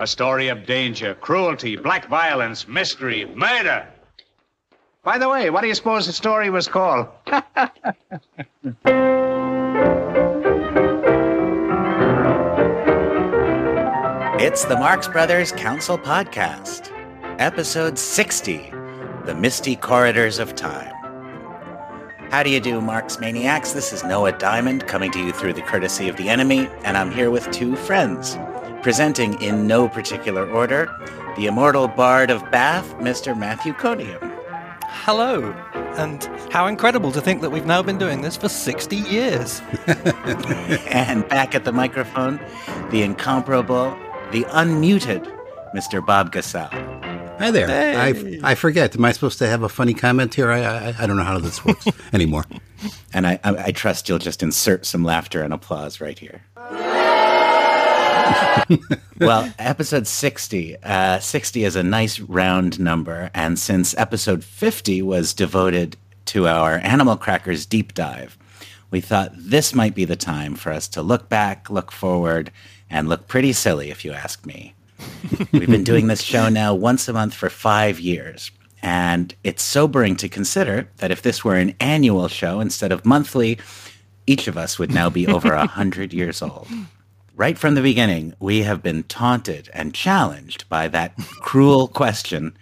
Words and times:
A 0.00 0.06
story 0.06 0.48
of 0.48 0.64
danger, 0.64 1.14
cruelty, 1.14 1.74
black 1.76 2.06
violence, 2.06 2.68
mystery, 2.68 3.26
murder. 3.34 3.86
By 5.02 5.18
the 5.18 5.28
way, 5.28 5.50
what 5.50 5.62
do 5.62 5.68
you 5.68 5.74
suppose 5.74 6.06
the 6.06 6.12
story 6.12 6.50
was 6.50 6.68
called? 6.68 7.08
It's 14.40 14.64
the 14.64 14.76
Marx 14.76 15.08
Brothers 15.08 15.50
Council 15.50 15.98
Podcast, 15.98 16.92
episode 17.40 17.98
60 17.98 18.70
The 19.24 19.34
Misty 19.34 19.74
Corridors 19.74 20.38
of 20.38 20.54
Time. 20.54 20.94
How 22.30 22.44
do 22.44 22.50
you 22.50 22.60
do, 22.60 22.80
Marx 22.80 23.18
Maniacs? 23.18 23.72
This 23.72 23.92
is 23.92 24.04
Noah 24.04 24.30
Diamond 24.30 24.86
coming 24.86 25.10
to 25.10 25.18
you 25.18 25.32
through 25.32 25.54
the 25.54 25.62
courtesy 25.62 26.08
of 26.08 26.16
the 26.16 26.28
enemy, 26.28 26.68
and 26.84 26.96
I'm 26.96 27.10
here 27.10 27.32
with 27.32 27.50
two 27.50 27.74
friends. 27.74 28.38
Presenting 28.82 29.40
in 29.42 29.66
no 29.66 29.88
particular 29.88 30.48
order, 30.48 30.88
the 31.36 31.46
immortal 31.46 31.88
bard 31.88 32.30
of 32.30 32.48
Bath, 32.50 32.94
Mr. 32.98 33.36
Matthew 33.36 33.72
Coniam. 33.72 34.18
Hello, 34.84 35.50
and 35.96 36.24
how 36.52 36.66
incredible 36.66 37.10
to 37.12 37.20
think 37.20 37.40
that 37.42 37.50
we've 37.50 37.66
now 37.66 37.82
been 37.82 37.98
doing 37.98 38.22
this 38.22 38.36
for 38.36 38.48
60 38.48 38.96
years. 38.96 39.60
and 40.86 41.28
back 41.28 41.56
at 41.56 41.64
the 41.64 41.72
microphone, 41.72 42.38
the 42.90 43.02
incomparable, 43.02 43.90
the 44.30 44.44
unmuted 44.44 45.26
Mr. 45.74 46.04
Bob 46.04 46.30
Gassel. 46.30 46.68
Hi 47.38 47.50
there. 47.50 47.66
Hey. 47.66 48.40
I 48.42 48.50
I 48.52 48.54
forget. 48.54 48.96
Am 48.96 49.04
I 49.04 49.12
supposed 49.12 49.38
to 49.38 49.46
have 49.48 49.62
a 49.62 49.68
funny 49.68 49.94
comment 49.94 50.34
here? 50.34 50.50
I 50.50 50.60
I, 50.60 50.94
I 51.00 51.06
don't 51.06 51.16
know 51.16 51.24
how 51.24 51.38
this 51.38 51.64
works 51.64 51.86
anymore. 52.12 52.44
And 53.12 53.26
I, 53.26 53.38
I, 53.44 53.64
I 53.66 53.72
trust 53.72 54.08
you'll 54.08 54.18
just 54.18 54.42
insert 54.42 54.86
some 54.86 55.04
laughter 55.04 55.42
and 55.42 55.52
applause 55.52 56.00
right 56.00 56.18
here. 56.18 56.42
Well, 59.18 59.52
episode 59.58 60.06
60. 60.06 60.76
Uh, 60.82 61.18
60 61.18 61.64
is 61.64 61.76
a 61.76 61.82
nice 61.82 62.20
round 62.20 62.78
number. 62.78 63.30
And 63.34 63.58
since 63.58 63.96
episode 63.96 64.44
50 64.44 65.02
was 65.02 65.34
devoted 65.34 65.96
to 66.26 66.46
our 66.46 66.78
Animal 66.82 67.16
Crackers 67.16 67.66
deep 67.66 67.94
dive, 67.94 68.36
we 68.90 69.00
thought 69.00 69.32
this 69.36 69.74
might 69.74 69.94
be 69.94 70.04
the 70.04 70.16
time 70.16 70.54
for 70.54 70.72
us 70.72 70.88
to 70.88 71.02
look 71.02 71.28
back, 71.28 71.70
look 71.70 71.92
forward, 71.92 72.50
and 72.90 73.08
look 73.08 73.28
pretty 73.28 73.52
silly, 73.52 73.90
if 73.90 74.04
you 74.04 74.12
ask 74.12 74.46
me. 74.46 74.74
We've 75.52 75.70
been 75.70 75.84
doing 75.84 76.06
this 76.06 76.22
show 76.22 76.48
now 76.48 76.74
once 76.74 77.08
a 77.08 77.12
month 77.12 77.34
for 77.34 77.50
five 77.50 78.00
years. 78.00 78.50
And 78.82 79.34
it's 79.42 79.62
sobering 79.62 80.16
to 80.16 80.28
consider 80.28 80.88
that 80.98 81.10
if 81.10 81.22
this 81.22 81.44
were 81.44 81.56
an 81.56 81.74
annual 81.80 82.28
show 82.28 82.60
instead 82.60 82.92
of 82.92 83.04
monthly, 83.04 83.58
each 84.26 84.46
of 84.46 84.56
us 84.56 84.78
would 84.78 84.92
now 84.92 85.10
be 85.10 85.26
over 85.26 85.52
a 85.52 85.58
100 85.58 86.12
years 86.12 86.42
old. 86.42 86.68
Right 87.38 87.56
from 87.56 87.76
the 87.76 87.82
beginning, 87.82 88.34
we 88.40 88.64
have 88.64 88.82
been 88.82 89.04
taunted 89.04 89.70
and 89.72 89.94
challenged 89.94 90.68
by 90.68 90.88
that 90.88 91.16
cruel 91.40 91.86
question 91.86 92.58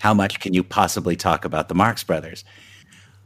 how 0.00 0.14
much 0.14 0.40
can 0.40 0.52
you 0.52 0.64
possibly 0.64 1.14
talk 1.14 1.44
about 1.44 1.68
the 1.68 1.76
Marx 1.76 2.02
Brothers? 2.02 2.42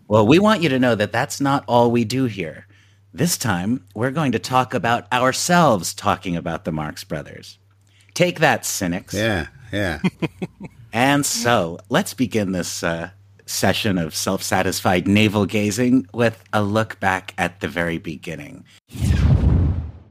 Well, 0.09 0.27
we 0.27 0.39
want 0.39 0.61
you 0.61 0.69
to 0.69 0.79
know 0.79 0.95
that 0.95 1.11
that's 1.11 1.41
not 1.41 1.65
all 1.67 1.91
we 1.91 2.05
do 2.05 2.27
here. 2.27 2.67
This 3.15 3.39
time, 3.39 3.83
we're 3.95 4.11
going 4.11 4.33
to 4.33 4.39
talk 4.39 4.75
about 4.75 5.11
ourselves 5.11 5.95
talking 5.95 6.37
about 6.37 6.67
the 6.67 6.73
Marx 6.73 7.03
Brothers. 7.03 7.59
Take 8.13 8.41
that, 8.41 8.67
cynics. 8.67 9.15
Yeah, 9.15 9.47
yeah. 9.73 10.01
And 10.93 11.27
so 11.27 11.81
let's 11.89 12.15
begin 12.15 12.53
this 12.53 12.85
uh, 12.85 13.11
session 13.47 13.99
of 13.99 14.15
self 14.15 14.45
satisfied 14.45 15.09
navel 15.09 15.45
gazing 15.45 16.07
with 16.13 16.45
a 16.53 16.63
look 16.63 17.01
back 17.01 17.35
at 17.37 17.61
the 17.61 17.69
very 17.69 17.99
beginning. 17.99 18.65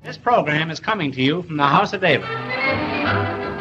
This 0.04 0.18
program 0.18 0.70
is 0.70 0.82
coming 0.82 1.14
to 1.14 1.22
you 1.22 1.44
from 1.44 1.56
the 1.56 1.66
House 1.66 1.94
of 1.94 2.02
David. 2.02 2.28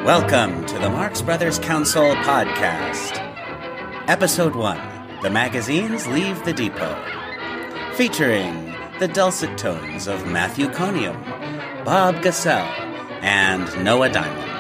Welcome 0.05 0.67
to 0.67 0.75
the 0.81 0.91
Marx 0.91 1.23
Brothers 1.23 1.61
Council 1.61 2.15
podcast. 2.17 3.19
Episode 4.09 4.57
1 4.57 5.21
The 5.23 5.31
Magazines 5.31 6.09
Leave 6.09 6.45
the 6.45 6.53
Depot. 6.53 7.01
Featuring 7.95 8.75
the 8.99 9.07
dulcet 9.07 9.57
tones 9.57 10.09
of 10.09 10.27
Matthew 10.27 10.67
Coniam, 10.67 11.23
Bob 11.85 12.17
Gassel, 12.23 12.67
and 13.23 13.85
Noah 13.85 14.11
Diamond. 14.11 14.52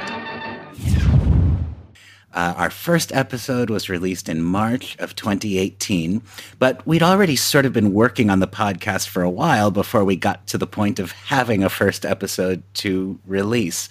Uh, 2.34 2.54
our 2.56 2.70
first 2.70 3.12
episode 3.12 3.68
was 3.68 3.88
released 3.90 4.28
in 4.28 4.42
March 4.42 4.96
of 4.98 5.14
2018, 5.16 6.22
but 6.58 6.86
we'd 6.86 7.02
already 7.02 7.36
sort 7.36 7.66
of 7.66 7.72
been 7.72 7.92
working 7.92 8.30
on 8.30 8.40
the 8.40 8.48
podcast 8.48 9.08
for 9.08 9.22
a 9.22 9.28
while 9.30 9.70
before 9.70 10.04
we 10.04 10.16
got 10.16 10.46
to 10.46 10.56
the 10.56 10.66
point 10.66 10.98
of 10.98 11.12
having 11.12 11.62
a 11.62 11.68
first 11.68 12.06
episode 12.06 12.62
to 12.74 13.18
release. 13.26 13.88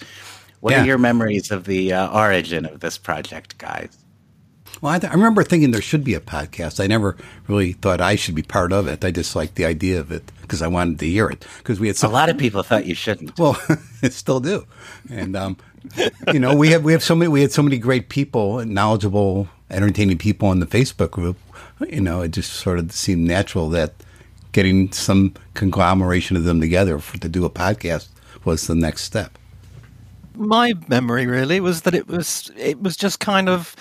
What 0.60 0.72
Yeah. 0.72 0.82
are 0.82 0.86
your 0.86 0.98
memories 0.98 1.52
of 1.52 1.66
the 1.66 1.94
uh, 1.94 2.10
origin 2.18 2.66
of 2.66 2.80
this 2.80 2.98
project, 2.98 3.58
guys? 3.58 3.98
Well, 4.80 4.94
I, 4.94 5.00
th- 5.00 5.12
I 5.12 5.16
remember 5.16 5.44
thinking 5.44 5.70
there 5.72 5.82
should 5.82 6.04
be 6.04 6.16
a 6.16 6.20
podcast. 6.20 6.84
I 6.84 6.88
never 6.88 7.16
really 7.48 7.74
thought 7.74 8.02
I 8.02 8.16
should 8.16 8.34
be 8.36 8.42
part 8.42 8.72
of 8.74 8.88
it. 8.88 9.06
I 9.06 9.12
just 9.12 9.36
liked 9.36 9.56
the 9.56 9.66
idea 9.66 10.00
of 10.00 10.12
it 10.12 10.32
because 10.42 10.62
I 10.64 10.68
wanted 10.68 10.98
to 11.00 11.06
hear 11.08 11.28
it 11.30 11.46
because 11.60 11.80
we 11.80 11.88
had 11.88 12.02
A 12.02 12.08
lot 12.08 12.30
of 12.30 12.38
people 12.40 12.64
thought 12.64 12.86
you 12.88 12.96
shouldn't. 12.96 13.38
Well, 13.38 13.60
still 14.10 14.40
do, 14.40 14.66
and 15.10 15.36
um, 15.36 15.58
you 16.34 16.40
know 16.40 16.56
we 16.56 16.70
have 16.70 16.84
we 16.84 16.92
have 16.92 17.04
so 17.04 17.16
many 17.16 17.28
we 17.30 17.42
had 17.42 17.52
so 17.52 17.64
many 17.64 17.78
great 17.78 18.10
people, 18.10 18.64
knowledgeable, 18.66 19.48
entertaining 19.70 20.18
people 20.18 20.52
in 20.52 20.60
the 20.60 20.66
Facebook 20.66 21.12
group. 21.12 21.38
You 21.88 22.02
know, 22.02 22.22
it 22.22 22.32
just 22.32 22.54
sort 22.54 22.78
of 22.80 22.92
seemed 22.92 23.28
natural 23.28 23.70
that 23.70 23.94
getting 24.52 24.92
some 24.92 25.34
conglomeration 25.54 26.38
of 26.38 26.44
them 26.44 26.60
together 26.60 27.00
for, 27.00 27.18
to 27.18 27.30
do 27.30 27.46
a 27.46 27.50
podcast 27.50 28.10
was 28.44 28.68
the 28.68 28.76
next 28.76 29.04
step. 29.04 29.38
My 30.36 30.74
memory 30.88 31.26
really 31.26 31.60
was 31.60 31.82
that 31.82 31.96
it 31.96 32.08
was 32.08 32.52
it 32.58 32.82
was 32.82 32.96
just 32.96 33.20
kind 33.20 33.50
of. 33.50 33.76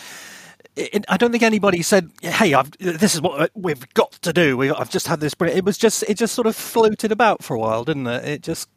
It, 0.80 1.04
I 1.08 1.16
don't 1.16 1.30
think 1.30 1.42
anybody 1.42 1.82
said, 1.82 2.10
"Hey, 2.22 2.54
I've, 2.54 2.70
this 2.78 3.14
is 3.14 3.20
what 3.20 3.50
we've 3.54 3.92
got 3.94 4.12
to 4.12 4.32
do." 4.32 4.56
We, 4.56 4.70
I've 4.70 4.90
just 4.90 5.06
had 5.06 5.20
this. 5.20 5.34
brilliant-" 5.34 5.58
It 5.58 5.64
was 5.64 5.76
just 5.78 6.02
it 6.08 6.16
just 6.16 6.34
sort 6.34 6.46
of 6.46 6.56
floated 6.56 7.12
about 7.12 7.42
for 7.42 7.54
a 7.54 7.58
while, 7.58 7.84
didn't 7.84 8.06
it? 8.06 8.24
It 8.24 8.42
just 8.42 8.68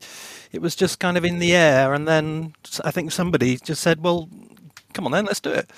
it 0.52 0.62
was 0.62 0.75
just 0.75 1.00
kind 1.00 1.18
of 1.18 1.25
in 1.25 1.40
the 1.40 1.56
air, 1.56 1.94
and 1.94 2.08
then 2.08 2.53
I 2.84 2.92
think 2.92 3.12
somebody 3.12 3.58
just 3.58 3.81
said, 3.81 4.03
"Well, 4.03 4.30
come 4.94 5.06
on, 5.06 5.12
then 5.12 5.25
let's 5.25 5.40
do 5.40 5.52
it." 5.52 5.69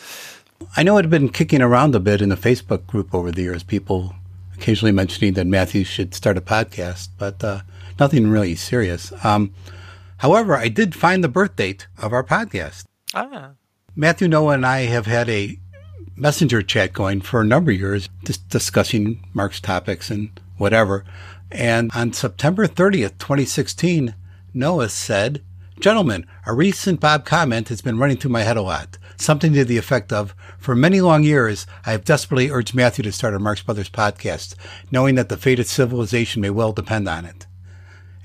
I 0.76 0.84
know 0.84 0.98
it 0.98 1.04
had 1.04 1.12
been 1.12 1.30
kicking 1.30 1.62
around 1.62 1.96
a 1.96 2.00
bit 2.00 2.22
in 2.22 2.30
the 2.30 2.36
Facebook 2.36 2.88
group 2.88 3.14
over 3.14 3.32
the 3.32 3.44
years. 3.44 3.64
People 3.64 4.16
occasionally 4.56 4.92
mentioning 4.92 5.34
that 5.34 5.48
Matthew 5.48 5.84
should 5.84 6.14
start 6.16 6.38
a 6.38 6.42
podcast, 6.42 7.10
but 7.18 7.44
uh, 7.44 7.62
nothing 8.00 8.28
really 8.28 8.56
serious. 8.56 9.12
Um, 9.24 9.54
however, 10.18 10.56
I 10.56 10.70
did 10.70 10.96
find 10.96 11.24
the 11.24 11.30
birth 11.30 11.56
date 11.56 11.88
of 11.98 12.14
our 12.14 12.24
podcast. 12.24 12.86
Ah, 13.14 13.52
Matthew, 13.96 14.28
Noah, 14.28 14.56
and 14.56 14.66
I 14.66 14.82
have 14.82 15.06
had 15.06 15.30
a 15.30 15.58
messenger 16.16 16.62
chat 16.62 16.94
going 16.94 17.22
for 17.22 17.42
a 17.42 17.46
number 17.46 17.72
of 17.72 17.80
years, 17.80 18.10
just 18.24 18.48
discussing 18.50 19.28
Marx 19.34 19.60
topics 19.60 20.10
and 20.10 20.40
whatever. 20.58 21.04
And 21.52 21.92
on 21.94 22.14
September 22.14 22.68
30th, 22.68 23.18
2016, 23.18 24.16
Noah 24.54 24.90
said, 24.90 25.42
Gentlemen, 25.80 26.26
a 26.46 26.54
recent 26.54 27.02
Bob 27.02 27.26
comment 27.26 27.68
has 27.68 27.82
been 27.82 27.98
running 27.98 28.16
through 28.16 28.32
my 28.32 28.44
head 28.44 28.56
a 28.56 28.62
lot. 28.62 28.98
Something 29.18 29.54
to 29.54 29.66
the 29.66 29.78
effect 29.78 30.14
of, 30.14 30.34
for 30.58 30.74
many 30.74 31.02
long 31.02 31.24
years, 31.24 31.68
I 31.86 31.92
have 31.92 32.06
desperately 32.06 32.50
urged 32.50 32.74
Matthew 32.74 33.04
to 33.04 33.12
start 33.12 33.34
a 33.34 33.40
Marx 33.40 33.62
Brothers 33.62 33.90
podcast, 33.90 34.56
knowing 34.90 35.16
that 35.16 35.28
the 35.28 35.38
fate 35.38 35.60
of 35.60 35.68
civilization 35.68 36.42
may 36.42 36.50
well 36.50 36.72
depend 36.72 37.10
on 37.10 37.26
it. 37.26 37.46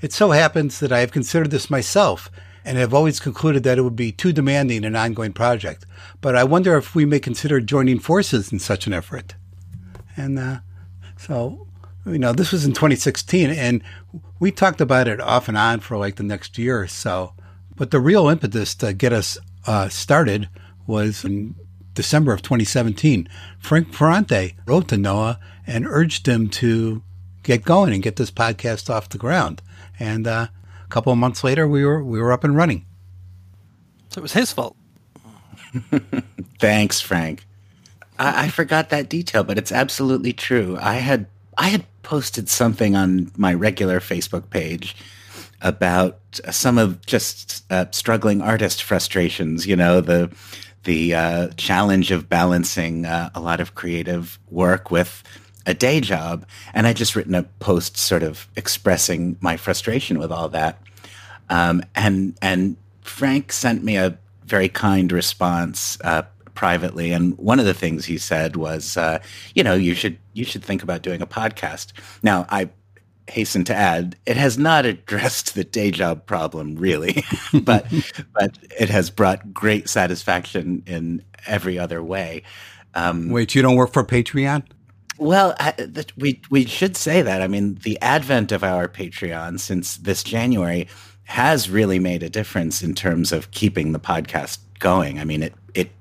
It 0.01 0.13
so 0.13 0.31
happens 0.31 0.79
that 0.79 0.93
I 0.93 1.01
have 1.01 1.11
considered 1.11 1.51
this 1.51 1.69
myself 1.69 2.31
and 2.63 2.77
have 2.77 2.93
always 2.93 3.19
concluded 3.19 3.63
that 3.63 3.77
it 3.77 3.81
would 3.81 3.95
be 3.95 4.11
too 4.11 4.31
demanding 4.31 4.85
an 4.85 4.95
ongoing 4.95 5.33
project. 5.33 5.85
But 6.19 6.35
I 6.35 6.43
wonder 6.43 6.77
if 6.77 6.93
we 6.93 7.05
may 7.05 7.19
consider 7.19 7.59
joining 7.59 7.99
forces 7.99 8.51
in 8.51 8.59
such 8.59 8.87
an 8.87 8.93
effort. 8.93 9.35
And 10.15 10.37
uh, 10.37 10.59
so, 11.17 11.67
you 12.05 12.19
know, 12.19 12.33
this 12.33 12.51
was 12.51 12.65
in 12.65 12.73
2016, 12.73 13.49
and 13.49 13.83
we 14.39 14.51
talked 14.51 14.81
about 14.81 15.07
it 15.07 15.19
off 15.19 15.47
and 15.47 15.57
on 15.57 15.79
for 15.79 15.97
like 15.97 16.15
the 16.15 16.23
next 16.23 16.57
year 16.57 16.81
or 16.81 16.87
so. 16.87 17.33
But 17.75 17.91
the 17.91 17.99
real 17.99 18.27
impetus 18.27 18.75
to 18.75 18.93
get 18.93 19.13
us 19.13 19.37
uh, 19.65 19.89
started 19.89 20.49
was 20.85 21.23
in 21.23 21.55
December 21.93 22.33
of 22.33 22.41
2017. 22.41 23.27
Frank 23.59 23.93
Ferrante 23.93 24.55
wrote 24.65 24.87
to 24.89 24.97
Noah 24.97 25.39
and 25.67 25.87
urged 25.87 26.27
him 26.27 26.49
to 26.49 27.03
get 27.43 27.63
going 27.63 27.93
and 27.93 28.03
get 28.03 28.15
this 28.15 28.31
podcast 28.31 28.89
off 28.89 29.09
the 29.09 29.17
ground. 29.17 29.61
And 29.99 30.27
uh, 30.27 30.47
couple 30.91 31.11
of 31.11 31.17
months 31.17 31.43
later, 31.43 31.67
we 31.67 31.83
were 31.85 32.03
we 32.03 32.19
were 32.21 32.31
up 32.31 32.43
and 32.43 32.55
running. 32.55 32.85
so 34.09 34.19
it 34.19 34.21
was 34.21 34.33
his 34.33 34.51
fault. 34.51 34.75
Thanks, 36.59 37.01
Frank. 37.01 37.45
I, 38.19 38.45
I 38.45 38.49
forgot 38.49 38.89
that 38.89 39.09
detail, 39.09 39.43
but 39.43 39.57
it's 39.57 39.71
absolutely 39.71 40.33
true. 40.33 40.77
I 40.79 40.95
had 40.95 41.25
I 41.57 41.69
had 41.69 41.85
posted 42.03 42.49
something 42.49 42.95
on 42.95 43.31
my 43.37 43.53
regular 43.53 43.99
Facebook 43.99 44.49
page 44.49 44.95
about 45.61 46.19
some 46.49 46.77
of 46.77 47.05
just 47.05 47.63
uh, 47.71 47.85
struggling 47.91 48.41
artist 48.41 48.83
frustrations. 48.83 49.65
You 49.65 49.75
know, 49.75 50.01
the 50.01 50.31
the 50.83 51.13
uh, 51.13 51.47
challenge 51.57 52.11
of 52.11 52.27
balancing 52.29 53.05
uh, 53.05 53.29
a 53.35 53.39
lot 53.39 53.59
of 53.59 53.75
creative 53.75 54.39
work 54.49 54.91
with 54.91 55.23
a 55.65 55.73
day 55.73 56.01
job, 56.01 56.45
and 56.73 56.87
I'd 56.87 56.95
just 56.95 57.15
written 57.15 57.35
a 57.35 57.43
post 57.59 57.97
sort 57.97 58.23
of 58.23 58.47
expressing 58.55 59.37
my 59.41 59.57
frustration 59.57 60.19
with 60.19 60.31
all 60.31 60.49
that. 60.49 60.81
Um, 61.49 61.83
and 61.95 62.37
and 62.41 62.77
Frank 63.01 63.51
sent 63.51 63.83
me 63.83 63.97
a 63.97 64.17
very 64.45 64.69
kind 64.69 65.11
response 65.11 65.97
uh, 66.03 66.23
privately, 66.55 67.11
and 67.11 67.37
one 67.37 67.59
of 67.59 67.65
the 67.65 67.73
things 67.73 68.05
he 68.05 68.17
said 68.17 68.55
was, 68.55 68.97
uh, 68.97 69.19
you 69.55 69.63
know, 69.63 69.73
you 69.73 69.93
should 69.93 70.17
you 70.33 70.45
should 70.45 70.63
think 70.63 70.83
about 70.83 71.01
doing 71.01 71.21
a 71.21 71.27
podcast. 71.27 71.93
Now, 72.23 72.45
I 72.49 72.69
hasten 73.27 73.63
to 73.63 73.75
add, 73.75 74.15
it 74.25 74.37
has 74.37 74.57
not 74.57 74.85
addressed 74.85 75.55
the 75.55 75.63
day 75.63 75.91
job 75.91 76.25
problem 76.25 76.75
really, 76.75 77.23
but 77.63 77.85
but 78.33 78.57
it 78.79 78.89
has 78.89 79.09
brought 79.09 79.53
great 79.53 79.89
satisfaction 79.89 80.83
in 80.85 81.23
every 81.47 81.79
other 81.79 82.03
way. 82.03 82.43
Um, 82.93 83.29
Wait, 83.29 83.55
you 83.55 83.61
don't 83.61 83.75
work 83.75 83.93
for 83.93 84.03
Patreon? 84.03 84.63
Well, 85.21 85.53
I, 85.59 85.75
we 86.17 86.41
we 86.49 86.65
should 86.65 86.97
say 86.97 87.21
that. 87.21 87.43
I 87.43 87.47
mean, 87.47 87.75
the 87.83 88.01
advent 88.01 88.51
of 88.51 88.63
our 88.63 88.87
Patreon 88.87 89.59
since 89.59 89.97
this 89.97 90.23
January 90.23 90.87
has 91.25 91.69
really 91.69 91.99
made 91.99 92.23
a 92.23 92.29
difference 92.29 92.81
in 92.81 92.95
terms 92.95 93.31
of 93.31 93.51
keeping 93.51 93.91
the 93.91 93.99
podcast 93.99 94.57
going. 94.79 95.19
I 95.19 95.25
mean, 95.25 95.43
it 95.43 95.53
it 95.75 95.91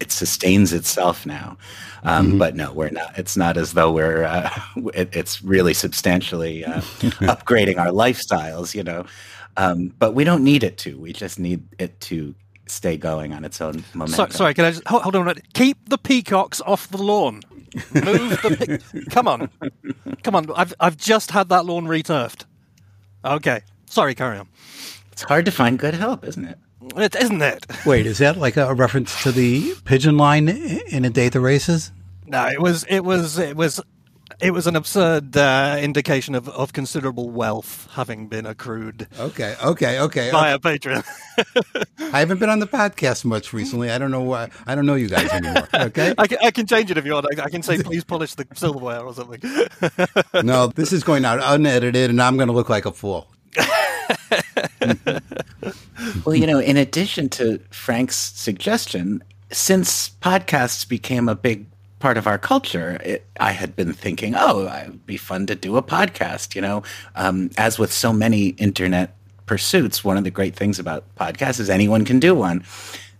it 0.00 0.12
sustains 0.12 0.72
itself 0.72 1.26
now. 1.26 1.58
Um, 2.04 2.28
mm-hmm. 2.28 2.38
But 2.38 2.54
no, 2.54 2.72
we're 2.72 2.90
not. 2.90 3.18
It's 3.18 3.36
not 3.36 3.56
as 3.56 3.72
though 3.72 3.90
we're. 3.90 4.22
Uh, 4.22 4.48
it, 4.94 5.16
it's 5.16 5.42
really 5.42 5.74
substantially 5.74 6.64
uh, 6.64 6.80
upgrading 7.26 7.78
our 7.78 7.90
lifestyles, 7.90 8.72
you 8.72 8.84
know. 8.84 9.04
Um, 9.56 9.92
but 9.98 10.14
we 10.14 10.22
don't 10.22 10.44
need 10.44 10.62
it 10.62 10.78
to. 10.78 10.96
We 10.96 11.12
just 11.12 11.40
need 11.40 11.66
it 11.80 11.98
to 12.02 12.36
stay 12.70 12.96
going 12.96 13.32
on 13.32 13.44
its 13.44 13.60
own 13.60 13.84
momentum. 13.94 14.30
So, 14.30 14.36
sorry, 14.36 14.54
can 14.54 14.64
I 14.64 14.70
just 14.72 14.86
hold, 14.86 15.02
hold 15.02 15.16
on 15.16 15.22
a 15.22 15.24
minute? 15.26 15.44
Keep 15.54 15.88
the 15.88 15.98
peacocks 15.98 16.60
off 16.62 16.88
the 16.88 16.98
lawn. 17.02 17.42
Move 17.92 18.30
the. 18.42 18.80
Pe- 18.92 19.04
Come 19.10 19.28
on, 19.28 19.48
come 20.24 20.34
on. 20.34 20.50
I've 20.56 20.74
I've 20.80 20.96
just 20.96 21.30
had 21.30 21.48
that 21.50 21.66
lawn 21.66 21.86
returfed. 21.86 22.44
Okay, 23.24 23.60
sorry. 23.86 24.14
Carry 24.14 24.38
on. 24.38 24.48
It's 25.12 25.22
hard 25.22 25.44
to 25.44 25.52
find 25.52 25.78
good 25.78 25.94
help, 25.94 26.24
isn't 26.24 26.44
it? 26.44 26.58
It 26.96 27.14
isn't 27.14 27.42
it? 27.42 27.66
Wait, 27.86 28.06
is 28.06 28.18
that 28.18 28.38
like 28.38 28.56
a 28.56 28.74
reference 28.74 29.22
to 29.22 29.30
the 29.30 29.74
pigeon 29.84 30.16
line 30.16 30.48
in 30.48 31.04
a 31.04 31.10
day 31.10 31.26
at 31.26 31.32
the 31.32 31.40
races? 31.40 31.92
No, 32.26 32.46
it 32.48 32.60
was 32.60 32.84
it 32.88 33.00
was 33.04 33.38
it 33.38 33.54
was 33.56 33.80
it 34.40 34.52
was 34.52 34.66
an 34.66 34.76
absurd 34.76 35.36
uh, 35.36 35.76
indication 35.80 36.34
of, 36.34 36.48
of 36.48 36.72
considerable 36.72 37.30
wealth 37.30 37.88
having 37.92 38.26
been 38.28 38.46
accrued. 38.46 39.06
Okay, 39.18 39.54
okay, 39.62 40.00
okay. 40.00 40.30
Via 40.30 40.54
okay. 40.54 40.78
Patreon. 40.78 41.04
I 42.12 42.20
haven't 42.20 42.38
been 42.38 42.50
on 42.50 42.58
the 42.58 42.66
podcast 42.66 43.24
much 43.24 43.52
recently. 43.52 43.90
I 43.90 43.98
don't 43.98 44.10
know 44.10 44.22
why. 44.22 44.50
I 44.66 44.74
don't 44.74 44.86
know 44.86 44.94
you 44.94 45.08
guys 45.08 45.30
anymore. 45.30 45.68
Okay, 45.80 46.14
I 46.18 46.26
can, 46.26 46.38
I 46.42 46.50
can 46.50 46.66
change 46.66 46.90
it 46.90 46.98
if 46.98 47.06
you 47.06 47.14
want. 47.14 47.26
I, 47.38 47.44
I 47.44 47.48
can 47.48 47.62
say 47.62 47.82
please 47.82 48.04
polish 48.04 48.34
the 48.34 48.46
silverware 48.54 49.00
or 49.00 49.14
something. 49.14 49.40
no, 50.44 50.66
this 50.68 50.92
is 50.92 51.02
going 51.02 51.24
out 51.24 51.40
unedited, 51.42 52.10
and 52.10 52.20
I'm 52.20 52.36
going 52.36 52.48
to 52.48 52.52
look 52.52 52.68
like 52.68 52.84
a 52.84 52.92
fool. 52.92 53.28
well, 56.24 56.34
you 56.34 56.46
know, 56.46 56.58
in 56.58 56.76
addition 56.76 57.28
to 57.30 57.58
Frank's 57.70 58.16
suggestion, 58.16 59.22
since 59.50 60.10
podcasts 60.20 60.86
became 60.86 61.28
a 61.28 61.34
big 61.34 61.66
part 62.00 62.16
of 62.16 62.26
our 62.26 62.38
culture, 62.38 62.98
it, 63.04 63.26
I 63.38 63.52
had 63.52 63.76
been 63.76 63.92
thinking, 63.92 64.34
oh, 64.36 64.66
it 64.66 64.88
would 64.88 65.06
be 65.06 65.16
fun 65.16 65.46
to 65.46 65.54
do 65.54 65.76
a 65.76 65.82
podcast. 65.82 66.54
You 66.54 66.62
know, 66.62 66.82
um, 67.14 67.50
as 67.56 67.78
with 67.78 67.92
so 67.92 68.12
many 68.12 68.48
internet 68.48 69.14
pursuits, 69.46 70.02
one 70.02 70.16
of 70.16 70.24
the 70.24 70.30
great 70.30 70.56
things 70.56 70.78
about 70.78 71.04
podcasts 71.14 71.60
is 71.60 71.70
anyone 71.70 72.04
can 72.04 72.18
do 72.18 72.34
one. 72.34 72.64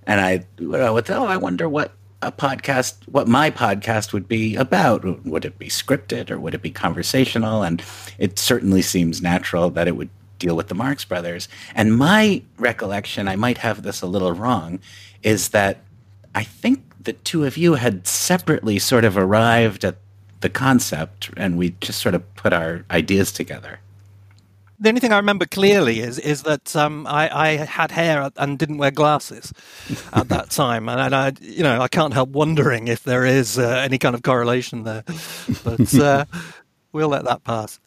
And 0.06 0.20
I 0.20 0.44
would, 0.58 1.10
oh, 1.10 1.26
I 1.26 1.36
wonder 1.36 1.68
what 1.68 1.92
a 2.22 2.32
podcast, 2.32 2.96
what 3.08 3.28
my 3.28 3.50
podcast 3.50 4.12
would 4.12 4.28
be 4.28 4.56
about. 4.56 5.24
Would 5.24 5.44
it 5.44 5.58
be 5.58 5.68
scripted 5.68 6.30
or 6.30 6.38
would 6.40 6.54
it 6.54 6.62
be 6.62 6.70
conversational? 6.70 7.62
And 7.62 7.82
it 8.18 8.38
certainly 8.38 8.82
seems 8.82 9.22
natural 9.22 9.70
that 9.70 9.88
it 9.88 9.96
would 9.96 10.10
deal 10.38 10.56
with 10.56 10.68
the 10.68 10.74
Marx 10.74 11.04
Brothers. 11.04 11.48
And 11.74 11.96
my 11.96 12.42
recollection, 12.58 13.28
I 13.28 13.36
might 13.36 13.58
have 13.58 13.82
this 13.82 14.02
a 14.02 14.06
little 14.06 14.32
wrong, 14.32 14.80
is 15.22 15.50
that 15.50 15.82
I 16.34 16.44
think 16.44 16.89
the 17.02 17.12
two 17.14 17.44
of 17.44 17.56
you 17.56 17.74
had 17.74 18.06
separately 18.06 18.78
sort 18.78 19.04
of 19.04 19.16
arrived 19.16 19.84
at 19.84 19.96
the 20.40 20.50
concept 20.50 21.30
and 21.36 21.56
we 21.56 21.74
just 21.80 22.00
sort 22.00 22.14
of 22.14 22.34
put 22.34 22.52
our 22.52 22.84
ideas 22.90 23.32
together. 23.32 23.80
The 24.78 24.88
only 24.88 25.00
thing 25.00 25.12
I 25.12 25.18
remember 25.18 25.44
clearly 25.44 26.00
is 26.00 26.18
is 26.18 26.42
that 26.44 26.74
um, 26.74 27.06
I, 27.06 27.28
I, 27.28 27.48
had 27.56 27.90
hair 27.90 28.30
and 28.38 28.58
didn't 28.58 28.78
wear 28.78 28.90
glasses 28.90 29.52
at 30.10 30.30
that 30.30 30.48
time, 30.62 30.88
and, 30.88 30.98
and, 30.98 31.14
I, 31.14 31.32
you 31.38 31.62
know, 31.62 31.82
I 31.82 31.88
can't 31.88 32.14
help 32.14 32.30
wondering 32.30 32.88
if 32.88 33.02
there 33.02 33.26
is 33.26 33.58
uh, 33.58 33.68
any 33.84 33.98
kind 33.98 34.14
of 34.14 34.22
correlation 34.22 34.84
there. 34.84 35.04
But 35.64 35.94
uh, 35.94 36.24
we'll 36.92 37.10
let 37.10 37.26
that 37.26 37.44
pass 37.44 37.78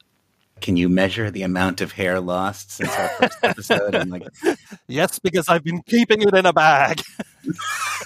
can 0.61 0.77
you 0.77 0.89
measure 0.89 1.29
the 1.29 1.43
amount 1.43 1.81
of 1.81 1.91
hair 1.91 2.19
lost 2.19 2.71
since 2.71 2.95
our 2.95 3.09
first 3.09 3.37
episode? 3.43 3.95
I'm 3.95 4.09
like, 4.09 4.23
yes, 4.87 5.19
because 5.19 5.49
I've 5.49 5.63
been 5.63 5.81
keeping 5.83 6.21
it 6.21 6.33
in 6.33 6.45
a 6.45 6.53
bag. 6.53 7.01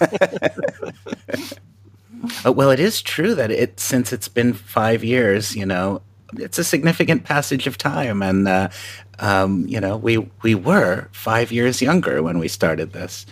oh, 2.45 2.51
well, 2.51 2.71
it 2.71 2.79
is 2.79 3.01
true 3.01 3.35
that 3.35 3.51
it 3.51 3.79
since 3.79 4.11
it's 4.11 4.27
been 4.27 4.53
five 4.53 5.03
years, 5.03 5.55
you 5.55 5.65
know, 5.65 6.01
it's 6.33 6.57
a 6.57 6.63
significant 6.63 7.23
passage 7.23 7.67
of 7.67 7.77
time, 7.77 8.21
and 8.21 8.47
uh, 8.47 8.69
um, 9.19 9.65
you 9.67 9.79
know, 9.79 9.97
we 9.97 10.17
we 10.41 10.55
were 10.55 11.07
five 11.11 11.51
years 11.51 11.81
younger 11.81 12.21
when 12.21 12.39
we 12.39 12.47
started 12.47 12.93
this, 12.93 13.25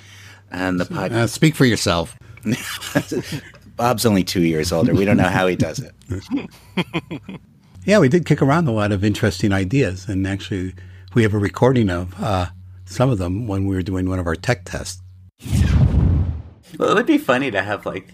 and 0.51 0.79
the 0.79 0.85
podcast. 0.85 1.11
Uh, 1.11 1.27
speak 1.27 1.55
for 1.55 1.65
yourself. 1.65 2.17
Bob's 3.75 4.05
only 4.05 4.23
two 4.23 4.43
years 4.43 4.71
older. 4.71 4.93
We 4.93 5.03
don't 5.03 5.17
know 5.17 5.23
how 5.23 5.47
he 5.47 5.55
does 5.55 5.79
it. 5.79 5.93
Yeah, 7.85 7.99
we 7.99 8.09
did 8.09 8.25
kick 8.25 8.41
around 8.41 8.67
a 8.67 8.71
lot 8.71 8.91
of 8.91 9.03
interesting 9.03 9.53
ideas, 9.53 10.09
and 10.09 10.25
actually, 10.25 10.73
we 11.13 11.21
have 11.21 11.35
a 11.35 11.37
recording 11.37 11.91
of 11.91 12.19
uh, 12.19 12.47
some 12.85 13.11
of 13.11 13.19
them 13.19 13.45
when 13.45 13.67
we 13.67 13.75
were 13.75 13.83
doing 13.83 14.09
one 14.09 14.17
of 14.17 14.25
our 14.25 14.35
tech 14.35 14.65
tests. 14.65 15.03
Well, 16.79 16.89
it 16.89 16.95
would 16.95 17.05
be 17.05 17.19
funny 17.19 17.51
to 17.51 17.61
have 17.61 17.85
like, 17.85 18.07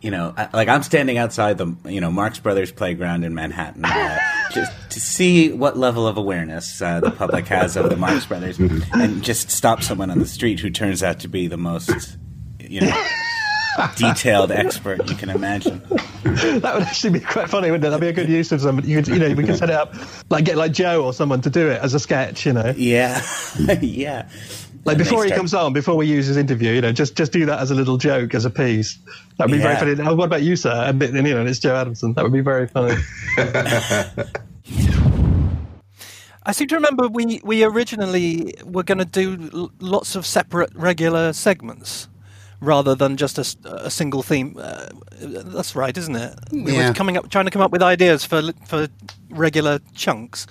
you 0.00 0.10
know, 0.10 0.34
like 0.52 0.66
I'm 0.66 0.82
standing 0.82 1.18
outside 1.18 1.56
the 1.56 1.72
you 1.84 2.00
know 2.00 2.10
Marx 2.10 2.40
Brothers 2.40 2.72
playground 2.72 3.24
in 3.24 3.32
Manhattan, 3.32 3.84
uh, 3.84 4.18
just 4.52 4.72
to 4.90 5.00
see 5.00 5.52
what 5.52 5.78
level 5.78 6.08
of 6.08 6.16
awareness 6.16 6.82
uh, 6.82 6.98
the 6.98 7.12
public 7.12 7.46
has 7.46 7.76
of 7.76 7.88
the 7.88 7.96
Marx 7.96 8.26
Brothers, 8.26 8.58
and 8.58 9.22
just 9.22 9.52
stop 9.52 9.84
someone 9.84 10.10
on 10.10 10.18
the 10.18 10.26
street 10.26 10.58
who 10.58 10.68
turns 10.68 11.04
out 11.04 11.20
to 11.20 11.28
be 11.28 11.46
the 11.46 11.56
most, 11.56 12.16
you 12.58 12.80
know 12.80 13.06
detailed 13.96 14.50
expert 14.52 15.08
you 15.08 15.16
can 15.16 15.30
imagine. 15.30 15.82
that 15.88 16.70
would 16.74 16.82
actually 16.82 17.18
be 17.18 17.20
quite 17.20 17.48
funny, 17.48 17.70
wouldn't 17.70 17.84
it? 17.84 17.90
That'd 17.90 18.00
be 18.00 18.08
a 18.08 18.12
good 18.12 18.28
use 18.28 18.52
of 18.52 18.60
somebody. 18.60 18.88
You, 18.88 19.02
could, 19.02 19.08
you 19.08 19.18
know, 19.18 19.34
we 19.34 19.44
could 19.44 19.56
set 19.56 19.70
it 19.70 19.76
up, 19.76 19.94
like 20.30 20.44
get 20.44 20.56
like 20.56 20.72
Joe 20.72 21.04
or 21.04 21.12
someone 21.12 21.40
to 21.42 21.50
do 21.50 21.68
it 21.68 21.80
as 21.82 21.94
a 21.94 22.00
sketch. 22.00 22.46
You 22.46 22.52
know? 22.52 22.74
Yeah, 22.76 23.22
yeah. 23.80 24.28
Like 24.84 24.98
before 24.98 25.24
he 25.24 25.30
comes 25.30 25.52
on, 25.52 25.72
before 25.72 25.96
we 25.96 26.06
use 26.06 26.26
his 26.26 26.36
interview, 26.36 26.70
you 26.70 26.80
know, 26.80 26.92
just 26.92 27.16
just 27.16 27.32
do 27.32 27.46
that 27.46 27.58
as 27.58 27.72
a 27.72 27.74
little 27.74 27.96
joke, 27.96 28.34
as 28.34 28.44
a 28.44 28.50
piece. 28.50 28.98
That'd 29.36 29.50
be 29.50 29.58
yeah. 29.58 29.78
very 29.80 29.96
funny. 29.96 30.08
Oh, 30.08 30.14
what 30.14 30.26
about 30.26 30.42
you, 30.42 30.54
sir? 30.54 30.70
And, 30.70 31.02
and 31.02 31.26
you 31.26 31.34
know, 31.34 31.44
it's 31.44 31.58
Joe 31.58 31.74
Adamson. 31.74 32.14
That 32.14 32.22
would 32.22 32.32
be 32.32 32.40
very 32.40 32.68
funny. 32.68 32.94
I 36.46 36.52
seem 36.52 36.68
to 36.68 36.76
remember 36.76 37.08
we 37.08 37.40
we 37.42 37.64
originally 37.64 38.54
were 38.64 38.84
going 38.84 38.98
to 38.98 39.04
do 39.04 39.70
lots 39.80 40.14
of 40.14 40.24
separate 40.24 40.72
regular 40.74 41.32
segments 41.32 42.08
rather 42.60 42.94
than 42.94 43.16
just 43.16 43.38
a, 43.38 43.84
a 43.84 43.90
single 43.90 44.22
theme. 44.22 44.56
Uh, 44.58 44.88
that's 45.20 45.76
right, 45.76 45.96
isn't 45.96 46.16
it? 46.16 46.38
We 46.52 46.72
yeah. 46.72 46.88
were 46.88 46.94
coming 46.94 47.16
up, 47.16 47.30
trying 47.30 47.46
to 47.46 47.50
come 47.50 47.62
up 47.62 47.70
with 47.70 47.82
ideas 47.82 48.24
for 48.24 48.52
for 48.66 48.88
regular 49.30 49.80
chunks, 49.94 50.46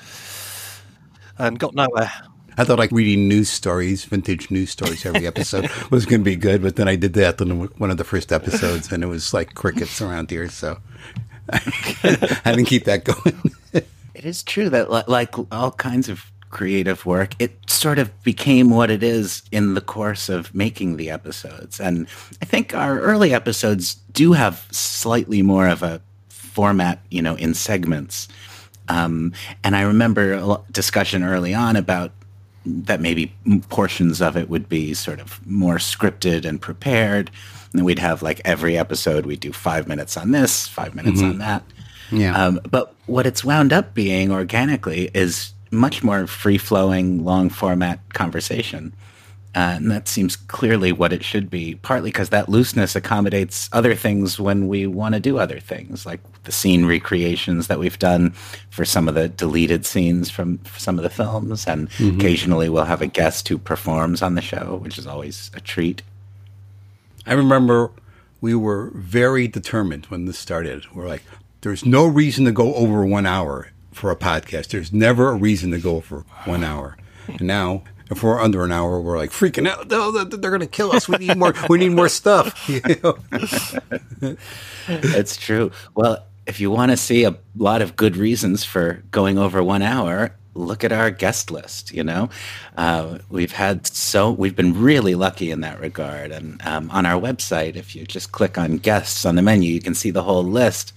and 1.37 1.59
got 1.59 1.73
nowhere. 1.75 2.11
I 2.57 2.63
thought 2.63 2.79
like 2.79 2.91
reading 2.91 3.27
news 3.27 3.49
stories, 3.49 4.05
vintage 4.05 4.49
news 4.49 4.69
stories 4.69 5.05
every 5.05 5.27
episode 5.33 5.69
was 5.91 6.05
going 6.05 6.21
to 6.21 6.25
be 6.25 6.35
good, 6.35 6.61
but 6.61 6.77
then 6.77 6.87
I 6.87 6.95
did 6.95 7.13
that 7.13 7.41
in 7.41 7.65
one 7.77 7.91
of 7.91 7.97
the 7.97 8.03
first 8.03 8.31
episodes, 8.31 8.91
and 8.91 9.03
it 9.03 9.07
was 9.07 9.33
like 9.33 9.55
crickets 9.55 10.01
around 10.01 10.29
here, 10.29 10.49
so 10.49 10.77
I 11.51 12.41
didn't 12.45 12.65
keep 12.65 12.85
that 12.85 13.03
going. 13.03 13.51
it 13.73 14.25
is 14.25 14.43
true 14.43 14.69
that 14.69 15.09
like 15.09 15.35
all 15.51 15.71
kinds 15.71 16.07
of 16.07 16.31
creative 16.55 17.05
work, 17.05 17.35
it 17.37 17.51
sort 17.69 17.99
of 17.99 18.09
became 18.23 18.69
what 18.69 18.89
it 18.89 19.03
is 19.03 19.43
in 19.51 19.73
the 19.73 19.81
course 19.81 20.29
of 20.29 20.55
making 20.55 20.95
the 20.95 21.09
episodes. 21.09 21.81
And 21.81 22.07
I 22.41 22.45
think 22.45 22.73
our 22.73 22.97
early 23.01 23.33
episodes 23.33 23.95
do 24.13 24.31
have 24.31 24.65
slightly 24.71 25.41
more 25.41 25.67
of 25.67 25.83
a 25.83 26.01
format, 26.29 26.99
you 27.11 27.21
know, 27.21 27.35
in 27.35 27.53
segments. 27.53 28.29
Um, 28.87 29.33
and 29.65 29.75
I 29.75 29.81
remember 29.81 30.31
a 30.31 30.61
discussion 30.71 31.23
early 31.23 31.53
on 31.53 31.75
about 31.75 32.13
that 32.65 33.01
maybe 33.01 33.33
portions 33.67 34.21
of 34.21 34.37
it 34.37 34.49
would 34.49 34.69
be 34.69 34.93
sort 34.93 35.19
of 35.19 35.45
more 35.45 35.75
scripted 35.75 36.45
and 36.45 36.61
prepared. 36.61 37.31
And 37.73 37.83
we'd 37.83 37.99
have 37.99 38.23
like 38.23 38.39
every 38.45 38.77
episode, 38.77 39.25
we'd 39.25 39.41
do 39.41 39.51
five 39.51 39.89
minutes 39.89 40.15
on 40.15 40.31
this, 40.31 40.69
five 40.69 40.95
minutes 40.95 41.19
mm-hmm. 41.19 41.31
on 41.31 41.37
that. 41.39 41.63
Yeah. 42.11 42.33
Um, 42.33 42.61
but 42.69 42.95
what 43.07 43.25
it's 43.25 43.43
wound 43.43 43.73
up 43.73 43.93
being 43.93 44.31
organically 44.31 45.11
is 45.13 45.51
much 45.75 46.03
more 46.03 46.27
free 46.27 46.57
flowing, 46.57 47.23
long 47.23 47.49
format 47.49 47.99
conversation. 48.13 48.93
Uh, 49.55 49.75
and 49.77 49.89
that 49.89 50.09
seems 50.09 50.35
clearly 50.35 50.91
what 50.91 51.13
it 51.13 51.23
should 51.23 51.49
be, 51.49 51.75
partly 51.75 52.09
because 52.09 52.27
that 52.27 52.49
looseness 52.49 52.93
accommodates 52.93 53.69
other 53.71 53.95
things 53.95 54.37
when 54.37 54.67
we 54.67 54.85
want 54.85 55.15
to 55.15 55.21
do 55.21 55.37
other 55.37 55.61
things, 55.61 56.05
like 56.05 56.19
the 56.43 56.51
scene 56.51 56.85
recreations 56.85 57.67
that 57.67 57.79
we've 57.79 57.97
done 57.97 58.31
for 58.69 58.83
some 58.83 59.07
of 59.07 59.15
the 59.15 59.29
deleted 59.29 59.85
scenes 59.85 60.29
from 60.29 60.59
some 60.75 60.99
of 60.99 61.03
the 61.03 61.09
films. 61.09 61.65
And 61.67 61.89
mm-hmm. 61.91 62.19
occasionally 62.19 62.67
we'll 62.67 62.83
have 62.83 63.01
a 63.01 63.07
guest 63.07 63.47
who 63.47 63.57
performs 63.57 64.21
on 64.21 64.35
the 64.35 64.41
show, 64.41 64.77
which 64.83 64.97
is 64.97 65.07
always 65.07 65.49
a 65.53 65.61
treat. 65.61 66.01
I 67.25 67.31
remember 67.31 67.91
we 68.41 68.55
were 68.55 68.91
very 68.93 69.47
determined 69.47 70.07
when 70.07 70.25
this 70.25 70.37
started. 70.37 70.85
We're 70.93 71.07
like, 71.07 71.23
there's 71.61 71.85
no 71.85 72.05
reason 72.05 72.43
to 72.43 72.51
go 72.51 72.75
over 72.75 73.05
one 73.05 73.25
hour 73.25 73.71
for 73.95 74.11
a 74.11 74.15
podcast. 74.15 74.67
There's 74.67 74.91
never 74.91 75.29
a 75.29 75.35
reason 75.35 75.71
to 75.71 75.79
go 75.79 76.01
for 76.01 76.25
one 76.43 76.63
hour. 76.63 76.97
And 77.27 77.41
now, 77.41 77.83
if 78.11 78.21
we're 78.21 78.39
under 78.39 78.63
an 78.63 78.71
hour, 78.71 78.99
we're 78.99 79.17
like 79.17 79.31
freaking 79.31 79.67
out. 79.67 79.89
They're 79.89 80.51
going 80.51 80.59
to 80.59 80.67
kill 80.67 80.91
us. 80.91 81.07
We 81.07 81.17
need 81.17 81.37
more. 81.37 81.53
we 81.69 81.79
need 81.79 81.93
more 81.93 82.09
stuff. 82.09 82.69
You 82.69 82.81
know? 84.21 84.37
it's 84.87 85.37
true. 85.37 85.71
Well, 85.95 86.25
if 86.45 86.59
you 86.59 86.69
want 86.69 86.91
to 86.91 86.97
see 86.97 87.23
a 87.23 87.35
lot 87.57 87.81
of 87.81 87.95
good 87.95 88.17
reasons 88.17 88.63
for 88.63 89.03
going 89.11 89.37
over 89.37 89.63
one 89.63 89.81
hour, 89.81 90.35
look 90.53 90.83
at 90.83 90.91
our 90.91 91.09
guest 91.09 91.49
list. 91.49 91.93
You 91.93 92.03
know, 92.03 92.29
uh, 92.77 93.19
we've 93.29 93.53
had 93.53 93.87
so 93.87 94.31
we've 94.31 94.55
been 94.55 94.79
really 94.79 95.15
lucky 95.15 95.51
in 95.51 95.61
that 95.61 95.79
regard. 95.79 96.31
And 96.31 96.61
um, 96.63 96.91
on 96.91 97.05
our 97.05 97.19
website, 97.19 97.75
if 97.75 97.95
you 97.95 98.05
just 98.05 98.31
click 98.33 98.57
on 98.57 98.77
guests 98.77 99.25
on 99.25 99.35
the 99.35 99.41
menu, 99.41 99.71
you 99.71 99.81
can 99.81 99.95
see 99.95 100.11
the 100.11 100.23
whole 100.23 100.43
list. 100.43 100.93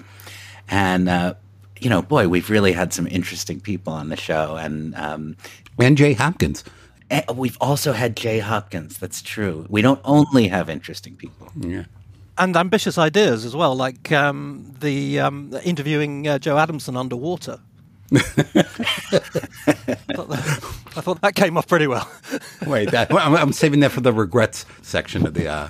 And 0.68 1.08
uh, 1.08 1.34
you 1.80 1.90
know, 1.90 2.02
boy, 2.02 2.28
we've 2.28 2.50
really 2.50 2.72
had 2.72 2.92
some 2.92 3.06
interesting 3.06 3.60
people 3.60 3.92
on 3.92 4.08
the 4.08 4.16
show, 4.16 4.56
and 4.56 4.94
um, 4.94 5.36
and 5.78 5.96
Jay 5.96 6.12
Hopkins. 6.12 6.64
And 7.10 7.24
we've 7.36 7.56
also 7.60 7.92
had 7.92 8.16
Jay 8.16 8.38
Hopkins. 8.38 8.98
That's 8.98 9.22
true. 9.22 9.66
We 9.68 9.82
don't 9.82 10.00
only 10.04 10.48
have 10.48 10.68
interesting 10.68 11.16
people. 11.16 11.50
Yeah. 11.56 11.84
And 12.36 12.56
ambitious 12.56 12.98
ideas 12.98 13.44
as 13.44 13.56
well, 13.56 13.74
like 13.74 14.12
um, 14.12 14.74
the 14.80 15.20
um, 15.20 15.58
interviewing 15.64 16.28
uh, 16.28 16.38
Joe 16.38 16.58
Adamson 16.58 16.96
underwater. 16.96 17.58
I, 18.14 18.18
thought 18.20 20.28
that, 20.28 20.64
I, 20.96 21.00
thought 21.02 21.20
that, 21.20 21.34
came 21.34 21.58
off 21.58 21.66
pretty 21.66 21.86
well. 21.86 22.10
Wait, 22.66 22.90
that, 22.90 23.12
I'm, 23.12 23.36
I'm, 23.36 23.52
saving 23.52 23.80
that 23.80 23.92
for 23.92 24.00
the 24.00 24.14
regrets 24.14 24.64
section 24.80 25.26
of 25.26 25.34
the. 25.34 25.48
Uh, 25.48 25.68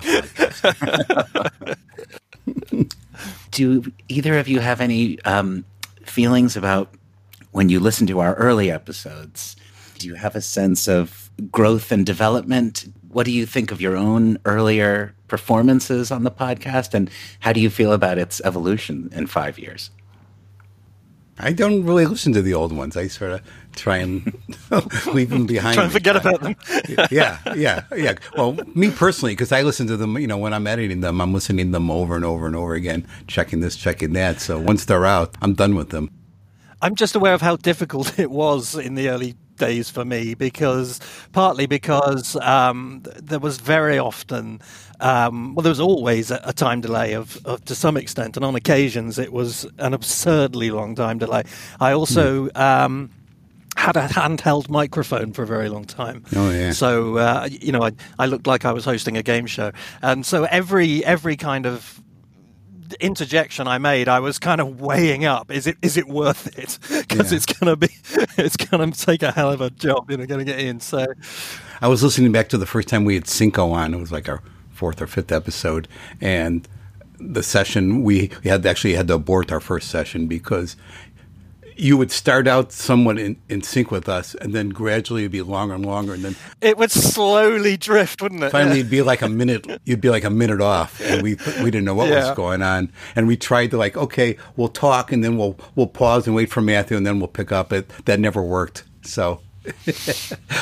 Do 3.51 3.91
either 4.07 4.37
of 4.37 4.47
you 4.47 4.61
have 4.61 4.79
any 4.79 5.21
um, 5.23 5.65
feelings 6.09 6.57
about 6.57 6.93
when 7.51 7.69
you 7.69 7.79
listen 7.79 8.07
to 8.07 8.19
our 8.19 8.35
early 8.35 8.71
episodes? 8.71 9.55
Do 9.97 10.07
you 10.07 10.15
have 10.15 10.35
a 10.35 10.41
sense 10.41 10.87
of 10.87 11.29
growth 11.51 11.91
and 11.91 12.05
development? 12.05 12.87
What 13.09 13.25
do 13.25 13.31
you 13.31 13.45
think 13.45 13.71
of 13.71 13.81
your 13.81 13.97
own 13.97 14.37
earlier 14.45 15.13
performances 15.27 16.11
on 16.11 16.23
the 16.23 16.31
podcast? 16.31 16.93
And 16.93 17.09
how 17.39 17.53
do 17.53 17.59
you 17.59 17.69
feel 17.69 17.91
about 17.91 18.17
its 18.17 18.41
evolution 18.43 19.09
in 19.11 19.27
five 19.27 19.59
years? 19.59 19.91
I 21.39 21.53
don't 21.53 21.85
really 21.85 22.05
listen 22.05 22.33
to 22.33 22.41
the 22.41 22.53
old 22.53 22.73
ones. 22.73 22.97
I 22.97 23.07
sort 23.07 23.31
of 23.31 23.41
try 23.75 23.97
and 23.97 24.33
leave 25.13 25.29
them 25.29 25.45
behind. 25.45 25.75
try 25.75 25.85
and 25.85 25.93
forget 25.93 26.15
about 26.15 26.41
them. 26.41 26.55
yeah, 27.11 27.39
yeah, 27.55 27.83
yeah. 27.95 28.15
Well, 28.35 28.57
me 28.75 28.91
personally, 28.91 29.33
because 29.33 29.51
I 29.51 29.61
listen 29.61 29.87
to 29.87 29.97
them, 29.97 30.17
you 30.17 30.27
know, 30.27 30.37
when 30.37 30.53
I'm 30.53 30.67
editing 30.67 31.01
them, 31.01 31.21
I'm 31.21 31.33
listening 31.33 31.67
to 31.67 31.71
them 31.71 31.89
over 31.89 32.15
and 32.15 32.25
over 32.25 32.45
and 32.45 32.55
over 32.55 32.73
again, 32.73 33.07
checking 33.27 33.61
this, 33.61 33.75
checking 33.75 34.13
that. 34.13 34.41
So 34.41 34.59
once 34.59 34.85
they're 34.85 35.05
out, 35.05 35.35
I'm 35.41 35.53
done 35.53 35.75
with 35.75 35.89
them. 35.89 36.09
I'm 36.81 36.95
just 36.95 37.15
aware 37.15 37.33
of 37.33 37.41
how 37.41 37.55
difficult 37.55 38.19
it 38.19 38.31
was 38.31 38.75
in 38.75 38.95
the 38.95 39.09
early 39.09 39.35
days 39.59 39.89
for 39.89 40.03
me 40.03 40.33
because 40.33 40.99
partly 41.31 41.67
because 41.67 42.35
um, 42.37 43.03
there 43.21 43.39
was 43.39 43.59
very 43.59 43.99
often 43.99 44.59
um, 44.99 45.53
well 45.53 45.61
there 45.61 45.71
was 45.71 45.79
always 45.79 46.31
a, 46.31 46.41
a 46.43 46.53
time 46.53 46.81
delay 46.81 47.13
of, 47.13 47.45
of, 47.45 47.63
to 47.65 47.75
some 47.75 47.95
extent 47.95 48.35
and 48.35 48.43
on 48.43 48.55
occasions 48.55 49.19
it 49.19 49.31
was 49.31 49.65
an 49.77 49.93
absurdly 49.93 50.71
long 50.71 50.95
time 50.95 51.19
delay 51.19 51.43
i 51.79 51.91
also 51.91 52.47
mm. 52.47 52.59
um, 52.59 53.11
had 53.79 53.95
a 53.95 54.07
handheld 54.07 54.69
microphone 54.69 55.31
for 55.31 55.43
a 55.43 55.47
very 55.47 55.69
long 55.69 55.85
time. 55.85 56.23
Oh 56.35 56.51
yeah. 56.51 56.71
So 56.71 57.17
uh, 57.17 57.47
you 57.49 57.71
know, 57.71 57.81
I, 57.81 57.91
I 58.19 58.25
looked 58.25 58.45
like 58.45 58.65
I 58.65 58.73
was 58.73 58.83
hosting 58.83 59.15
a 59.15 59.23
game 59.23 59.45
show, 59.45 59.71
and 60.01 60.25
so 60.25 60.43
every 60.43 61.03
every 61.05 61.37
kind 61.37 61.65
of 61.65 62.01
interjection 62.99 63.67
I 63.67 63.77
made, 63.77 64.07
I 64.07 64.19
was 64.19 64.39
kind 64.39 64.61
of 64.61 64.81
weighing 64.81 65.25
up: 65.25 65.51
is 65.51 65.67
it 65.67 65.77
is 65.81 65.97
it 65.97 66.07
worth 66.07 66.57
it? 66.57 66.77
Because 67.09 67.31
yeah. 67.31 67.37
it's 67.37 67.45
gonna 67.45 67.75
be 67.75 67.89
it's 68.37 68.55
gonna 68.55 68.91
take 68.91 69.23
a 69.23 69.31
hell 69.31 69.51
of 69.51 69.61
a 69.61 69.69
job, 69.69 70.11
you 70.11 70.17
know, 70.17 70.25
gonna 70.25 70.45
get 70.45 70.59
in. 70.59 70.79
So, 70.79 71.05
I 71.81 71.87
was 71.87 72.03
listening 72.03 72.31
back 72.31 72.49
to 72.49 72.57
the 72.57 72.65
first 72.65 72.87
time 72.87 73.03
we 73.03 73.15
had 73.15 73.27
Cinco 73.27 73.71
on. 73.71 73.93
It 73.93 73.99
was 73.99 74.11
like 74.11 74.29
our 74.29 74.41
fourth 74.69 75.01
or 75.01 75.07
fifth 75.07 75.31
episode, 75.31 75.87
and 76.21 76.67
the 77.19 77.43
session 77.43 78.03
we, 78.03 78.31
we 78.43 78.49
had 78.49 78.65
actually 78.65 78.93
had 78.93 79.07
to 79.09 79.15
abort 79.15 79.51
our 79.51 79.59
first 79.59 79.89
session 79.89 80.27
because 80.27 80.75
you 81.79 81.95
would 81.95 82.11
start 82.11 82.45
out 82.45 82.73
somewhat 82.73 83.17
in, 83.17 83.41
in 83.47 83.61
sync 83.61 83.89
with 83.89 84.09
us, 84.09 84.35
and 84.35 84.53
then 84.53 84.69
gradually 84.69 85.21
it'd 85.21 85.31
be 85.31 85.41
longer 85.41 85.75
and 85.75 85.85
longer, 85.85 86.13
and 86.13 86.23
then 86.23 86.35
it 86.59 86.77
would 86.77 86.91
slowly 86.91 87.77
drift, 87.77 88.21
wouldn't 88.21 88.43
it? 88.43 88.51
Finally, 88.51 88.79
it'd 88.79 88.91
be 88.91 89.01
like 89.01 89.21
a 89.21 89.29
minute. 89.41 89.65
You'd 89.85 90.01
be 90.01 90.09
like 90.09 90.25
a 90.25 90.29
minute 90.29 90.61
off, 90.61 90.99
and 90.99 91.23
we 91.23 91.35
we 91.63 91.71
didn't 91.71 91.85
know 91.85 91.95
what 91.95 92.09
yeah. 92.09 92.27
was 92.27 92.35
going 92.35 92.61
on, 92.61 92.91
and 93.15 93.27
we 93.27 93.37
tried 93.37 93.71
to 93.71 93.77
like, 93.77 93.95
okay, 93.95 94.37
we'll 94.57 94.67
talk, 94.67 95.11
and 95.11 95.23
then 95.23 95.37
we'll 95.37 95.57
we'll 95.75 95.87
pause 95.87 96.27
and 96.27 96.35
wait 96.35 96.49
for 96.49 96.61
Matthew, 96.61 96.97
and 96.97 97.07
then 97.07 97.19
we'll 97.19 97.29
pick 97.29 97.51
up. 97.51 97.71
It 97.71 97.89
that 98.05 98.19
never 98.19 98.43
worked. 98.43 98.83
So. 99.03 99.41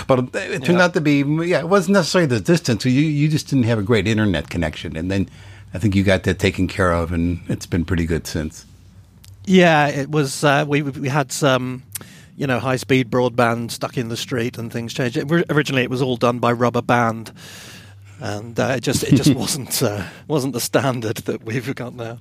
but 0.08 0.20
it 0.34 0.64
turned 0.66 0.80
yeah. 0.80 0.84
out 0.84 0.94
to 0.94 1.00
be 1.00 1.24
yeah 1.48 1.60
it 1.60 1.70
wasn't 1.70 1.94
necessarily 1.94 2.26
the 2.26 2.42
distance 2.42 2.84
you 2.84 2.92
you 2.92 3.30
just 3.30 3.48
didn't 3.48 3.64
have 3.64 3.78
a 3.78 3.84
great 3.84 4.08
internet 4.08 4.50
connection 4.50 4.98
and 4.98 5.10
then 5.10 5.30
I 5.74 5.78
think 5.78 5.96
you 5.96 6.04
got 6.04 6.24
that 6.24 6.40
taken 6.40 6.68
care 6.68 6.92
of 6.92 7.14
and 7.14 7.40
it's 7.48 7.68
been 7.68 7.86
pretty 7.86 8.06
good 8.06 8.26
since 8.28 8.66
yeah, 9.48 9.88
it 9.88 10.12
was. 10.12 10.44
Uh, 10.44 10.66
we 10.68 10.82
we 10.82 11.08
had 11.08 11.32
some, 11.32 11.84
you 12.36 12.46
know, 12.46 12.60
high 12.60 12.76
speed 12.76 13.10
broadband 13.10 13.72
stuck 13.72 13.98
in 13.98 14.10
the 14.10 14.18
street, 14.18 14.58
and 14.58 14.72
things 14.72 14.94
changed. 14.94 15.18
It, 15.18 15.32
originally, 15.50 15.84
it 15.84 15.90
was 15.90 16.02
all 16.02 16.18
done 16.18 16.40
by 16.40 16.52
rubber 16.52 16.82
band, 16.82 17.32
and 18.20 18.60
uh, 18.60 18.74
it 18.76 18.82
just 18.82 19.04
it 19.04 19.16
just 19.16 19.34
wasn't 19.36 19.82
uh, 19.82 20.06
wasn't 20.28 20.54
the 20.54 20.60
standard 20.60 21.18
that 21.18 21.44
we've 21.44 21.74
got 21.76 21.96
now. 21.96 22.20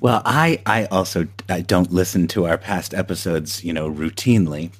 Well, 0.00 0.22
I 0.24 0.60
I 0.66 0.86
also 0.86 1.28
I 1.48 1.60
don't 1.60 1.92
listen 1.92 2.26
to 2.28 2.46
our 2.46 2.58
past 2.58 2.92
episodes, 2.92 3.62
you 3.62 3.72
know, 3.72 3.88
routinely, 3.88 4.72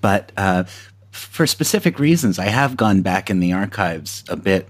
but 0.00 0.30
uh, 0.36 0.64
for 1.10 1.46
specific 1.46 1.98
reasons, 1.98 2.38
I 2.38 2.46
have 2.46 2.76
gone 2.76 3.02
back 3.02 3.30
in 3.30 3.40
the 3.40 3.52
archives 3.52 4.22
a 4.28 4.36
bit 4.36 4.68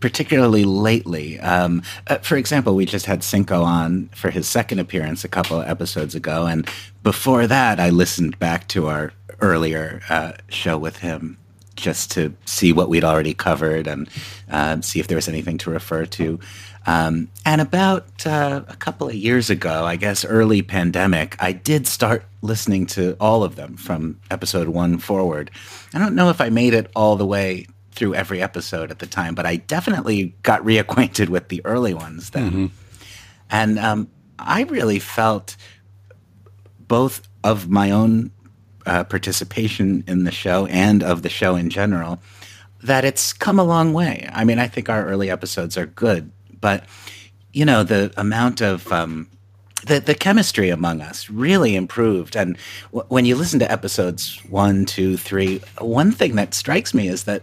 particularly 0.00 0.64
lately. 0.64 1.38
Um, 1.40 1.82
uh, 2.06 2.18
for 2.18 2.36
example, 2.36 2.74
we 2.74 2.86
just 2.86 3.06
had 3.06 3.22
Cinco 3.22 3.62
on 3.62 4.08
for 4.14 4.30
his 4.30 4.46
second 4.46 4.78
appearance 4.78 5.24
a 5.24 5.28
couple 5.28 5.60
episodes 5.60 6.14
ago, 6.14 6.46
and 6.46 6.68
before 7.02 7.46
that, 7.46 7.80
I 7.80 7.90
listened 7.90 8.38
back 8.38 8.68
to 8.68 8.88
our 8.88 9.12
earlier 9.40 10.00
uh, 10.08 10.32
show 10.48 10.76
with 10.78 10.98
him 10.98 11.38
just 11.76 12.10
to 12.10 12.34
see 12.44 12.72
what 12.72 12.88
we'd 12.88 13.04
already 13.04 13.32
covered 13.32 13.86
and 13.86 14.08
uh, 14.50 14.80
see 14.80 15.00
if 15.00 15.06
there 15.06 15.16
was 15.16 15.28
anything 15.28 15.56
to 15.58 15.70
refer 15.70 16.04
to. 16.04 16.38
Um, 16.86 17.28
and 17.44 17.60
about 17.60 18.26
uh, 18.26 18.62
a 18.66 18.76
couple 18.76 19.08
of 19.08 19.14
years 19.14 19.50
ago, 19.50 19.84
I 19.84 19.96
guess 19.96 20.24
early 20.24 20.62
pandemic, 20.62 21.36
I 21.38 21.52
did 21.52 21.86
start 21.86 22.24
listening 22.42 22.86
to 22.86 23.16
all 23.20 23.44
of 23.44 23.56
them 23.56 23.76
from 23.76 24.18
episode 24.30 24.68
one 24.68 24.98
forward. 24.98 25.50
I 25.94 25.98
don't 25.98 26.14
know 26.14 26.30
if 26.30 26.40
I 26.40 26.48
made 26.48 26.74
it 26.74 26.90
all 26.96 27.16
the 27.16 27.26
way 27.26 27.66
through 27.98 28.14
every 28.14 28.40
episode 28.40 28.90
at 28.90 29.00
the 29.00 29.06
time, 29.06 29.34
but 29.34 29.44
I 29.44 29.56
definitely 29.56 30.34
got 30.42 30.62
reacquainted 30.62 31.28
with 31.28 31.48
the 31.48 31.60
early 31.64 31.92
ones 31.92 32.30
then. 32.30 32.50
Mm-hmm. 32.50 32.66
And 33.50 33.78
um, 33.78 34.08
I 34.38 34.62
really 34.62 35.00
felt 35.00 35.56
both 36.78 37.28
of 37.42 37.68
my 37.68 37.90
own 37.90 38.30
uh, 38.86 39.04
participation 39.04 40.04
in 40.06 40.24
the 40.24 40.30
show 40.30 40.66
and 40.66 41.02
of 41.02 41.22
the 41.22 41.28
show 41.28 41.56
in 41.56 41.70
general 41.70 42.20
that 42.82 43.04
it's 43.04 43.32
come 43.32 43.58
a 43.58 43.64
long 43.64 43.92
way. 43.92 44.28
I 44.32 44.44
mean, 44.44 44.60
I 44.60 44.68
think 44.68 44.88
our 44.88 45.04
early 45.04 45.28
episodes 45.28 45.76
are 45.76 45.86
good, 45.86 46.30
but 46.60 46.84
you 47.52 47.64
know, 47.64 47.82
the 47.82 48.12
amount 48.16 48.60
of 48.60 48.90
um, 48.92 49.28
the, 49.84 49.98
the 49.98 50.14
chemistry 50.14 50.70
among 50.70 51.00
us 51.00 51.28
really 51.28 51.74
improved. 51.74 52.36
And 52.36 52.56
w- 52.92 53.06
when 53.08 53.24
you 53.24 53.34
listen 53.34 53.58
to 53.58 53.72
episodes 53.72 54.38
one, 54.48 54.86
two, 54.86 55.16
three, 55.16 55.60
one 55.78 56.12
thing 56.12 56.36
that 56.36 56.54
strikes 56.54 56.94
me 56.94 57.08
is 57.08 57.24
that 57.24 57.42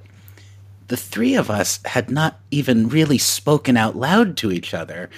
the 0.88 0.98
three 0.98 1.36
of 1.36 1.50
us 1.50 1.80
had 1.86 2.10
not 2.10 2.40
even 2.52 2.90
really 2.90 3.18
spoken 3.18 3.78
out 3.78 3.96
loud 3.96 4.38
to 4.38 4.52
each 4.52 4.74
other 4.74 5.10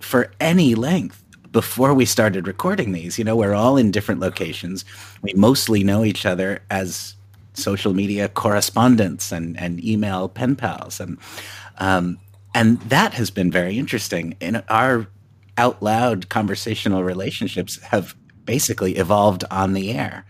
for 0.00 0.32
any 0.40 0.74
length 0.74 1.22
before 1.52 1.94
we 1.94 2.04
started 2.04 2.46
recording 2.46 2.92
these. 2.92 3.18
You 3.18 3.24
know, 3.24 3.36
we're 3.36 3.54
all 3.54 3.76
in 3.76 3.90
different 3.90 4.20
locations. 4.20 4.84
We 5.22 5.32
mostly 5.34 5.84
know 5.84 6.04
each 6.04 6.26
other 6.26 6.62
as 6.70 7.14
social 7.54 7.92
media 7.92 8.28
correspondents 8.28 9.30
and, 9.30 9.58
and 9.58 9.84
email 9.84 10.28
pen 10.28 10.56
pals. 10.56 10.98
And, 10.98 11.18
um, 11.78 12.18
and 12.54 12.80
that 12.82 13.12
has 13.14 13.30
been 13.30 13.50
very 13.50 13.78
interesting. 13.78 14.34
In 14.40 14.62
our 14.68 15.06
out 15.58 15.82
loud 15.82 16.28
conversational 16.30 17.04
relationships 17.04 17.80
have 17.82 18.16
basically 18.44 18.96
evolved 18.96 19.44
on 19.50 19.74
the 19.74 19.92
air. 19.92 20.24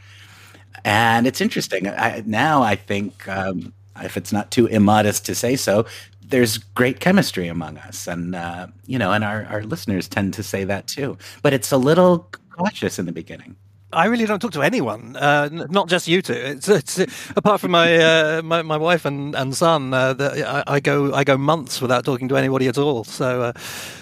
And 0.84 1.26
it's 1.26 1.40
interesting. 1.40 1.88
I, 1.88 2.24
now 2.26 2.62
I 2.62 2.74
think 2.74 3.28
um, 3.28 3.72
if 4.02 4.16
it's 4.16 4.32
not 4.32 4.50
too 4.50 4.66
immodest 4.66 5.26
to 5.26 5.34
say 5.34 5.56
so, 5.56 5.86
there's 6.20 6.58
great 6.58 7.00
chemistry 7.00 7.48
among 7.48 7.78
us, 7.78 8.06
and 8.06 8.34
uh, 8.34 8.66
you 8.86 8.98
know, 8.98 9.12
and 9.12 9.24
our 9.24 9.44
our 9.46 9.62
listeners 9.62 10.08
tend 10.08 10.34
to 10.34 10.42
say 10.42 10.64
that 10.64 10.86
too. 10.86 11.18
But 11.42 11.52
it's 11.52 11.72
a 11.72 11.76
little 11.76 12.28
cautious 12.50 12.98
in 12.98 13.06
the 13.06 13.12
beginning. 13.12 13.56
I 13.92 14.06
really 14.06 14.24
don't 14.24 14.40
talk 14.40 14.52
to 14.52 14.62
anyone, 14.62 15.16
uh, 15.16 15.50
not 15.50 15.88
just 15.88 16.08
you 16.08 16.22
two. 16.22 16.32
It's, 16.32 16.66
it's 16.68 16.98
apart 17.36 17.60
from 17.60 17.72
my, 17.72 17.96
uh, 17.98 18.42
my 18.42 18.62
my 18.62 18.78
wife 18.78 19.04
and 19.04 19.34
and 19.34 19.54
son. 19.54 19.92
Uh, 19.92 20.14
that 20.14 20.66
I, 20.68 20.76
I, 20.76 20.80
go 20.80 21.12
I 21.12 21.24
go 21.24 21.36
months 21.36 21.82
without 21.82 22.04
talking 22.04 22.28
to 22.28 22.36
anybody 22.36 22.68
at 22.68 22.78
all. 22.78 23.04
So 23.04 23.42
uh, 23.42 23.52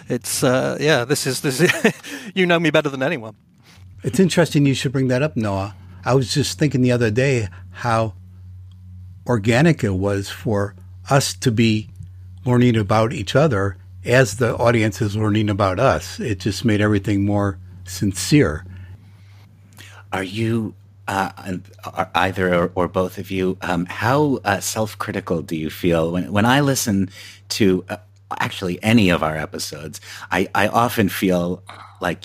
it's 0.09 0.45
uh, 0.45 0.77
yeah. 0.81 1.05
This 1.05 1.27
is 1.27 1.41
this. 1.41 1.61
Is 1.61 1.73
you 2.35 2.47
know 2.47 2.61
me 2.61 2.71
better 2.71 2.89
than 2.89 3.03
anyone. 3.03 3.35
It's 4.05 4.21
interesting 4.21 4.65
you 4.65 4.75
should 4.75 4.93
bring 4.93 5.09
that 5.09 5.23
up, 5.23 5.37
Noah. 5.37 5.75
I 6.05 6.15
was 6.15 6.33
just 6.33 6.59
thinking 6.59 6.83
the 6.83 6.93
other 6.93 7.11
day 7.11 7.49
how 7.71 8.15
organic 9.31 9.85
it 9.85 9.95
was 9.95 10.29
for 10.29 10.75
us 11.09 11.35
to 11.35 11.53
be 11.53 11.89
learning 12.45 12.77
about 12.77 13.13
each 13.13 13.37
other 13.37 13.77
as 14.05 14.39
the 14.39 14.57
audience 14.57 15.01
is 15.01 15.15
learning 15.15 15.49
about 15.49 15.79
us. 15.79 16.19
It 16.19 16.41
just 16.41 16.65
made 16.65 16.81
everything 16.81 17.25
more 17.25 17.57
sincere. 17.85 18.67
Are 20.13 20.25
you 20.25 20.75
uh, 21.07 21.31
are 21.85 22.11
either 22.15 22.55
or, 22.55 22.73
or, 22.75 22.89
both 22.89 23.19
of 23.19 23.31
you? 23.31 23.57
Um, 23.63 23.87
how 23.87 24.41
uh, 24.45 24.61
self-critical 24.61 25.43
do 25.43 25.57
you 25.57 25.71
feel 25.71 26.13
when 26.13 26.33
when 26.33 26.45
I 26.45 26.61
listen 26.61 27.11
to 27.51 27.85
uh, 27.89 27.97
actually 28.39 28.83
any 28.83 29.11
of 29.11 29.23
our 29.23 29.37
episodes? 29.37 30.01
I, 30.31 30.49
I 30.55 30.67
often 30.69 31.09
feel 31.09 31.63
like 32.01 32.25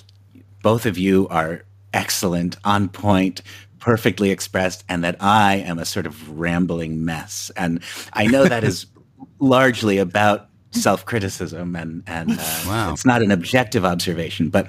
both 0.62 0.86
of 0.88 0.98
you 0.98 1.28
are 1.30 1.64
excellent, 1.94 2.58
on 2.64 2.90
point, 2.90 3.42
perfectly 3.86 4.32
expressed, 4.32 4.84
and 4.90 5.04
that 5.04 5.16
I 5.20 5.58
am 5.58 5.78
a 5.78 5.86
sort 5.86 6.08
of 6.08 6.40
rambling 6.40 7.06
mess. 7.06 7.52
And 7.56 7.82
I 8.14 8.26
know 8.26 8.46
that 8.46 8.64
is 8.64 8.88
largely 9.40 10.00
about 10.00 10.50
self-criticism 10.72 11.76
and 11.76 12.04
and 12.06 12.32
uh, 12.32 12.64
wow. 12.68 12.92
it's 12.92 13.06
not 13.06 13.22
an 13.22 13.32
objective 13.32 13.86
observation 13.86 14.50
but 14.50 14.68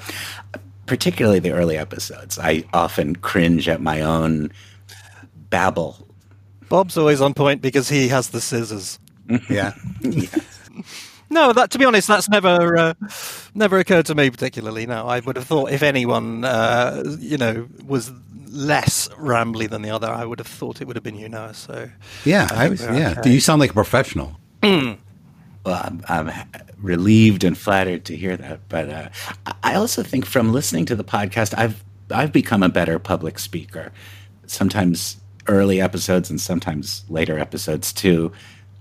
particularly 0.86 1.40
the 1.40 1.50
early 1.50 1.76
episodes 1.76 2.38
i 2.38 2.62
often 2.72 3.16
cringe 3.16 3.68
at 3.68 3.80
my 3.80 4.00
own 4.00 4.48
babble 5.50 6.06
bob's 6.68 6.96
always 6.96 7.20
on 7.20 7.34
point 7.34 7.60
because 7.60 7.88
he 7.88 8.06
has 8.06 8.28
the 8.28 8.40
scissors 8.40 9.00
yeah, 9.50 9.74
yeah. 10.02 10.28
No, 11.28 11.52
that 11.52 11.70
to 11.72 11.78
be 11.78 11.84
honest, 11.84 12.06
that's 12.06 12.28
never 12.28 12.76
uh, 12.76 12.94
never 13.54 13.78
occurred 13.78 14.06
to 14.06 14.14
me 14.14 14.30
particularly. 14.30 14.86
No, 14.86 15.06
I 15.06 15.20
would 15.20 15.36
have 15.36 15.46
thought 15.46 15.72
if 15.72 15.82
anyone, 15.82 16.44
uh, 16.44 17.02
you 17.18 17.36
know, 17.36 17.66
was 17.84 18.12
less 18.56 19.08
rambly 19.08 19.68
than 19.68 19.82
the 19.82 19.90
other, 19.90 20.08
I 20.08 20.24
would 20.24 20.38
have 20.38 20.48
thought 20.48 20.80
it 20.80 20.86
would 20.86 20.96
have 20.96 21.04
been 21.04 21.16
you, 21.16 21.28
Noah. 21.28 21.54
So 21.54 21.90
yeah, 22.24 22.48
I, 22.50 22.66
I 22.66 22.68
was. 22.68 22.82
Yeah, 22.82 23.12
okay. 23.12 23.20
do 23.22 23.30
you 23.30 23.40
sound 23.40 23.60
like 23.60 23.70
a 23.70 23.74
professional? 23.74 24.36
Mm. 24.62 24.98
Well, 25.64 25.82
I'm, 25.82 26.00
I'm, 26.08 26.32
relieved 26.78 27.42
and 27.42 27.58
flattered 27.58 28.04
to 28.04 28.16
hear 28.16 28.36
that. 28.36 28.60
But 28.68 28.88
uh, 28.88 29.08
I 29.64 29.74
also 29.74 30.04
think 30.04 30.24
from 30.24 30.52
listening 30.52 30.86
to 30.86 30.94
the 30.94 31.02
podcast, 31.02 31.54
I've 31.58 31.82
I've 32.10 32.32
become 32.32 32.62
a 32.62 32.68
better 32.68 33.00
public 33.00 33.40
speaker. 33.40 33.92
Sometimes 34.46 35.16
early 35.48 35.80
episodes 35.80 36.30
and 36.30 36.40
sometimes 36.40 37.04
later 37.08 37.38
episodes 37.38 37.92
too. 37.92 38.32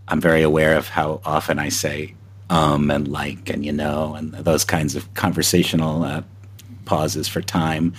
I'm 0.08 0.22
very 0.22 0.44
aware 0.44 0.78
of 0.78 0.88
how 0.88 1.22
often 1.26 1.58
I 1.58 1.70
say 1.70 2.14
um 2.52 2.92
and 2.92 3.08
like 3.08 3.50
and 3.50 3.66
you 3.66 3.72
know 3.72 4.14
and 4.14 4.32
those 4.34 4.64
kinds 4.64 4.96
of 4.96 5.12
conversational 5.16 6.04
uh, 6.04 6.22
pauses 6.86 7.28
for 7.28 7.42
time. 7.42 7.94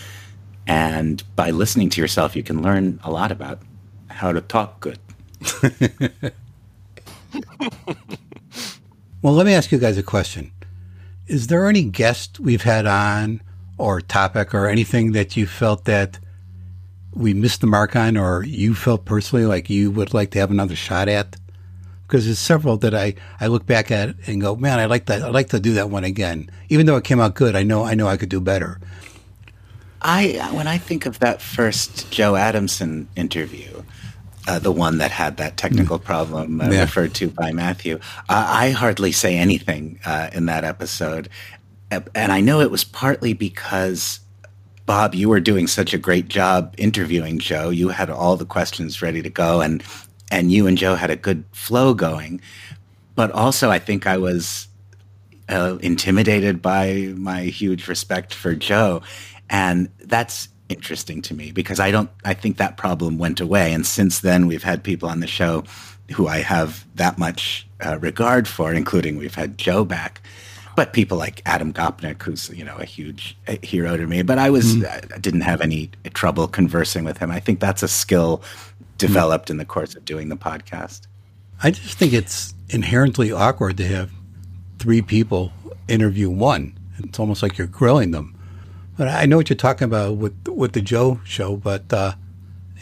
And 0.67 1.23
by 1.37 1.51
listening 1.51 1.91
to 1.91 2.01
yourself, 2.01 2.35
you 2.35 2.43
can 2.43 2.63
learn 2.63 2.99
a 3.05 3.11
lot 3.11 3.31
about 3.31 3.61
how 4.09 4.33
to 4.33 4.41
talk 4.41 4.81
good. 4.81 4.99
well, 9.23 9.35
let 9.35 9.47
me 9.47 9.55
ask 9.55 9.71
you 9.71 9.79
guys 9.79 9.99
a 9.99 10.03
question. 10.03 10.51
Is 11.27 11.47
there 11.49 11.69
any 11.69 11.85
guest 11.85 12.41
we've 12.41 12.63
had 12.63 12.87
on 12.87 13.43
or 13.79 14.01
topic 14.01 14.55
or 14.55 14.67
anything 14.69 15.13
that 15.13 15.37
you 15.37 15.47
felt 15.47 15.85
that 15.85 16.19
we 17.13 17.35
missed 17.35 17.61
the 17.61 17.67
mark 17.67 17.97
on 17.97 18.17
or 18.17 18.45
you 18.45 18.75
felt 18.75 19.05
personally 19.05 19.45
like 19.45 19.71
you 19.71 19.91
would 19.91 20.15
like 20.15 20.31
to 20.33 20.39
have 20.39 20.51
another 20.51 20.77
shot 20.77 21.09
at? 21.09 21.37
Because 22.07 22.25
there's 22.25 22.39
several 22.39 22.77
that 22.79 22.95
I, 22.95 23.15
I 23.41 23.49
look 23.49 23.67
back 23.67 23.91
at 23.91 24.15
and 24.29 24.41
go, 24.41 24.55
man, 24.55 24.79
I 24.79 24.85
like 24.87 25.07
that. 25.07 25.23
I'd 25.23 25.35
like 25.35 25.49
to 25.49 25.59
do 25.59 25.75
that 25.75 25.91
one 25.91 26.05
again. 26.05 26.49
Even 26.69 26.87
though 26.87 26.97
it 26.97 27.05
came 27.05 27.19
out 27.19 27.35
good, 27.35 27.57
I 27.57 27.65
know 27.65 27.85
I 27.85 27.95
know 27.95 28.07
I 28.07 28.17
could 28.17 28.29
do 28.29 28.41
better. 28.41 28.81
I 30.07 30.51
when 30.53 30.69
I 30.69 30.79
think 30.79 31.05
of 31.05 31.19
that 31.19 31.43
first 31.43 32.11
Joe 32.13 32.37
Adamson 32.37 33.09
interview, 33.17 33.83
uh, 34.47 34.61
the 34.61 34.71
one 34.71 34.99
that 34.99 35.11
had 35.11 35.37
that 35.39 35.57
technical 35.57 35.99
mm. 35.99 36.05
problem 36.05 36.61
uh, 36.61 36.71
yeah. 36.71 36.83
referred 36.83 37.13
to 37.15 37.29
by 37.29 37.51
Matthew. 37.53 37.99
Uh, 38.29 38.47
I 38.49 38.71
hardly 38.71 39.11
say 39.11 39.37
anything 39.37 39.99
uh, 40.05 40.31
in 40.33 40.47
that 40.47 40.65
episode. 40.65 41.29
And 41.91 42.33
I 42.33 42.41
know 42.41 42.61
it 42.61 42.71
was 42.71 42.83
partly 42.83 43.33
because, 43.33 44.19
Bob, 44.87 45.15
you 45.15 45.29
were 45.29 45.41
doing 45.41 45.69
such 45.69 45.95
a 45.95 45.99
great 45.99 46.27
job 46.29 46.75
interviewing 46.79 47.39
Joe. 47.39 47.71
You 47.71 47.91
had 47.91 48.11
all 48.11 48.37
the 48.37 48.45
questions 48.45 49.01
ready 49.03 49.23
to 49.23 49.31
go, 49.31 49.61
and, 49.61 49.85
and 50.33 50.51
you 50.51 50.67
and 50.67 50.77
Joe 50.77 50.97
had 50.97 51.11
a 51.11 51.17
good 51.17 51.45
flow 51.53 51.95
going. 51.95 52.41
But 53.15 53.31
also, 53.31 53.71
I 53.71 53.79
think 53.79 54.05
I 54.05 54.17
was 54.17 54.67
uh, 55.49 55.79
intimidated 55.81 56.61
by 56.61 57.13
my 57.17 57.43
huge 57.43 57.87
respect 57.87 58.35
for 58.35 58.57
Joe. 58.57 59.03
And 59.49 59.89
that's 59.99 60.49
interesting 60.69 61.23
to 61.23 61.35
me 61.35 61.53
because 61.53 61.79
I 61.79 61.91
don't 61.91 62.11
I 62.25 62.35
think 62.35 62.57
that 62.57 62.77
problem 62.77 63.19
went 63.19 63.41
away. 63.41 63.73
And 63.73 63.87
since 63.87 64.21
then 64.21 64.47
we've 64.47 64.63
had 64.63 64.83
people 64.83 65.09
on 65.09 65.21
the 65.21 65.27
show 65.27 65.65
who 66.13 66.29
I 66.29 66.39
have 66.39 66.85
that 66.95 67.19
much 67.19 67.67
uh, 67.85 67.99
regard 67.99 68.47
for 68.49 68.73
including 68.73 69.17
we've 69.17 69.35
had 69.35 69.59
Joe 69.59 69.85
back. 69.85 70.21
But 70.75 70.93
people 70.93 71.17
like 71.17 71.41
Adam 71.47 71.73
Gopnik 71.73 72.23
who's 72.23 72.51
you 72.51 72.65
know 72.65 72.77
a 72.77 72.85
huge 72.85 73.37
hero 73.63 73.97
to 73.97 74.07
me. 74.07 74.23
But 74.23 74.39
I 74.39 74.51
was 74.51 74.77
mm. 74.77 75.13
I 75.15 75.19
didn't 75.19 75.43
have 75.43 75.61
any 75.61 75.91
trouble 76.15 76.49
conversing 76.49 77.05
with 77.05 77.19
him. 77.19 77.31
I 77.31 77.41
think 77.41 77.61
that's 77.61 77.83
a 77.83 77.89
skill 77.89 78.43
developed 78.99 79.49
mm. 79.49 79.53
in 79.53 79.57
the 79.57 79.65
course 79.65 79.95
of 79.95 80.05
doing 80.05 80.29
the 80.29 80.37
podcast. 80.37 81.03
I 81.63 81.71
just 81.71 81.97
think 81.97 82.13
it's 82.13 82.55
inherently 82.69 83.33
awkward 83.33 83.79
to 83.79 83.87
have 83.87 84.11
three 84.79 85.01
people 85.01 85.53
interview 85.89 86.29
one. 86.29 86.77
It's 86.99 87.19
almost 87.19 87.43
like 87.43 87.57
you're 87.57 87.67
grilling 87.67 88.11
them 88.11 88.36
but 88.97 89.09
I 89.09 89.27
know 89.27 89.37
what 89.37 89.49
you're 89.51 89.57
talking 89.57 89.85
about 89.85 90.17
with 90.17 90.49
with 90.49 90.73
the 90.73 90.81
Joe 90.81 91.21
show, 91.25 91.57
but 91.57 91.93
uh, 91.93 92.15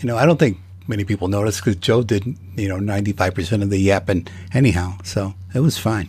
you 0.01 0.07
know 0.07 0.17
I 0.17 0.27
don't 0.27 0.39
think 0.39 0.59
many 0.87 1.05
people 1.05 1.29
noticed 1.29 1.65
because 1.65 1.77
Joe 1.77 2.03
did 2.03 2.25
you 2.57 2.69
know 2.69 2.79
95 2.79 3.35
percent 3.35 3.63
of 3.63 3.71
the 3.71 3.79
yapping 3.79 4.27
anyhow, 4.53 4.99
so 5.05 5.35
it 5.55 5.61
was 5.61 5.79
fine. 5.79 6.09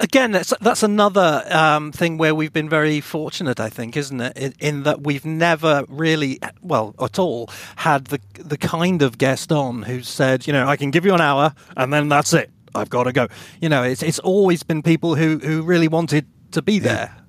Again, 0.00 0.32
that's 0.32 0.52
that's 0.60 0.82
another 0.82 1.44
um, 1.48 1.92
thing 1.92 2.18
where 2.18 2.34
we've 2.34 2.52
been 2.52 2.68
very 2.68 3.00
fortunate, 3.00 3.60
I 3.60 3.68
think, 3.68 3.96
isn't 3.96 4.20
it? 4.20 4.36
In, 4.36 4.54
in, 4.58 4.82
that 4.82 5.02
we've 5.02 5.24
never 5.24 5.84
really, 5.88 6.40
well, 6.60 6.96
at 7.00 7.20
all, 7.20 7.48
had 7.76 8.06
the 8.06 8.18
the 8.34 8.58
kind 8.58 9.02
of 9.02 9.16
guest 9.16 9.52
on 9.52 9.82
who 9.82 10.02
said, 10.02 10.48
you 10.48 10.52
know, 10.52 10.66
I 10.66 10.76
can 10.76 10.90
give 10.90 11.04
you 11.04 11.14
an 11.14 11.20
hour 11.20 11.54
and 11.76 11.92
then 11.92 12.08
that's 12.08 12.32
it. 12.32 12.50
I've 12.74 12.90
got 12.90 13.04
to 13.04 13.12
go. 13.12 13.28
You 13.60 13.68
know, 13.68 13.84
it's 13.84 14.02
it's 14.02 14.18
always 14.18 14.64
been 14.64 14.82
people 14.82 15.14
who 15.14 15.38
who 15.38 15.62
really 15.62 15.88
wanted 15.88 16.26
to 16.50 16.62
be 16.62 16.80
there 16.80 17.21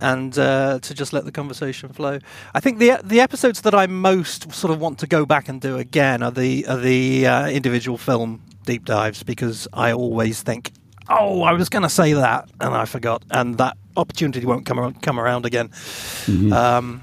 and 0.00 0.38
uh, 0.38 0.78
to 0.80 0.94
just 0.94 1.12
let 1.12 1.24
the 1.24 1.32
conversation 1.32 1.88
flow. 1.90 2.18
I 2.54 2.60
think 2.60 2.78
the 2.78 3.00
the 3.02 3.20
episodes 3.20 3.62
that 3.62 3.74
I 3.74 3.86
most 3.86 4.52
sort 4.52 4.72
of 4.72 4.80
want 4.80 4.98
to 5.00 5.06
go 5.06 5.26
back 5.26 5.48
and 5.48 5.60
do 5.60 5.76
again 5.76 6.22
are 6.22 6.30
the 6.30 6.66
are 6.66 6.76
the 6.76 7.26
uh, 7.26 7.48
individual 7.48 7.98
film 7.98 8.42
deep 8.64 8.84
dives 8.84 9.22
because 9.22 9.66
I 9.72 9.92
always 9.92 10.42
think, 10.42 10.72
oh, 11.08 11.42
I 11.42 11.52
was 11.52 11.68
going 11.68 11.84
to 11.84 11.88
say 11.88 12.12
that 12.12 12.50
and 12.60 12.74
I 12.74 12.84
forgot, 12.84 13.22
and 13.30 13.58
that 13.58 13.76
opportunity 13.96 14.44
won't 14.46 14.66
come 14.66 14.78
around, 14.78 15.02
come 15.02 15.18
around 15.18 15.46
again. 15.46 15.68
Mm-hmm. 15.68 16.52
Um, 16.52 17.02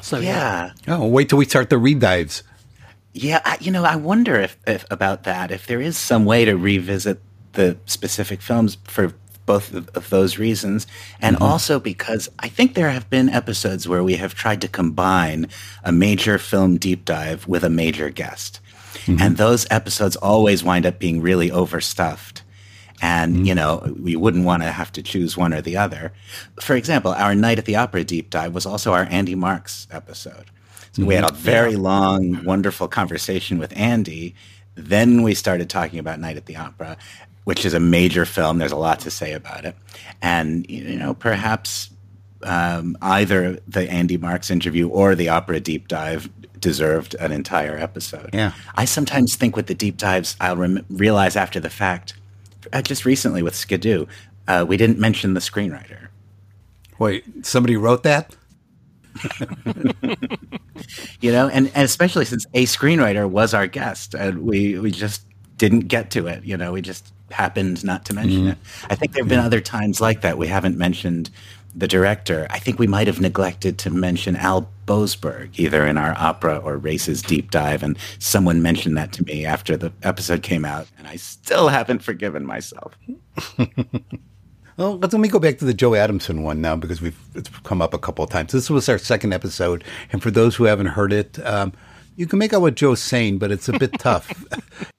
so 0.00 0.18
yeah. 0.18 0.72
yeah. 0.86 0.96
Oh, 0.96 1.06
wait 1.06 1.28
till 1.28 1.38
we 1.38 1.44
start 1.44 1.70
the 1.70 1.76
redives. 1.76 2.42
Yeah, 3.14 3.40
I, 3.44 3.58
you 3.60 3.70
know, 3.70 3.84
I 3.84 3.96
wonder 3.96 4.36
if, 4.36 4.56
if 4.66 4.86
about 4.90 5.24
that. 5.24 5.50
If 5.50 5.66
there 5.66 5.80
is 5.80 5.98
some 5.98 6.24
way 6.24 6.44
to 6.46 6.56
revisit 6.56 7.20
the 7.52 7.76
specific 7.84 8.40
films 8.40 8.78
for 8.84 9.12
both 9.46 9.74
of, 9.74 10.10
those 10.10 10.38
reasons, 10.38 10.86
and 11.20 11.36
mm-hmm. 11.36 11.44
also 11.44 11.80
because 11.80 12.28
I 12.38 12.48
think 12.48 12.74
there 12.74 12.90
have 12.90 13.08
been 13.10 13.28
episodes 13.28 13.88
where 13.88 14.04
we 14.04 14.16
have 14.16 14.34
tried 14.34 14.60
to 14.62 14.68
combine 14.68 15.48
a 15.84 15.92
major 15.92 16.38
film 16.38 16.76
deep 16.76 17.04
dive 17.04 17.46
with 17.46 17.64
a 17.64 17.70
major 17.70 18.10
guest. 18.10 18.60
Mm-hmm. 19.06 19.20
And 19.20 19.36
those 19.36 19.66
episodes 19.70 20.16
always 20.16 20.62
wind 20.62 20.86
up 20.86 20.98
being 20.98 21.20
really 21.20 21.50
overstuffed. 21.50 22.42
And, 23.00 23.34
mm-hmm. 23.34 23.44
you 23.46 23.54
know, 23.54 23.94
we 23.98 24.14
wouldn't 24.14 24.44
want 24.44 24.62
to 24.62 24.70
have 24.70 24.92
to 24.92 25.02
choose 25.02 25.36
one 25.36 25.52
or 25.52 25.60
the 25.60 25.76
other. 25.76 26.12
For 26.60 26.76
example, 26.76 27.12
our 27.12 27.34
Night 27.34 27.58
at 27.58 27.64
the 27.64 27.76
Opera 27.76 28.04
deep 28.04 28.30
dive 28.30 28.54
was 28.54 28.64
also 28.64 28.92
our 28.92 29.06
Andy 29.10 29.34
Marx 29.34 29.88
episode. 29.90 30.50
So 30.92 31.04
we 31.06 31.14
had 31.14 31.24
a 31.24 31.28
mm-hmm. 31.28 31.36
very 31.36 31.76
long, 31.76 32.44
wonderful 32.44 32.86
conversation 32.86 33.58
with 33.58 33.72
Andy. 33.76 34.34
Then 34.74 35.22
we 35.22 35.34
started 35.34 35.68
talking 35.68 35.98
about 35.98 36.18
Night 36.20 36.36
at 36.36 36.46
the 36.46 36.56
Opera 36.56 36.96
which 37.44 37.64
is 37.64 37.74
a 37.74 37.80
major 37.80 38.24
film. 38.24 38.58
There's 38.58 38.72
a 38.72 38.76
lot 38.76 39.00
to 39.00 39.10
say 39.10 39.32
about 39.32 39.64
it, 39.64 39.76
and 40.20 40.68
you 40.68 40.96
know 40.96 41.14
perhaps 41.14 41.90
um, 42.42 42.96
either 43.02 43.58
the 43.66 43.90
Andy 43.90 44.16
Marx 44.16 44.50
interview 44.50 44.88
or 44.88 45.14
the 45.14 45.28
opera 45.28 45.60
deep 45.60 45.88
dive 45.88 46.28
deserved 46.58 47.14
an 47.16 47.32
entire 47.32 47.76
episode. 47.76 48.30
Yeah, 48.32 48.52
I 48.74 48.84
sometimes 48.84 49.36
think 49.36 49.56
with 49.56 49.66
the 49.66 49.74
deep 49.74 49.96
dives, 49.96 50.36
I'll 50.40 50.56
rem- 50.56 50.86
realize 50.90 51.36
after 51.36 51.60
the 51.60 51.70
fact. 51.70 52.14
Uh, 52.72 52.80
just 52.80 53.04
recently 53.04 53.42
with 53.42 53.56
Skidoo, 53.56 54.06
uh, 54.46 54.64
we 54.66 54.76
didn't 54.76 54.98
mention 54.98 55.34
the 55.34 55.40
screenwriter. 55.40 56.08
Wait, 56.98 57.24
somebody 57.44 57.76
wrote 57.76 58.04
that? 58.04 58.36
you 61.20 61.32
know, 61.32 61.48
and, 61.48 61.70
and 61.74 61.84
especially 61.84 62.24
since 62.24 62.46
a 62.54 62.64
screenwriter 62.64 63.28
was 63.28 63.54
our 63.54 63.66
guest, 63.66 64.14
and 64.14 64.42
we 64.42 64.78
we 64.78 64.90
just 64.90 65.24
didn't 65.56 65.88
get 65.88 66.10
to 66.10 66.26
it. 66.26 66.44
You 66.44 66.56
know, 66.56 66.72
we 66.72 66.82
just 66.82 67.12
happened 67.30 67.84
not 67.84 68.04
to 68.06 68.14
mention 68.14 68.40
mm-hmm. 68.40 68.50
it. 68.50 68.58
I 68.90 68.94
think 68.94 69.12
there 69.12 69.22
have 69.22 69.28
been 69.28 69.38
other 69.38 69.60
times 69.60 70.00
like 70.00 70.22
that. 70.22 70.38
We 70.38 70.48
haven't 70.48 70.76
mentioned 70.76 71.30
the 71.74 71.88
director. 71.88 72.46
I 72.50 72.58
think 72.58 72.78
we 72.78 72.86
might 72.86 73.06
have 73.06 73.20
neglected 73.20 73.78
to 73.78 73.90
mention 73.90 74.36
Al 74.36 74.68
Boasberg, 74.86 75.58
either 75.58 75.86
in 75.86 75.96
our 75.96 76.14
opera 76.18 76.58
or 76.58 76.76
races 76.76 77.22
deep 77.22 77.50
dive. 77.50 77.82
And 77.82 77.96
someone 78.18 78.62
mentioned 78.62 78.96
that 78.96 79.12
to 79.12 79.24
me 79.24 79.46
after 79.46 79.76
the 79.76 79.92
episode 80.02 80.42
came 80.42 80.64
out, 80.64 80.86
and 80.98 81.06
I 81.06 81.16
still 81.16 81.68
haven't 81.68 82.00
forgiven 82.00 82.44
myself. 82.44 82.96
Well, 84.76 84.98
let 84.98 85.12
me 85.12 85.28
go 85.28 85.38
back 85.38 85.58
to 85.58 85.64
the 85.64 85.74
Joe 85.74 85.94
Adamson 85.94 86.42
one 86.42 86.60
now 86.60 86.76
because 86.76 87.02
we've 87.02 87.18
it's 87.34 87.48
come 87.60 87.82
up 87.82 87.92
a 87.92 87.98
couple 87.98 88.24
of 88.24 88.30
times. 88.30 88.52
This 88.52 88.70
was 88.70 88.88
our 88.88 88.98
second 88.98 89.32
episode, 89.34 89.84
and 90.12 90.22
for 90.22 90.30
those 90.30 90.56
who 90.56 90.64
haven't 90.64 90.86
heard 90.86 91.12
it, 91.12 91.38
um, 91.44 91.72
you 92.16 92.26
can 92.26 92.38
make 92.38 92.52
out 92.52 92.62
what 92.62 92.74
Joe's 92.74 93.00
saying, 93.00 93.38
but 93.38 93.50
it's 93.50 93.68
a 93.68 93.78
bit 93.78 93.92
tough. 93.98 94.28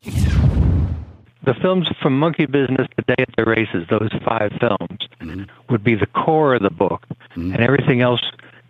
the 0.04 1.54
films 1.62 1.88
from 2.02 2.20
Monkey 2.20 2.46
Business 2.46 2.88
to 2.98 3.16
Day 3.16 3.24
at 3.24 3.30
the 3.36 3.46
Races, 3.46 3.88
those 3.90 4.10
five 4.26 4.52
films, 4.60 5.00
mm-hmm. 5.20 5.44
would 5.70 5.84
be 5.84 5.96
the 5.96 6.08
core 6.08 6.56
of 6.56 6.62
the 6.62 6.70
book, 6.70 7.06
mm-hmm. 7.32 7.54
and 7.54 7.64
everything 7.64 8.02
else, 8.02 8.22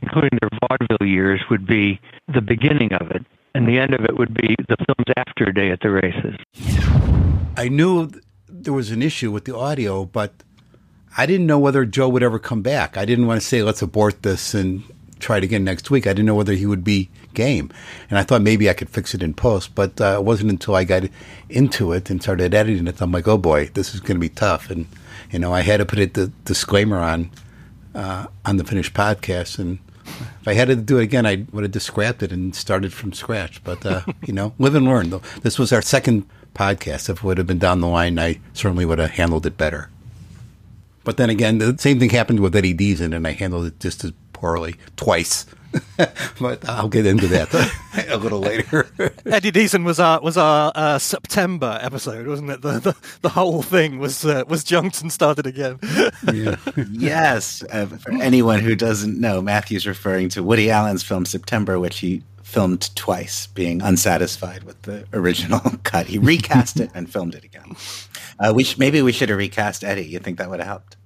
including 0.01 0.39
their 0.41 0.49
vaudeville 0.61 1.07
years, 1.07 1.41
would 1.49 1.65
be 1.65 1.99
the 2.33 2.41
beginning 2.41 2.93
of 2.93 3.11
it, 3.11 3.25
and 3.53 3.67
the 3.67 3.77
end 3.77 3.93
of 3.93 4.05
it 4.05 4.17
would 4.17 4.33
be 4.33 4.55
the 4.69 4.77
films 4.77 5.13
after 5.17 5.51
Day 5.51 5.69
at 5.69 5.81
the 5.81 5.89
Races. 5.89 6.35
I 7.57 7.67
knew 7.67 8.09
there 8.47 8.73
was 8.73 8.91
an 8.91 9.01
issue 9.01 9.31
with 9.31 9.45
the 9.45 9.55
audio, 9.55 10.05
but 10.05 10.33
I 11.15 11.25
didn't 11.25 11.45
know 11.45 11.59
whether 11.59 11.85
Joe 11.85 12.09
would 12.09 12.23
ever 12.23 12.39
come 12.39 12.61
back. 12.61 12.97
I 12.97 13.05
didn't 13.05 13.27
want 13.27 13.39
to 13.39 13.47
say, 13.47 13.61
let's 13.61 13.81
abort 13.81 14.23
this 14.23 14.53
and 14.53 14.83
try 15.19 15.37
it 15.37 15.43
again 15.43 15.63
next 15.63 15.91
week. 15.91 16.07
I 16.07 16.11
didn't 16.11 16.25
know 16.25 16.35
whether 16.35 16.53
he 16.53 16.65
would 16.65 16.83
be 16.83 17.09
game. 17.33 17.71
And 18.09 18.17
I 18.17 18.23
thought 18.23 18.41
maybe 18.41 18.69
I 18.69 18.73
could 18.73 18.89
fix 18.89 19.13
it 19.13 19.23
in 19.23 19.33
post, 19.33 19.75
but 19.75 19.99
uh, 20.01 20.17
it 20.19 20.23
wasn't 20.23 20.51
until 20.51 20.75
I 20.75 20.83
got 20.83 21.03
into 21.49 21.91
it 21.93 22.09
and 22.09 22.21
started 22.21 22.53
editing 22.53 22.87
it, 22.87 23.01
I'm 23.01 23.11
like, 23.11 23.27
oh 23.27 23.37
boy, 23.37 23.69
this 23.73 23.93
is 23.93 23.99
going 23.99 24.17
to 24.17 24.19
be 24.19 24.29
tough. 24.29 24.69
And, 24.69 24.87
you 25.31 25.39
know, 25.39 25.53
I 25.53 25.61
had 25.61 25.77
to 25.77 25.85
put 25.85 25.99
it, 25.99 26.13
the 26.13 26.27
disclaimer 26.45 26.97
on, 26.97 27.31
uh, 27.93 28.27
on 28.45 28.57
the 28.57 28.63
finished 28.63 28.93
podcast. 28.93 29.59
And 29.59 29.79
if 30.05 30.47
I 30.47 30.53
had 30.53 30.67
to 30.67 30.75
do 30.75 30.97
it 30.97 31.03
again, 31.03 31.25
I 31.25 31.45
would 31.51 31.63
have 31.63 31.71
just 31.71 31.87
scrapped 31.87 32.23
it 32.23 32.31
and 32.31 32.55
started 32.55 32.91
from 32.91 33.13
scratch. 33.13 33.63
But, 33.63 33.85
uh, 33.85 34.01
you 34.25 34.33
know, 34.33 34.53
live 34.57 34.75
and 34.75 34.85
learn. 34.85 35.21
This 35.41 35.59
was 35.59 35.71
our 35.71 35.81
second 35.81 36.27
podcast. 36.55 37.09
If 37.09 37.17
it 37.17 37.23
would 37.23 37.37
have 37.37 37.47
been 37.47 37.59
down 37.59 37.81
the 37.81 37.87
line, 37.87 38.17
I 38.19 38.39
certainly 38.53 38.85
would 38.85 38.99
have 38.99 39.11
handled 39.11 39.45
it 39.45 39.57
better. 39.57 39.89
But 41.03 41.17
then 41.17 41.29
again, 41.29 41.57
the 41.57 41.77
same 41.77 41.99
thing 41.99 42.09
happened 42.09 42.39
with 42.39 42.55
Eddie 42.55 42.73
Deezen, 42.73 43.15
and 43.15 43.27
I 43.27 43.31
handled 43.31 43.65
it 43.65 43.79
just 43.79 44.03
as 44.03 44.13
poorly 44.31 44.75
twice. 44.95 45.45
but 46.39 46.67
I'll 46.69 46.87
get 46.87 47.05
into 47.05 47.27
that 47.29 47.51
a 48.09 48.17
little 48.17 48.39
later. 48.39 48.87
Eddie 49.25 49.51
Deezen 49.51 49.83
was 49.83 49.99
our 49.99 50.21
was 50.21 50.37
our 50.37 50.71
uh, 50.75 50.99
September 50.99 51.79
episode, 51.81 52.27
wasn't 52.27 52.51
it? 52.51 52.61
The 52.61 52.79
the, 52.79 52.95
the 53.21 53.29
whole 53.29 53.63
thing 53.63 53.97
was 53.99 54.23
uh, 54.23 54.43
was 54.47 54.63
junked 54.63 55.01
and 55.01 55.11
started 55.11 55.47
again. 55.47 55.79
yeah. 56.31 56.57
Yes, 56.91 57.63
uh, 57.71 57.87
for 57.87 58.11
anyone 58.21 58.59
who 58.59 58.75
doesn't 58.75 59.19
know, 59.19 59.41
Matthew's 59.41 59.87
referring 59.87 60.29
to 60.29 60.43
Woody 60.43 60.69
Allen's 60.69 61.03
film 61.03 61.25
September, 61.25 61.79
which 61.79 61.99
he 61.99 62.23
filmed 62.53 62.95
twice, 62.95 63.47
being 63.47 63.81
unsatisfied 63.81 64.63
with 64.63 64.79
the 64.83 65.05
original 65.11 65.59
cut. 65.83 66.05
He 66.05 66.19
recast 66.19 66.79
it 66.79 66.91
and 66.93 67.11
filmed 67.11 67.33
it 67.33 67.43
again. 67.43 67.75
Uh, 68.39 68.53
we 68.55 68.63
sh- 68.63 68.77
maybe 68.77 69.01
we 69.01 69.11
should 69.11 69.29
have 69.29 69.37
recast 69.37 69.83
Eddie. 69.83 70.05
You 70.05 70.19
think 70.19 70.37
that 70.37 70.49
would 70.49 70.59
have 70.59 70.67
helped? 70.67 70.97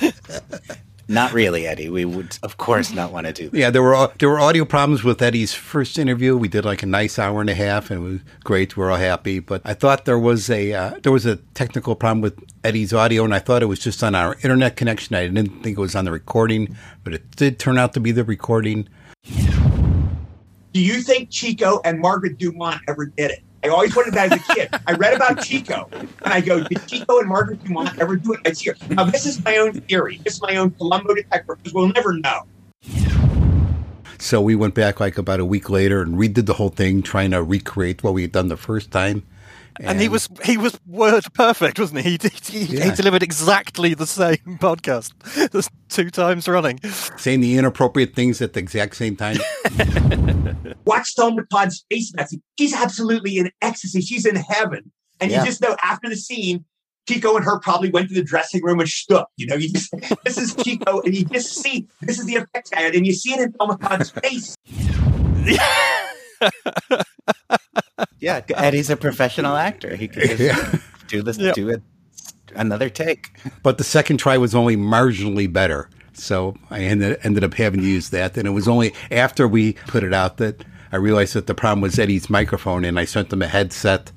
not 1.08 1.32
really, 1.32 1.66
Eddie. 1.66 1.88
We 1.88 2.04
would, 2.04 2.38
of 2.42 2.58
course, 2.58 2.92
not 2.92 3.12
want 3.12 3.26
to 3.26 3.32
do 3.32 3.48
that. 3.48 3.58
Yeah, 3.58 3.70
there 3.70 3.82
were 3.82 4.10
there 4.18 4.28
were 4.28 4.40
audio 4.40 4.64
problems 4.64 5.02
with 5.02 5.22
Eddie's 5.22 5.54
first 5.54 5.98
interview. 5.98 6.36
We 6.36 6.48
did 6.48 6.64
like 6.64 6.82
a 6.82 6.86
nice 6.86 7.18
hour 7.18 7.40
and 7.40 7.50
a 7.50 7.54
half, 7.54 7.90
and 7.90 8.00
it 8.00 8.02
was 8.02 8.20
great. 8.44 8.76
We're 8.76 8.90
all 8.90 8.98
happy. 8.98 9.38
But 9.40 9.62
I 9.64 9.74
thought 9.74 10.04
there 10.04 10.18
was 10.18 10.50
a 10.50 10.72
uh, 10.72 11.00
there 11.02 11.12
was 11.12 11.26
a 11.26 11.36
technical 11.54 11.94
problem 11.96 12.20
with 12.20 12.38
Eddie's 12.62 12.92
audio, 12.92 13.24
and 13.24 13.34
I 13.34 13.38
thought 13.38 13.62
it 13.62 13.66
was 13.66 13.78
just 13.78 14.02
on 14.02 14.14
our 14.14 14.34
internet 14.42 14.76
connection. 14.76 15.16
I 15.16 15.26
didn't 15.26 15.62
think 15.62 15.78
it 15.78 15.80
was 15.80 15.96
on 15.96 16.04
the 16.04 16.12
recording, 16.12 16.76
but 17.04 17.14
it 17.14 17.30
did 17.36 17.58
turn 17.58 17.78
out 17.78 17.94
to 17.94 18.00
be 18.00 18.12
the 18.12 18.24
recording. 18.24 18.88
Do 20.72 20.80
you 20.84 21.00
think 21.00 21.30
Chico 21.30 21.80
and 21.84 21.98
Margaret 21.98 22.38
Dumont 22.38 22.82
ever 22.86 23.06
did 23.06 23.30
it? 23.30 23.42
I 23.64 23.68
always 23.68 23.94
wanted 23.96 24.14
that 24.14 24.32
as 24.32 24.40
a 24.40 24.54
kid. 24.54 24.68
I 24.86 24.92
read 24.92 25.14
about 25.14 25.42
Chico, 25.42 25.88
and 25.92 26.08
I 26.24 26.40
go, 26.40 26.62
did 26.62 26.86
Chico 26.86 27.18
and 27.18 27.28
Margaret 27.28 27.62
Dumont 27.64 27.98
ever 27.98 28.16
do 28.16 28.34
it? 28.34 28.40
I 28.46 28.52
see 28.52 28.70
Now, 28.90 29.04
this 29.04 29.26
is 29.26 29.44
my 29.44 29.56
own 29.56 29.72
theory. 29.72 30.20
This 30.24 30.34
is 30.34 30.42
my 30.42 30.56
own 30.56 30.70
Columbo 30.70 31.14
detector, 31.14 31.56
because 31.56 31.74
we'll 31.74 31.88
never 31.88 32.12
know. 32.12 32.42
So 34.20 34.40
we 34.40 34.54
went 34.54 34.74
back 34.74 35.00
like 35.00 35.18
about 35.18 35.40
a 35.40 35.44
week 35.44 35.70
later 35.70 36.02
and 36.02 36.14
redid 36.14 36.46
the 36.46 36.54
whole 36.54 36.70
thing, 36.70 37.02
trying 37.02 37.32
to 37.32 37.42
recreate 37.42 38.04
what 38.04 38.14
we 38.14 38.22
had 38.22 38.32
done 38.32 38.48
the 38.48 38.56
first 38.56 38.90
time. 38.92 39.24
And, 39.78 39.90
and, 39.90 40.00
he 40.00 40.08
was 40.08 40.28
he 40.44 40.56
was 40.56 40.78
word 40.86 41.24
perfect, 41.34 41.78
wasn't 41.78 42.00
he? 42.00 42.18
He, 42.48 42.64
he, 42.64 42.76
yeah. 42.76 42.84
he 42.84 42.90
delivered 42.90 43.22
exactly 43.22 43.94
the 43.94 44.06
same 44.06 44.36
podcast, 44.60 45.12
just 45.52 45.70
two 45.88 46.10
times 46.10 46.48
running, 46.48 46.80
saying 47.16 47.40
the 47.40 47.56
inappropriate 47.56 48.14
things 48.14 48.40
at 48.42 48.54
the 48.54 48.60
exact 48.60 48.96
same 48.96 49.16
time. 49.16 49.36
Watch 50.84 51.14
Thelma 51.14 51.44
Todd's 51.52 51.84
face, 51.90 52.12
Matthew. 52.14 52.40
She's 52.58 52.74
absolutely 52.74 53.38
in 53.38 53.50
ecstasy. 53.62 54.00
She's 54.00 54.26
in 54.26 54.36
heaven, 54.36 54.90
and 55.20 55.30
yeah. 55.30 55.40
you 55.40 55.46
just 55.46 55.60
know 55.60 55.76
after 55.82 56.08
the 56.08 56.16
scene, 56.16 56.64
Chico 57.08 57.36
and 57.36 57.44
her 57.44 57.60
probably 57.60 57.90
went 57.90 58.08
to 58.08 58.14
the 58.14 58.22
dressing 58.22 58.62
room 58.62 58.80
and 58.80 58.88
shook. 58.88 59.28
You 59.36 59.46
know, 59.46 59.56
you 59.56 59.70
just 59.70 59.94
this 60.24 60.38
is 60.38 60.54
Chico, 60.56 61.00
and 61.02 61.14
you 61.14 61.24
just 61.26 61.54
see 61.54 61.86
this 62.02 62.18
is 62.18 62.26
the 62.26 62.36
effect 62.36 62.70
I 62.74 62.80
had, 62.80 62.94
and 62.94 63.06
you 63.06 63.12
see 63.12 63.32
it 63.32 63.40
in 63.40 63.52
Thelma 63.52 63.78
Todd's 63.78 64.10
face. 64.10 64.56
Yeah, 68.18 68.40
Eddie's 68.54 68.90
a 68.90 68.96
professional 68.96 69.56
actor. 69.56 69.96
He 69.96 70.08
can 70.08 70.22
just 70.22 70.40
yeah. 70.40 70.78
do 71.08 71.22
this, 71.22 71.38
yep. 71.38 71.54
do 71.54 71.68
it 71.68 71.82
another 72.54 72.88
take. 72.88 73.30
But 73.62 73.78
the 73.78 73.84
second 73.84 74.18
try 74.18 74.36
was 74.38 74.54
only 74.54 74.76
marginally 74.76 75.50
better. 75.52 75.88
So 76.12 76.56
I 76.70 76.80
ended, 76.80 77.18
ended 77.22 77.44
up 77.44 77.54
having 77.54 77.80
to 77.80 77.86
use 77.86 78.10
that. 78.10 78.36
And 78.36 78.46
it 78.46 78.50
was 78.50 78.68
only 78.68 78.92
after 79.10 79.46
we 79.46 79.74
put 79.86 80.02
it 80.02 80.12
out 80.12 80.38
that 80.38 80.64
I 80.90 80.96
realized 80.96 81.34
that 81.34 81.46
the 81.46 81.54
problem 81.54 81.80
was 81.80 81.98
Eddie's 81.98 82.30
microphone, 82.30 82.84
and 82.84 82.98
I 82.98 83.04
sent 83.04 83.32
him 83.32 83.42
a 83.42 83.46
headset. 83.46 84.10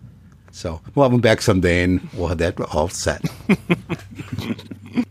So 0.52 0.82
we'll 0.96 1.04
have 1.04 1.14
him 1.14 1.22
back 1.22 1.42
someday, 1.42 1.84
and 1.84 2.08
we'll 2.14 2.28
have 2.28 2.38
that 2.40 2.60
all 2.74 2.90
set. 2.90 3.24
Uh, 3.50 5.04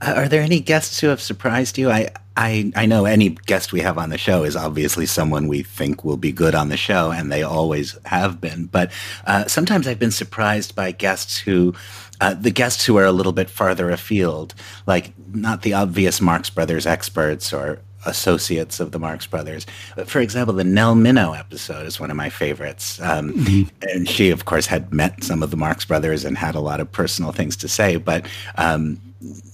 are 0.02 0.28
there 0.28 0.42
any 0.42 0.60
guests 0.60 1.00
who 1.00 1.08
have 1.08 1.20
surprised 1.20 1.78
you? 1.78 1.90
I, 1.90 2.10
I, 2.36 2.72
I 2.74 2.86
know 2.86 3.04
any 3.04 3.30
guest 3.30 3.72
we 3.72 3.80
have 3.80 3.96
on 3.96 4.10
the 4.10 4.18
show 4.18 4.42
is 4.42 4.56
obviously 4.56 5.06
someone 5.06 5.46
we 5.46 5.62
think 5.62 6.04
will 6.04 6.16
be 6.16 6.32
good 6.32 6.54
on 6.54 6.68
the 6.68 6.76
show, 6.76 7.12
and 7.12 7.30
they 7.30 7.42
always 7.42 7.96
have 8.06 8.40
been. 8.40 8.66
But 8.66 8.90
uh, 9.26 9.46
sometimes 9.46 9.86
I've 9.86 10.00
been 10.00 10.10
surprised 10.10 10.74
by 10.74 10.90
guests 10.90 11.38
who, 11.38 11.74
uh, 12.20 12.34
the 12.34 12.50
guests 12.50 12.84
who 12.84 12.96
are 12.96 13.04
a 13.04 13.12
little 13.12 13.32
bit 13.32 13.48
farther 13.48 13.90
afield, 13.90 14.54
like 14.86 15.12
not 15.32 15.62
the 15.62 15.74
obvious 15.74 16.20
Marx 16.20 16.50
Brothers 16.50 16.86
experts 16.86 17.52
or 17.52 17.78
associates 18.06 18.80
of 18.80 18.92
the 18.92 18.98
Marx 18.98 19.26
Brothers. 19.26 19.66
For 20.06 20.20
example, 20.20 20.54
the 20.54 20.64
Nell 20.64 20.94
Minow 20.94 21.38
episode 21.38 21.86
is 21.86 21.98
one 21.98 22.10
of 22.10 22.16
my 22.16 22.28
favorites. 22.28 23.00
Um, 23.00 23.32
mm-hmm. 23.32 23.88
And 23.90 24.08
she, 24.08 24.30
of 24.30 24.44
course, 24.44 24.66
had 24.66 24.92
met 24.92 25.22
some 25.22 25.42
of 25.42 25.50
the 25.50 25.56
Marx 25.56 25.84
Brothers 25.84 26.24
and 26.24 26.36
had 26.36 26.54
a 26.54 26.60
lot 26.60 26.80
of 26.80 26.90
personal 26.90 27.32
things 27.32 27.56
to 27.58 27.68
say. 27.68 27.96
But 27.96 28.26
um, 28.56 29.00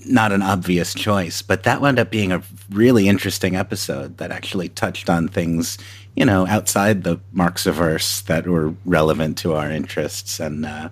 not 0.07 0.33
an 0.33 0.43
obvious 0.43 0.95
choice, 0.95 1.43
but 1.43 1.63
that 1.65 1.81
wound 1.81 1.99
up 1.99 2.11
being 2.11 2.33
a 2.33 2.43
really 2.71 3.09
interesting 3.09 3.57
episode 3.57 4.19
that 4.19 4.31
actually 4.31 4.69
touched 4.69 5.09
on 5.09 5.29
things, 5.29 5.79
you 6.17 6.25
know, 6.25 6.47
outside 6.47 7.05
the 7.05 7.19
Marxiverse 7.35 8.25
that 8.25 8.47
were 8.47 8.75
relevant 8.85 9.39
to 9.39 9.55
our 9.55 9.71
interests. 9.71 10.41
And 10.41 10.67
uh, 10.67 10.91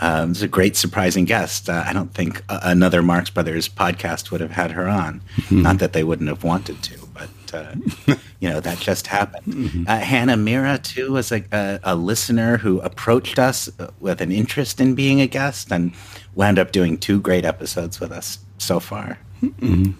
uh, 0.00 0.22
it 0.24 0.28
was 0.28 0.42
a 0.42 0.48
great, 0.48 0.76
surprising 0.76 1.24
guest. 1.24 1.68
Uh, 1.68 1.84
I 1.86 1.92
don't 1.92 2.12
think 2.12 2.42
another 2.48 3.02
Marx 3.02 3.30
Brothers 3.30 3.68
podcast 3.68 4.30
would 4.30 4.40
have 4.40 4.50
had 4.50 4.72
her 4.72 4.88
on. 4.88 5.22
Mm-hmm. 5.36 5.62
Not 5.62 5.78
that 5.78 5.92
they 5.92 6.04
wouldn't 6.04 6.28
have 6.28 6.44
wanted 6.44 6.82
to, 6.82 6.98
but 7.12 7.54
uh, 7.54 7.74
you 8.40 8.48
know 8.48 8.60
that 8.60 8.78
just 8.78 9.06
happened. 9.06 9.46
Mm-hmm. 9.46 9.84
Uh, 9.86 9.98
Hannah 9.98 10.36
Mira 10.36 10.78
too 10.78 11.12
was 11.12 11.30
a, 11.30 11.44
a, 11.52 11.80
a, 11.84 11.94
listener 11.94 12.56
who 12.56 12.80
approached 12.80 13.38
us 13.38 13.68
with 14.00 14.20
an 14.20 14.32
interest 14.32 14.80
in 14.80 14.94
being 14.94 15.20
a 15.20 15.26
guest 15.26 15.70
and 15.70 15.92
wound 16.34 16.58
up 16.58 16.72
doing 16.72 16.98
two 16.98 17.20
great 17.20 17.44
episodes 17.44 18.00
with 18.00 18.12
us 18.12 18.38
so 18.58 18.80
far. 18.80 19.18
Mm-hmm. 19.42 19.92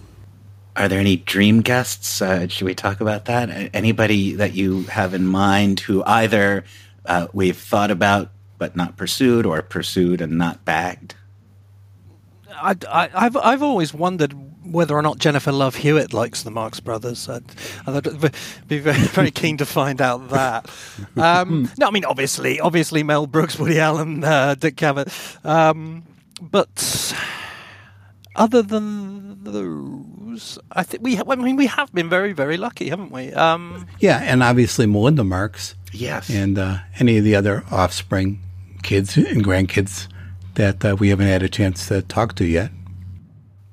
Are 0.77 0.89
there 0.89 1.01
any 1.01 1.17
dream 1.17 1.61
guests? 1.61 2.23
Uh, 2.23 2.49
should 2.49 2.65
we 2.65 2.75
talk 2.75 3.01
about 3.01 3.27
that? 3.27 3.71
Anybody 3.75 4.35
that 4.35 4.55
you 4.55 4.85
have 4.85 5.13
in 5.13 5.27
mind 5.27 5.81
who 5.81 6.03
either 6.05 6.65
uh, 7.05 7.27
we've 7.33 7.59
thought 7.59 7.91
about 7.91 8.31
but 8.59 8.77
not 8.77 8.97
pursued, 8.97 9.45
or 9.45 9.61
pursued 9.61 10.21
and 10.21 10.39
not 10.39 10.65
bagged? 10.65 11.17
I, 12.49 13.09
have 13.13 13.37
I've 13.37 13.63
always 13.63 13.93
wondered 13.93 14.35
whether 14.65 14.95
or 14.95 15.03
not 15.03 15.19
Jennifer 15.19 15.51
Love 15.51 15.75
Hewitt 15.75 16.13
likes 16.13 16.45
the 16.45 16.53
Marx 16.53 16.79
Brothers. 16.79 17.29
I'd, 17.29 17.43
I'd 17.87 18.35
be 18.69 18.79
very, 18.79 18.99
very 19.01 19.31
keen 19.33 19.57
to 19.57 19.67
find 19.67 20.01
out 20.01 20.29
that. 20.31 20.71
Um, 21.17 21.71
no, 21.77 21.89
I 21.89 21.91
mean 21.91 22.05
obviously, 22.05 22.61
obviously 22.61 23.03
Mel 23.03 23.27
Brooks, 23.27 23.59
Woody 23.59 23.81
Allen, 23.81 24.23
uh, 24.23 24.55
Dick 24.55 24.77
Cavett, 24.77 25.45
um, 25.45 26.05
but 26.51 27.15
other 28.35 28.63
than 28.63 29.45
those, 29.45 30.59
I 30.73 30.83
think 30.83 31.03
we. 31.03 31.19
I 31.19 31.35
mean, 31.37 31.57
we 31.57 31.67
have 31.67 31.93
been 31.93 32.09
very, 32.09 32.33
very 32.33 32.57
lucky, 32.57 32.89
haven't 32.89 33.13
we? 33.13 33.33
Um, 33.33 33.87
yeah, 34.01 34.19
and 34.23 34.43
obviously 34.43 34.87
Melinda 34.87 35.25
Marx. 35.25 35.75
Yes. 35.93 36.31
And 36.31 36.59
uh, 36.59 36.79
any 36.99 37.19
of 37.19 37.25
the 37.25 37.37
other 37.37 37.65
offspring, 37.71 38.41
kids 38.83 39.17
and 39.17 39.45
grandkids 39.45 40.09
that 40.55 40.85
uh, 40.85 40.97
we 40.99 41.09
haven't 41.09 41.29
had 41.29 41.43
a 41.43 41.49
chance 41.49 41.87
to 41.89 42.03
talk 42.03 42.35
to 42.37 42.45
yet. 42.45 42.71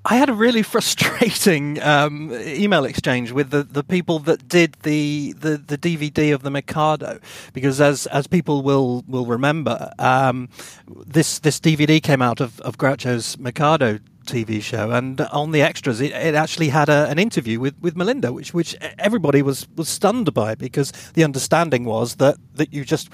I 0.05 0.15
had 0.15 0.29
a 0.29 0.33
really 0.33 0.63
frustrating 0.73 1.81
um, 1.81 2.31
email 2.33 2.85
exchange 2.85 3.31
with 3.31 3.49
the, 3.51 3.63
the 3.63 3.83
people 3.83 4.19
that 4.19 4.47
did 4.47 4.75
the, 4.83 5.33
the, 5.33 5.57
the 5.57 5.77
DVD 5.77 6.33
of 6.33 6.41
the 6.43 6.51
Mikado, 6.51 7.19
because 7.53 7.81
as 7.81 8.07
as 8.07 8.27
people 8.27 8.61
will 8.61 9.03
will 9.07 9.25
remember, 9.25 9.91
um, 9.99 10.49
this 10.87 11.39
this 11.39 11.59
DVD 11.59 12.01
came 12.01 12.21
out 12.21 12.39
of, 12.39 12.59
of 12.61 12.77
Groucho's 12.77 13.37
Mikado 13.37 13.99
TV 14.25 14.61
show, 14.61 14.91
and 14.91 15.19
on 15.21 15.51
the 15.51 15.61
extras, 15.61 15.99
it, 16.01 16.11
it 16.11 16.35
actually 16.35 16.69
had 16.69 16.87
a, 16.87 17.09
an 17.09 17.17
interview 17.17 17.59
with, 17.59 17.75
with 17.81 17.95
Melinda, 17.95 18.31
which 18.31 18.53
which 18.53 18.75
everybody 18.97 19.41
was, 19.41 19.67
was 19.75 19.89
stunned 19.89 20.33
by 20.33 20.55
because 20.55 20.91
the 21.13 21.23
understanding 21.23 21.83
was 21.83 22.15
that 22.15 22.37
that 22.55 22.73
you 22.73 22.85
just 22.85 23.09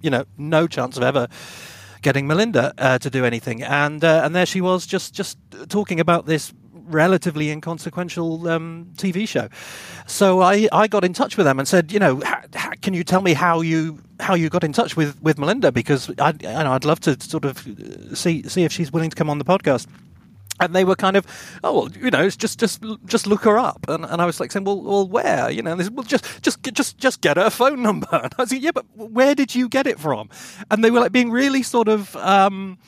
you 0.00 0.10
know 0.10 0.24
no 0.38 0.66
chance 0.66 0.96
of 0.96 1.02
ever 1.02 1.28
getting 2.02 2.26
Melinda 2.26 2.72
uh, 2.78 2.98
to 2.98 3.10
do 3.10 3.24
anything, 3.24 3.62
and 3.62 4.02
uh, 4.04 4.22
and 4.24 4.34
there 4.34 4.46
she 4.46 4.60
was 4.60 4.86
just 4.86 5.14
just 5.14 5.38
talking 5.68 6.00
about 6.00 6.26
this 6.26 6.52
relatively 6.90 7.50
inconsequential 7.50 8.48
um, 8.48 8.90
TV 8.96 9.26
show. 9.26 9.48
So 10.06 10.40
I, 10.40 10.68
I 10.72 10.88
got 10.88 11.04
in 11.04 11.12
touch 11.12 11.36
with 11.36 11.46
them 11.46 11.58
and 11.58 11.66
said, 11.66 11.92
you 11.92 11.98
know, 11.98 12.20
can 12.82 12.94
you 12.94 13.04
tell 13.04 13.22
me 13.22 13.32
how 13.32 13.60
you 13.60 14.02
how 14.18 14.34
you 14.34 14.50
got 14.50 14.64
in 14.64 14.72
touch 14.72 14.96
with, 14.96 15.20
with 15.22 15.38
Melinda? 15.38 15.72
Because 15.72 16.10
I, 16.18 16.34
I 16.46 16.64
know 16.64 16.72
I'd 16.72 16.84
love 16.84 17.00
to 17.00 17.20
sort 17.20 17.44
of 17.44 17.58
see 18.14 18.42
see 18.42 18.64
if 18.64 18.72
she's 18.72 18.92
willing 18.92 19.10
to 19.10 19.16
come 19.16 19.30
on 19.30 19.38
the 19.38 19.44
podcast 19.44 19.86
and 20.60 20.74
they 20.74 20.84
were 20.84 20.96
kind 20.96 21.16
of, 21.16 21.26
oh, 21.64 21.72
well, 21.72 21.90
you 21.92 22.10
know, 22.10 22.28
just 22.28 22.60
just 22.60 22.84
just 23.06 23.26
look 23.26 23.42
her 23.44 23.58
up, 23.58 23.86
and, 23.88 24.04
and 24.04 24.22
I 24.22 24.26
was 24.26 24.38
like 24.38 24.52
saying, 24.52 24.64
well, 24.64 24.80
well, 24.80 25.08
where, 25.08 25.50
you 25.50 25.62
know, 25.62 25.72
and 25.72 25.80
they 25.80 25.84
said, 25.84 25.96
well, 25.96 26.04
just 26.04 26.42
just 26.42 26.62
just 26.62 26.98
just 26.98 27.20
get 27.20 27.36
her 27.36 27.50
phone 27.50 27.82
number, 27.82 28.08
and 28.12 28.32
I 28.38 28.42
was 28.42 28.52
like, 28.52 28.62
yeah, 28.62 28.72
but 28.72 28.86
where 28.96 29.34
did 29.34 29.54
you 29.54 29.68
get 29.68 29.86
it 29.86 29.98
from? 29.98 30.28
And 30.70 30.84
they 30.84 30.90
were 30.90 31.00
like 31.00 31.12
being 31.12 31.30
really 31.30 31.62
sort 31.62 31.88
of. 31.88 32.14
Um, 32.16 32.78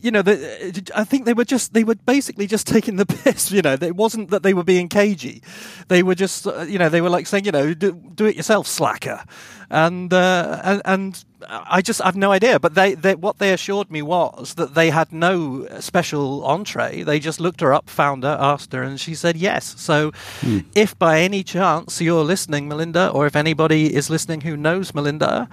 you 0.00 0.10
know, 0.10 0.22
the, 0.22 0.90
I 0.94 1.04
think 1.04 1.24
they 1.24 1.34
were 1.34 1.44
just 1.44 1.74
they 1.74 1.84
were 1.84 1.94
basically 1.94 2.46
just 2.46 2.66
taking 2.66 2.96
the 2.96 3.06
piss. 3.24 3.50
You 3.50 3.62
know, 3.62 3.74
it 3.74 3.96
wasn't 3.96 4.30
that 4.30 4.42
they 4.42 4.54
were 4.54 4.64
being 4.64 4.88
cagey; 4.88 5.42
they 5.88 6.02
were 6.02 6.14
just, 6.14 6.46
uh, 6.46 6.62
you 6.62 6.78
know, 6.78 6.88
they 6.88 7.00
were 7.00 7.10
like 7.10 7.26
saying, 7.26 7.44
you 7.44 7.52
know, 7.52 7.74
do, 7.74 7.92
do 7.92 8.26
it 8.26 8.36
yourself, 8.36 8.66
slacker. 8.66 9.24
And, 9.72 10.12
uh, 10.12 10.60
and 10.64 10.82
and 10.84 11.24
I 11.48 11.80
just 11.80 12.04
I've 12.04 12.16
no 12.16 12.32
idea. 12.32 12.58
But 12.58 12.74
they, 12.74 12.94
they 12.94 13.14
what 13.14 13.38
they 13.38 13.52
assured 13.52 13.90
me 13.90 14.02
was 14.02 14.54
that 14.54 14.74
they 14.74 14.90
had 14.90 15.12
no 15.12 15.66
special 15.80 16.44
entree. 16.44 17.02
They 17.02 17.20
just 17.20 17.38
looked 17.38 17.60
her 17.60 17.72
up, 17.72 17.88
found 17.88 18.24
her, 18.24 18.36
asked 18.40 18.72
her, 18.72 18.82
and 18.82 18.98
she 18.98 19.14
said 19.14 19.36
yes. 19.36 19.74
So, 19.78 20.12
hmm. 20.40 20.60
if 20.74 20.98
by 20.98 21.20
any 21.20 21.44
chance 21.44 22.00
you're 22.00 22.24
listening, 22.24 22.68
Melinda, 22.68 23.10
or 23.10 23.26
if 23.26 23.36
anybody 23.36 23.94
is 23.94 24.10
listening 24.10 24.40
who 24.40 24.56
knows 24.56 24.94
Melinda, 24.94 25.48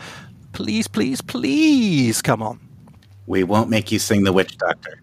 please, 0.54 0.88
please, 0.88 1.22
please 1.22 2.22
come 2.22 2.42
on. 2.42 2.67
We 3.28 3.44
won't 3.44 3.70
make 3.70 3.92
you 3.92 4.00
sing 4.00 4.24
the 4.24 4.34
witch 4.34 4.58
doctor. 4.58 5.02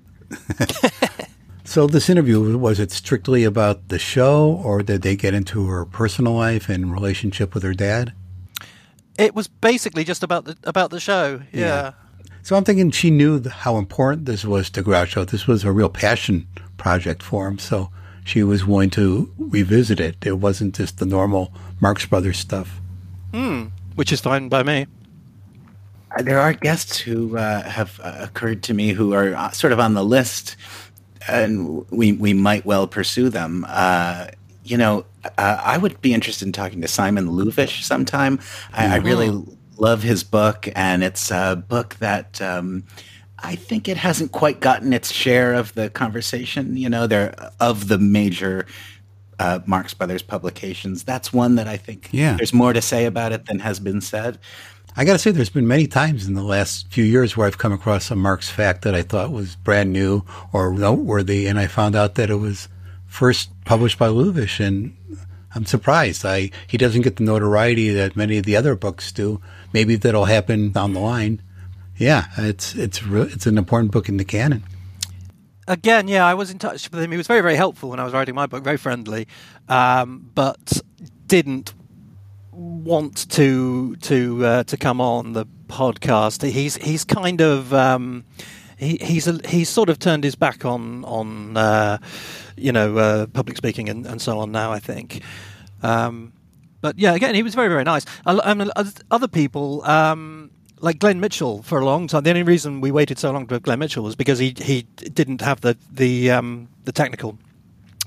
so 1.65 1.87
this 1.87 2.11
interview 2.11 2.59
was 2.59 2.81
it 2.81 2.91
strictly 2.91 3.45
about 3.45 3.89
the 3.89 3.99
show, 3.99 4.61
or 4.65 4.83
did 4.83 5.03
they 5.03 5.15
get 5.15 5.35
into 5.35 5.67
her 5.69 5.85
personal 5.85 6.33
life 6.33 6.69
and 6.69 6.93
relationship 6.93 7.55
with 7.55 7.63
her 7.63 7.75
dad? 7.75 8.13
It 9.17 9.35
was 9.35 9.47
basically 9.47 10.03
just 10.03 10.25
about 10.25 10.47
the 10.47 10.57
about 10.65 10.91
the 10.91 10.99
show. 10.99 11.43
Yeah. 11.53 11.61
yeah. 11.61 11.93
So 12.43 12.57
I'm 12.57 12.65
thinking 12.65 12.91
she 12.91 13.11
knew 13.11 13.43
how 13.49 13.77
important 13.77 14.27
this 14.27 14.45
was 14.45 14.69
to 14.71 14.83
Groucho. 14.83 15.27
This 15.27 15.47
was 15.47 15.65
a 15.65 15.73
real 15.73 15.89
passion 15.89 16.47
project 16.77 17.23
for 17.23 17.47
him. 17.47 17.59
So 17.59 17.91
she 18.25 18.43
was 18.43 18.67
willing 18.67 18.91
to 18.91 19.33
revisit 19.39 20.01
it. 20.01 20.17
It 20.27 20.39
wasn't 20.39 20.75
just 20.75 20.99
the 20.99 21.07
normal 21.07 21.53
Marx 21.81 22.05
Brothers 22.05 22.39
stuff. 22.39 22.81
Hmm. 23.33 23.67
Which 23.95 24.13
is 24.13 24.21
fine 24.21 24.49
by 24.49 24.63
me. 24.63 24.87
Uh, 26.17 26.23
there 26.23 26.39
are 26.39 26.53
guests 26.53 26.99
who 26.99 27.37
uh, 27.37 27.63
have 27.63 28.01
uh, 28.03 28.17
occurred 28.21 28.63
to 28.65 28.75
me 28.75 28.91
who 28.91 29.13
are 29.13 29.35
uh, 29.35 29.51
sort 29.51 29.73
of 29.73 29.81
on 29.81 29.95
the 29.95 30.05
list, 30.05 30.57
and 31.29 31.89
we 31.91 32.13
we 32.13 32.33
might 32.33 32.65
well 32.65 32.87
pursue 32.87 33.29
them. 33.29 33.65
Uh, 33.69 34.29
you 34.65 34.77
know, 34.77 35.05
uh, 35.39 35.61
I 35.63 35.79
would 35.79 36.01
be 36.01 36.15
interested 36.15 36.47
in 36.47 36.53
talking 36.53 36.81
to 36.81 36.89
Simon 36.89 37.29
Louvish 37.29 37.83
sometime. 37.83 38.41
I, 38.73 38.95
I, 38.95 38.97
really 38.97 39.29
mm-hmm. 39.29 39.53
love 39.77 40.03
his 40.03 40.25
book, 40.25 40.69
and 40.75 41.03
it's 41.03 41.31
a 41.31 41.63
book 41.69 41.97
that. 41.97 42.41
Um, 42.41 42.85
I 43.37 43.57
think 43.57 43.89
it 43.89 43.99
hasn't 43.99 44.33
quite 44.33 44.61
gotten 44.61 44.95
its 44.95 45.13
share 45.13 45.53
of 45.53 45.75
the 45.75 45.91
conversation. 45.91 46.79
You 46.79 46.89
know, 46.89 47.07
there 47.07 47.35
of 47.61 47.89
the 47.89 47.99
major 47.99 48.65
uh, 49.39 49.61
Marx 49.67 49.93
Brothers 49.95 50.23
publications. 50.23 51.05
That's 51.05 51.33
one 51.33 51.57
that 51.57 51.69
I 51.69 51.77
think 51.77 52.09
yeah. 52.13 52.37
there's 52.37 52.53
more 52.53 52.73
to 52.73 52.81
say 52.81 53.05
about 53.05 53.33
it 53.33 53.47
than 53.47 53.59
has 53.59 53.81
been 53.81 54.01
said. 54.01 54.39
I 54.97 55.05
got 55.05 55.15
to 55.15 55.19
say, 55.19 55.33
there's 55.33 55.51
been 55.51 55.67
many 55.67 55.89
times 55.89 56.29
in 56.29 56.35
the 56.35 56.43
last 56.43 56.87
few 56.89 57.03
years 57.03 57.37
where 57.37 57.49
I've 57.49 57.59
come 57.59 57.73
across 57.73 58.13
a 58.13 58.17
Marx 58.17 58.49
fact 58.49 58.83
that 58.83 58.95
I 58.95 59.03
thought 59.03 59.33
was 59.33 59.57
brand 59.57 59.93
new 59.93 60.23
or 60.53 60.73
noteworthy, 60.73 61.49
and 61.49 61.59
I 61.59 61.67
found 61.67 61.97
out 61.97 62.15
that 62.15 62.31
it 62.31 62.37
was 62.37 62.69
first 63.07 63.51
published 63.65 63.99
by 63.99 64.07
Louvish, 64.07 64.65
and 64.65 64.97
I'm 65.53 65.67
surprised. 65.67 66.25
I 66.25 66.51
he 66.69 66.79
doesn't 66.79 67.03
get 67.03 67.17
the 67.17 67.25
notoriety 67.25 67.91
that 67.91 68.15
many 68.15 68.39
of 68.39 68.45
the 68.45 68.55
other 68.55 68.77
books 68.77 69.11
do. 69.11 69.41
Maybe 69.73 69.97
that'll 69.97 70.27
happen 70.27 70.71
down 70.71 70.93
the 70.93 71.01
line. 71.01 71.43
Yeah, 71.97 72.27
it's 72.39 72.77
it's 72.77 73.03
it's 73.05 73.47
an 73.47 73.59
important 73.59 73.91
book 73.91 74.09
in 74.09 74.17
the 74.17 74.25
canon. 74.25 74.63
Again, 75.67 76.07
yeah, 76.07 76.25
I 76.25 76.35
was 76.35 76.51
in 76.51 76.59
touch 76.59 76.89
with 76.91 77.01
him. 77.01 77.11
He 77.11 77.17
was 77.17 77.27
very 77.27 77.41
very 77.41 77.57
helpful 77.57 77.91
when 77.91 77.99
I 77.99 78.05
was 78.05 78.13
writing 78.13 78.35
my 78.37 78.47
book, 78.47 78.63
very 78.63 78.77
friendly, 78.77 79.27
um, 79.69 80.31
but 80.35 80.81
didn't 81.27 81.73
want 82.55 83.31
to 83.31 83.97
to 83.97 84.45
uh, 84.47 84.65
to 84.65 84.77
come 84.77 85.01
on 85.01 85.33
the 85.33 85.47
podcast. 85.67 86.49
He's 86.49 86.77
he's 86.77 87.05
kind 87.05 87.41
of 87.41 87.73
um, 87.73 88.25
he, 88.77 88.99
he's 89.01 89.27
a, 89.27 89.41
he's 89.47 89.69
sort 89.69 89.89
of 89.89 89.99
turned 89.99 90.25
his 90.25 90.35
back 90.35 90.65
on 90.65 91.05
on 91.05 91.57
uh, 91.57 91.99
you 92.57 92.73
know 92.73 92.97
uh, 92.97 93.27
public 93.27 93.57
speaking 93.57 93.89
and, 93.89 94.07
and 94.07 94.21
so 94.21 94.39
on 94.39 94.53
now. 94.53 94.73
I 94.73 94.79
think. 94.79 95.23
Um, 95.83 96.33
but 96.81 96.99
yeah, 96.99 97.15
again, 97.15 97.35
he 97.35 97.43
was 97.43 97.55
very 97.55 97.69
very 97.69 97.85
nice. 97.85 98.05
Mean, 98.27 98.71
other 99.11 99.29
people. 99.29 99.83
Um, 99.85 100.51
like 100.81 100.99
Glenn 100.99 101.19
Mitchell 101.19 101.63
for 101.63 101.81
a 101.81 101.85
long 101.85 102.09
time. 102.09 102.25
The 102.25 102.31
only 102.31 102.43
reason 102.43 102.83
we 102.83 102.93
waited 102.93 103.19
so 103.19 103.31
long 103.31 103.47
to 103.47 103.55
have 103.55 103.63
Glenn 103.63 103.79
Mitchell 103.79 104.05
was 104.05 104.15
because 104.15 104.39
he 104.39 104.55
he 104.59 104.83
didn't 104.97 105.41
have 105.41 105.63
the 105.63 105.79
the 105.91 106.31
um, 106.31 106.69
the 106.85 106.93
technical 106.93 107.39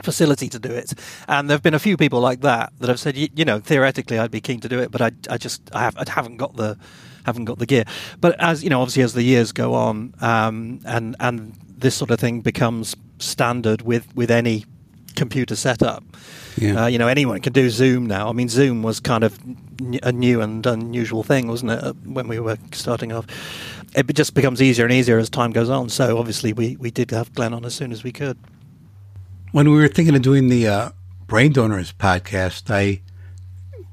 facility 0.03 0.49
to 0.49 0.59
do 0.59 0.71
it. 0.71 0.93
And 1.27 1.49
there 1.49 1.55
have 1.55 1.63
been 1.63 1.73
a 1.73 1.79
few 1.79 1.97
people 1.97 2.19
like 2.19 2.41
that 2.41 2.73
that 2.79 2.89
have 2.89 2.99
said, 2.99 3.17
you, 3.17 3.29
you 3.35 3.45
know, 3.45 3.59
theoretically 3.59 4.19
I'd 4.19 4.31
be 4.31 4.41
keen 4.41 4.59
to 4.61 4.69
do 4.69 4.79
it, 4.79 4.91
but 4.91 5.01
I, 5.01 5.11
I 5.29 5.37
just 5.37 5.61
I, 5.73 5.81
have, 5.81 5.97
I 5.97 6.09
haven't 6.09 6.37
got 6.37 6.55
the 6.55 6.77
haven't 7.25 7.45
got 7.45 7.59
the 7.59 7.65
gear. 7.65 7.83
But 8.21 8.39
as 8.39 8.63
you 8.63 8.69
know, 8.69 8.81
obviously 8.81 9.03
as 9.03 9.13
the 9.13 9.23
years 9.23 9.51
go 9.51 9.73
on, 9.73 10.13
um, 10.21 10.79
and 10.85 11.15
and 11.19 11.53
this 11.77 11.95
sort 11.95 12.11
of 12.11 12.19
thing 12.19 12.41
becomes 12.41 12.95
standard 13.19 13.81
with 13.81 14.15
with 14.15 14.31
any 14.31 14.65
computer 15.15 15.55
setup. 15.55 16.03
Yeah. 16.57 16.83
Uh, 16.83 16.87
you 16.87 16.97
know, 16.97 17.07
anyone 17.07 17.39
can 17.41 17.53
do 17.53 17.69
Zoom 17.69 18.07
now. 18.07 18.29
I 18.29 18.31
mean, 18.31 18.49
Zoom 18.49 18.81
was 18.81 18.99
kind 18.99 19.23
of 19.23 19.37
a 20.01 20.11
new 20.11 20.41
and 20.41 20.65
unusual 20.65 21.21
thing, 21.23 21.47
wasn't 21.47 21.71
it, 21.71 21.95
when 22.03 22.27
we 22.27 22.39
were 22.39 22.57
starting 22.71 23.11
off? 23.11 23.27
It 23.95 24.11
just 24.15 24.33
becomes 24.33 24.61
easier 24.61 24.85
and 24.85 24.93
easier 24.93 25.19
as 25.19 25.29
time 25.29 25.51
goes 25.51 25.69
on. 25.69 25.89
So 25.89 26.17
obviously, 26.17 26.53
we, 26.53 26.75
we 26.77 26.89
did 26.89 27.11
have 27.11 27.33
Glenn 27.33 27.53
on 27.53 27.63
as 27.63 27.75
soon 27.75 27.91
as 27.91 28.03
we 28.03 28.11
could 28.11 28.37
when 29.51 29.69
we 29.69 29.77
were 29.77 29.87
thinking 29.87 30.15
of 30.15 30.21
doing 30.21 30.49
the 30.49 30.67
uh, 30.67 30.89
Brain 31.25 31.51
Donors 31.51 31.93
podcast, 31.93 32.69
I 32.69 33.01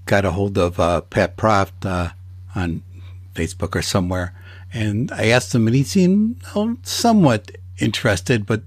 got 0.07 0.25
a 0.25 0.33
hold 0.33 0.59
of 0.59 0.79
uh, 0.81 1.03
Pat 1.03 1.37
Proft 1.37 1.85
uh, 1.85 2.11
on 2.55 2.83
Facebook 3.35 3.75
or 3.75 3.83
somewhere, 3.83 4.35
and 4.73 5.11
I 5.13 5.27
asked 5.27 5.55
him, 5.55 5.67
and 5.67 5.77
he 5.77 5.85
seemed 5.85 6.43
oh, 6.55 6.77
somewhat 6.83 7.53
interested, 7.79 8.47
but 8.47 8.63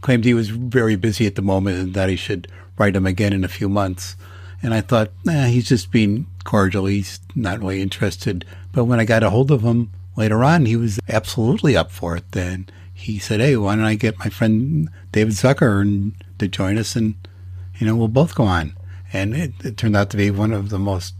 claimed 0.00 0.24
he 0.24 0.34
was 0.34 0.50
very 0.50 0.96
busy 0.96 1.26
at 1.26 1.34
the 1.34 1.42
moment 1.42 1.78
and 1.78 1.94
that 1.94 2.08
he 2.08 2.16
should 2.16 2.48
write 2.76 2.96
him 2.96 3.06
again 3.06 3.32
in 3.32 3.44
a 3.44 3.48
few 3.48 3.68
months. 3.68 4.16
And 4.62 4.74
I 4.74 4.80
thought, 4.80 5.10
nah, 5.24 5.46
he's 5.46 5.68
just 5.68 5.90
being 5.90 6.26
cordial. 6.44 6.86
He's 6.86 7.20
not 7.34 7.60
really 7.60 7.80
interested. 7.80 8.44
But 8.72 8.84
when 8.84 9.00
I 9.00 9.04
got 9.04 9.22
a 9.22 9.30
hold 9.30 9.50
of 9.50 9.62
him 9.62 9.90
later 10.16 10.44
on, 10.44 10.66
he 10.66 10.76
was 10.76 10.98
absolutely 11.08 11.76
up 11.76 11.90
for 11.90 12.16
it. 12.16 12.32
Then 12.32 12.68
he 12.98 13.18
said, 13.20 13.40
"Hey, 13.40 13.56
why 13.56 13.76
don't 13.76 13.84
I 13.84 13.94
get 13.94 14.18
my 14.18 14.28
friend 14.28 14.90
David 15.12 15.34
Zucker 15.34 15.80
and, 15.80 16.12
to 16.40 16.48
join 16.48 16.76
us, 16.78 16.96
and 16.96 17.14
you 17.78 17.86
know 17.86 17.94
we'll 17.94 18.08
both 18.08 18.34
go 18.34 18.44
on." 18.44 18.74
And 19.12 19.34
it, 19.34 19.52
it 19.64 19.76
turned 19.76 19.96
out 19.96 20.10
to 20.10 20.16
be 20.16 20.30
one 20.30 20.52
of 20.52 20.68
the 20.70 20.80
most 20.80 21.14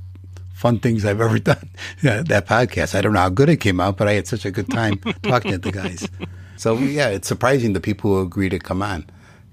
fun 0.53 0.81
things 0.81 1.05
I've 1.05 1.21
ever 1.21 1.39
done. 1.53 1.71
that 2.03 2.47
podcast. 2.47 2.97
I 2.97 3.01
don't 3.01 3.13
know 3.13 3.21
how 3.21 3.29
good 3.29 3.49
it 3.49 3.59
came 3.59 3.81
out, 3.81 3.97
but 3.97 4.09
I 4.09 4.15
had 4.15 4.27
such 4.27 4.45
a 4.45 4.51
good 4.51 4.69
time 4.69 4.99
talking 5.23 5.53
to 5.53 5.59
the 5.59 5.71
guys. 5.71 6.09
So 6.57 6.77
yeah, 6.77 7.09
it's 7.11 7.29
surprising 7.29 7.75
the 7.75 7.81
people 7.81 8.13
who 8.13 8.23
agree 8.23 8.49
to 8.49 8.59
come 8.59 8.83
on. 8.83 9.07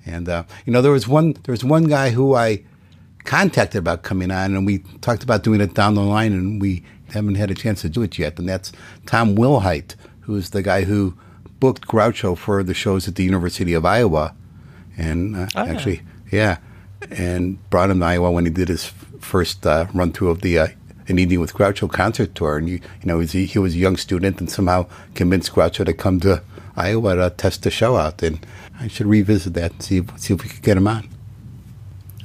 And 0.07 0.27
uh, 0.27 0.43
you 0.65 0.73
know, 0.73 0.81
there 0.81 0.91
was 0.91 1.07
one 1.07 1.33
there 1.43 1.53
was 1.53 1.63
one 1.63 1.83
guy 1.83 2.09
who 2.09 2.33
I 2.33 2.63
contacted 3.23 3.77
about 3.77 4.01
coming 4.01 4.31
on, 4.31 4.55
and 4.55 4.65
we 4.65 4.79
talked 5.01 5.23
about 5.23 5.43
doing 5.43 5.61
it 5.61 5.75
down 5.75 5.93
the 5.93 6.01
line, 6.01 6.33
and 6.33 6.59
we 6.59 6.83
haven't 7.13 7.35
had 7.35 7.51
a 7.51 7.55
chance 7.55 7.81
to 7.81 7.89
do 7.89 8.01
it 8.01 8.17
yet. 8.17 8.39
And 8.39 8.49
that's 8.49 8.71
Tom 9.05 9.35
Wilhite, 9.35 9.93
who's 10.21 10.49
the 10.49 10.63
guy 10.63 10.85
who 10.85 11.15
booked 11.65 11.87
Groucho 11.87 12.37
for 12.37 12.61
the 12.61 12.75
shows 12.75 13.07
at 13.07 13.15
the 13.15 13.23
University 13.23 13.73
of 13.73 13.83
Iowa. 13.85 14.35
and 14.97 15.35
uh, 15.35 15.47
Oh, 15.55 15.63
yeah. 15.65 15.71
actually, 15.71 16.01
yeah, 16.31 16.57
and 17.09 17.57
brought 17.71 17.89
him 17.89 18.01
to 18.01 18.05
Iowa 18.05 18.29
when 18.29 18.45
he 18.45 18.51
did 18.51 18.67
his 18.67 18.85
first 19.19 19.65
uh, 19.65 19.87
run 19.91 20.11
through 20.11 20.29
of 20.29 20.41
the 20.41 20.59
uh, 20.59 20.67
an 21.07 21.17
evening 21.17 21.39
with 21.39 21.55
Groucho 21.55 21.91
concert 21.91 22.35
tour, 22.35 22.57
and 22.57 22.69
you, 22.69 22.75
you 22.75 23.05
know, 23.07 23.15
he 23.19 23.23
was, 23.25 23.31
he 23.53 23.59
was 23.59 23.73
a 23.73 23.79
young 23.79 23.97
student 23.97 24.39
and 24.39 24.47
somehow 24.47 24.85
convinced 25.15 25.53
Groucho 25.53 25.83
to 25.85 25.93
come 25.93 26.19
to 26.19 26.43
Iowa 26.75 27.15
to 27.15 27.31
test 27.31 27.63
the 27.63 27.71
show 27.71 27.95
out. 27.95 28.21
And 28.21 28.45
I 28.79 28.87
should 28.87 29.07
revisit 29.07 29.55
that 29.55 29.71
and 29.71 29.81
see 29.81 29.97
if, 29.97 30.19
see 30.19 30.33
if 30.35 30.43
we 30.43 30.49
could 30.49 30.61
get 30.61 30.77
him 30.77 30.87
on. 30.87 31.09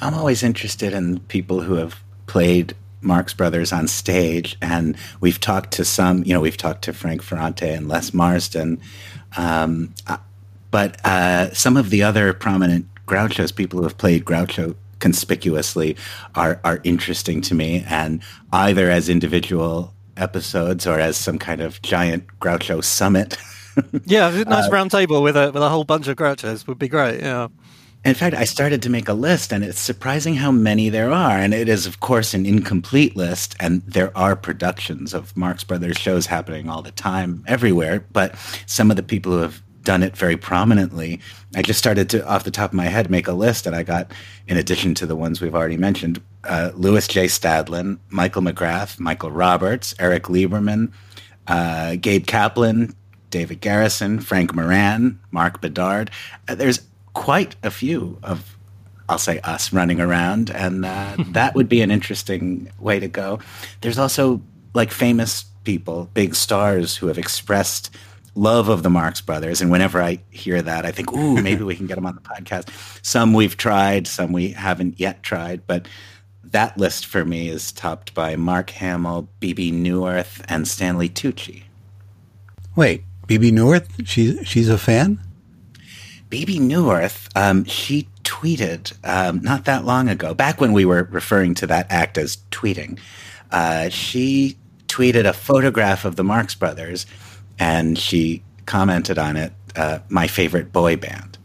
I'm 0.02 0.12
always 0.14 0.42
interested 0.42 0.92
in 0.92 1.20
people 1.20 1.62
who 1.62 1.74
have 1.76 1.94
played 2.26 2.74
Marx 3.02 3.32
Brothers 3.32 3.72
on 3.72 3.88
stage, 3.88 4.56
and 4.60 4.96
we've 5.20 5.40
talked 5.40 5.70
to 5.72 5.84
some. 5.84 6.22
You 6.24 6.34
know, 6.34 6.40
we've 6.40 6.56
talked 6.56 6.82
to 6.84 6.92
Frank 6.92 7.22
Ferrante 7.22 7.68
and 7.68 7.88
Les 7.88 8.12
Marsden, 8.12 8.78
um, 9.36 9.94
uh, 10.06 10.18
but 10.70 11.04
uh, 11.04 11.52
some 11.52 11.76
of 11.76 11.90
the 11.90 12.02
other 12.02 12.32
prominent 12.32 12.86
Grouchos, 13.06 13.54
people 13.54 13.78
who 13.80 13.84
have 13.84 13.98
played 13.98 14.24
Groucho 14.24 14.76
conspicuously, 15.00 15.96
are 16.34 16.60
are 16.64 16.80
interesting 16.84 17.40
to 17.42 17.54
me, 17.54 17.84
and 17.88 18.22
either 18.52 18.90
as 18.90 19.08
individual 19.08 19.92
episodes 20.16 20.86
or 20.86 21.00
as 21.00 21.16
some 21.16 21.38
kind 21.38 21.60
of 21.60 21.80
giant 21.82 22.26
Groucho 22.40 22.82
summit. 22.84 23.36
Yeah, 24.04 24.28
a 24.28 24.44
nice 24.44 24.70
round 24.70 24.90
table 24.90 25.22
with 25.22 25.36
a 25.36 25.52
with 25.52 25.62
a 25.62 25.68
whole 25.68 25.84
bunch 25.84 26.08
of 26.08 26.16
Grouchos 26.16 26.66
would 26.66 26.78
be 26.78 26.88
great. 26.88 27.20
Yeah. 27.20 27.48
In 28.02 28.14
fact, 28.14 28.34
I 28.34 28.44
started 28.44 28.80
to 28.82 28.90
make 28.90 29.08
a 29.08 29.12
list, 29.12 29.52
and 29.52 29.62
it's 29.62 29.78
surprising 29.78 30.34
how 30.34 30.50
many 30.50 30.88
there 30.88 31.10
are. 31.10 31.36
And 31.36 31.52
it 31.52 31.68
is, 31.68 31.86
of 31.86 32.00
course, 32.00 32.32
an 32.32 32.46
incomplete 32.46 33.14
list, 33.14 33.56
and 33.60 33.82
there 33.82 34.16
are 34.16 34.34
productions 34.34 35.12
of 35.12 35.36
Marx 35.36 35.64
Brothers 35.64 35.98
shows 35.98 36.24
happening 36.24 36.70
all 36.70 36.80
the 36.80 36.92
time, 36.92 37.44
everywhere. 37.46 38.06
But 38.12 38.36
some 38.64 38.90
of 38.90 38.96
the 38.96 39.02
people 39.02 39.32
who 39.32 39.38
have 39.38 39.62
done 39.82 40.02
it 40.02 40.16
very 40.16 40.36
prominently, 40.36 41.20
I 41.54 41.60
just 41.60 41.78
started 41.78 42.08
to, 42.10 42.26
off 42.26 42.44
the 42.44 42.50
top 42.50 42.70
of 42.70 42.74
my 42.74 42.86
head, 42.86 43.10
make 43.10 43.28
a 43.28 43.32
list, 43.32 43.66
and 43.66 43.76
I 43.76 43.82
got, 43.82 44.12
in 44.48 44.56
addition 44.56 44.94
to 44.94 45.06
the 45.06 45.16
ones 45.16 45.42
we've 45.42 45.54
already 45.54 45.76
mentioned, 45.76 46.22
uh, 46.44 46.70
Lewis 46.74 47.06
J. 47.06 47.26
Stadlen, 47.26 47.98
Michael 48.08 48.42
McGrath, 48.42 48.98
Michael 48.98 49.30
Roberts, 49.30 49.94
Eric 49.98 50.24
Lieberman, 50.24 50.90
uh, 51.48 51.96
Gabe 51.96 52.26
Kaplan, 52.26 52.94
David 53.28 53.60
Garrison, 53.60 54.20
Frank 54.20 54.54
Moran, 54.54 55.20
Mark 55.30 55.60
Bedard. 55.60 56.10
Uh, 56.48 56.54
there's 56.54 56.80
quite 57.20 57.54
a 57.62 57.70
few 57.70 58.18
of, 58.22 58.56
I'll 59.06 59.18
say, 59.18 59.40
us 59.40 59.74
running 59.74 60.00
around, 60.00 60.48
and 60.48 60.86
uh, 60.86 61.16
that 61.32 61.54
would 61.54 61.68
be 61.68 61.82
an 61.82 61.90
interesting 61.90 62.72
way 62.78 62.98
to 62.98 63.08
go. 63.08 63.40
There's 63.82 63.98
also 63.98 64.40
like 64.72 64.90
famous 64.90 65.44
people, 65.64 66.08
big 66.14 66.34
stars 66.34 66.96
who 66.96 67.08
have 67.08 67.18
expressed 67.18 67.94
love 68.34 68.70
of 68.70 68.82
the 68.82 68.88
Marx 68.88 69.20
Brothers, 69.20 69.60
and 69.60 69.70
whenever 69.70 70.00
I 70.00 70.22
hear 70.30 70.62
that, 70.62 70.86
I 70.86 70.92
think, 70.92 71.12
ooh, 71.12 71.42
maybe 71.42 71.62
we 71.62 71.76
can 71.76 71.86
get 71.86 71.96
them 71.96 72.06
on 72.06 72.14
the 72.14 72.22
podcast. 72.22 72.70
Some 73.04 73.34
we've 73.34 73.58
tried, 73.58 74.06
some 74.06 74.32
we 74.32 74.52
haven't 74.52 74.98
yet 74.98 75.22
tried, 75.22 75.66
but 75.66 75.86
that 76.42 76.78
list 76.78 77.04
for 77.04 77.26
me 77.26 77.50
is 77.50 77.70
topped 77.70 78.14
by 78.14 78.34
Mark 78.34 78.70
Hamill, 78.70 79.28
Bebe 79.40 79.70
Neuwirth, 79.70 80.42
and 80.48 80.66
Stanley 80.66 81.10
Tucci. 81.10 81.64
Wait, 82.76 83.04
Bebe 83.26 83.52
Neuwirth, 83.52 84.06
she's 84.06 84.48
she's 84.48 84.70
a 84.70 84.78
fan. 84.78 85.20
Bebe 86.30 86.58
Neuwirth, 86.58 87.28
um, 87.36 87.64
she 87.64 88.08
tweeted 88.22 88.92
um, 89.04 89.42
not 89.42 89.64
that 89.64 89.84
long 89.84 90.08
ago, 90.08 90.32
back 90.32 90.60
when 90.60 90.72
we 90.72 90.84
were 90.84 91.08
referring 91.10 91.54
to 91.56 91.66
that 91.66 91.86
act 91.90 92.16
as 92.16 92.38
tweeting. 92.52 92.98
Uh, 93.50 93.88
she 93.88 94.56
tweeted 94.86 95.26
a 95.26 95.32
photograph 95.32 96.04
of 96.04 96.14
the 96.16 96.24
Marx 96.24 96.54
Brothers, 96.54 97.04
and 97.58 97.98
she 97.98 98.42
commented 98.66 99.18
on 99.18 99.36
it, 99.36 99.52
uh, 99.74 99.98
"My 100.08 100.28
favorite 100.28 100.72
boy 100.72 100.96
band," 100.96 101.36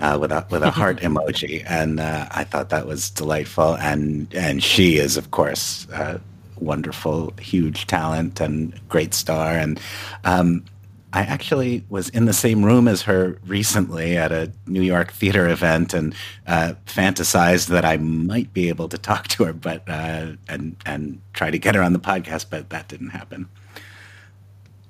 uh, 0.00 0.16
with 0.18 0.32
a 0.32 0.46
with 0.50 0.62
a 0.62 0.70
heart 0.70 1.00
emoji, 1.02 1.62
and 1.68 2.00
uh, 2.00 2.26
I 2.30 2.44
thought 2.44 2.70
that 2.70 2.86
was 2.86 3.10
delightful. 3.10 3.76
And 3.76 4.32
and 4.34 4.62
she 4.62 4.96
is, 4.96 5.18
of 5.18 5.30
course. 5.30 5.86
Uh, 5.92 6.18
wonderful, 6.60 7.32
huge 7.40 7.86
talent 7.86 8.40
and 8.40 8.78
great 8.88 9.12
star. 9.12 9.50
And 9.52 9.78
um, 10.24 10.64
I 11.14 11.20
actually 11.20 11.84
was 11.88 12.08
in 12.08 12.24
the 12.24 12.32
same 12.32 12.64
room 12.64 12.88
as 12.88 13.02
her 13.02 13.38
recently 13.46 14.16
at 14.16 14.32
a 14.32 14.50
New 14.66 14.82
York 14.82 15.12
theater 15.12 15.48
event 15.48 15.94
and 15.94 16.12
uh, 16.48 16.74
fantasized 16.86 17.68
that 17.68 17.84
I 17.84 17.98
might 17.98 18.52
be 18.52 18.68
able 18.68 18.88
to 18.88 18.98
talk 18.98 19.28
to 19.28 19.44
her, 19.44 19.52
but 19.52 19.88
uh, 19.88 20.32
and 20.48 20.74
and 20.84 21.20
try 21.32 21.52
to 21.52 21.58
get 21.58 21.76
her 21.76 21.82
on 21.82 21.92
the 21.92 22.00
podcast, 22.00 22.46
but 22.50 22.70
that 22.70 22.88
didn't 22.88 23.10
happen. 23.10 23.48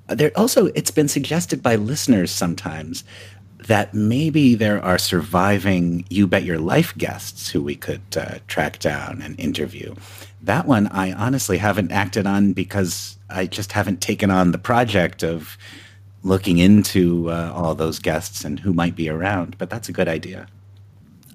There 0.07 0.33
also, 0.35 0.67
it's 0.69 0.91
been 0.91 1.09
suggested 1.09 1.63
by 1.63 1.77
listeners 1.77 2.31
sometimes 2.31 3.05
that 3.59 3.93
maybe 3.93 4.55
there 4.55 4.83
are 4.83 4.99
surviving 4.99 6.07
You 6.09 6.27
Bet 6.27 6.45
Your 6.45 6.59
Life 6.59 6.97
guests 6.97 7.51
who 7.51 7.63
we 7.63 7.77
could 7.77 8.17
uh, 8.17 8.39
track 8.49 8.79
down 8.79 9.21
and 9.21 9.39
interview. 9.39 9.95
That 10.43 10.67
one 10.67 10.87
I 10.89 11.13
honestly 11.13 11.59
haven't 11.59 11.93
acted 11.93 12.27
on 12.27 12.55
because 12.55 13.19
I 13.29 13.47
just 13.47 13.73
haven't 13.73 14.01
taken 14.01 14.31
on 14.31 14.53
the 14.53 14.59
project 14.59 15.23
of 15.23 15.59
looking 16.25 16.59
into 16.59 17.31
uh, 17.31 17.53
all 17.55 17.75
those 17.75 18.01
guests 18.01 18.45
and 18.45 18.59
who 18.59 18.73
might 18.73 18.97
be 18.97 19.09
around. 19.09 19.57
But 19.59 19.71
that's 19.71 19.89
a 19.89 19.93
good 19.93 20.09
idea. 20.09 20.49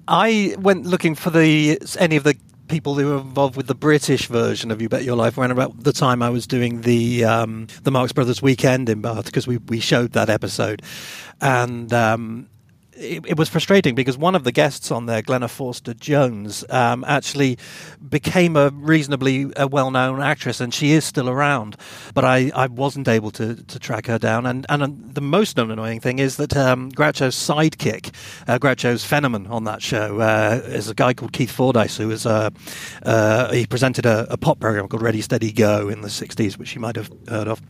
I 0.06 0.56
went 0.58 0.84
looking 0.84 1.14
for 1.14 1.30
the 1.30 1.78
any 1.98 2.16
of 2.16 2.24
the 2.24 2.36
people 2.68 2.94
who 2.94 3.06
were 3.06 3.18
involved 3.18 3.56
with 3.56 3.66
the 3.66 3.74
British 3.74 4.26
version 4.26 4.70
of 4.70 4.82
You 4.82 4.88
Bet 4.88 5.04
Your 5.04 5.16
Life 5.16 5.38
around 5.38 5.52
about 5.52 5.82
the 5.82 5.92
time 5.92 6.22
I 6.22 6.30
was 6.30 6.46
doing 6.46 6.82
the 6.82 7.24
um, 7.24 7.68
the 7.84 7.90
Marx 7.90 8.12
Brothers 8.12 8.42
weekend 8.42 8.88
in 8.88 9.00
Bath 9.00 9.26
because 9.26 9.46
we 9.46 9.56
we 9.56 9.80
showed 9.80 10.12
that 10.12 10.28
episode, 10.28 10.82
and. 11.40 11.92
Um, 11.92 12.48
it, 13.00 13.24
it 13.26 13.38
was 13.38 13.48
frustrating 13.48 13.94
because 13.94 14.18
one 14.18 14.34
of 14.34 14.44
the 14.44 14.52
guests 14.52 14.90
on 14.90 15.06
there, 15.06 15.22
Glenna 15.22 15.48
Forster 15.48 15.94
Jones, 15.94 16.64
um, 16.70 17.04
actually 17.04 17.58
became 18.06 18.56
a 18.56 18.70
reasonably 18.70 19.52
uh, 19.54 19.66
well-known 19.66 20.20
actress, 20.20 20.60
and 20.60 20.72
she 20.72 20.92
is 20.92 21.04
still 21.04 21.28
around. 21.28 21.76
But 22.14 22.24
I, 22.24 22.52
I 22.54 22.66
wasn't 22.66 23.08
able 23.08 23.30
to, 23.32 23.56
to 23.56 23.78
track 23.78 24.06
her 24.06 24.18
down. 24.18 24.46
And 24.46 24.66
and 24.68 24.82
uh, 24.82 24.88
the 25.14 25.20
most 25.20 25.58
annoying 25.58 26.00
thing 26.00 26.18
is 26.18 26.36
that 26.36 26.56
um, 26.56 26.90
Groucho's 26.92 27.34
sidekick, 27.34 28.14
uh, 28.46 28.58
Groucho's 28.58 29.04
Fenneman 29.04 29.50
on 29.50 29.64
that 29.64 29.82
show, 29.82 30.20
uh, 30.20 30.60
is 30.66 30.88
a 30.88 30.94
guy 30.94 31.14
called 31.14 31.32
Keith 31.32 31.50
Fordyce, 31.50 31.96
who 31.96 32.10
is 32.10 32.26
uh, 32.26 32.50
uh, 33.04 33.52
he 33.52 33.66
presented 33.66 34.06
a, 34.06 34.26
a 34.30 34.36
pop 34.36 34.60
program 34.60 34.88
called 34.88 35.02
Ready 35.02 35.22
Steady 35.22 35.52
Go 35.52 35.88
in 35.88 36.02
the 36.02 36.08
'60s, 36.08 36.58
which 36.58 36.74
you 36.74 36.80
might 36.80 36.96
have 36.96 37.10
heard 37.28 37.48
of 37.48 37.60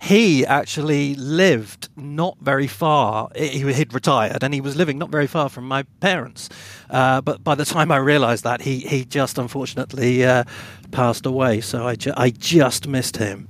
he 0.00 0.46
actually 0.46 1.14
lived 1.14 1.88
not 1.96 2.36
very 2.40 2.66
far. 2.66 3.28
He 3.34 3.60
had 3.72 3.92
retired 3.92 4.42
and 4.42 4.54
he 4.54 4.60
was 4.60 4.76
living 4.76 4.98
not 4.98 5.10
very 5.10 5.26
far 5.26 5.48
from 5.48 5.66
my 5.66 5.82
parents. 6.00 6.48
Uh, 6.90 7.20
but 7.20 7.42
by 7.42 7.54
the 7.54 7.64
time 7.64 7.90
I 7.90 7.96
realised 7.96 8.44
that, 8.44 8.62
he, 8.62 8.80
he 8.80 9.04
just 9.04 9.38
unfortunately 9.38 10.24
uh, 10.24 10.44
passed 10.92 11.26
away. 11.26 11.60
So 11.60 11.86
I, 11.86 11.96
ju- 11.96 12.14
I 12.16 12.30
just 12.30 12.86
missed 12.86 13.16
him. 13.16 13.48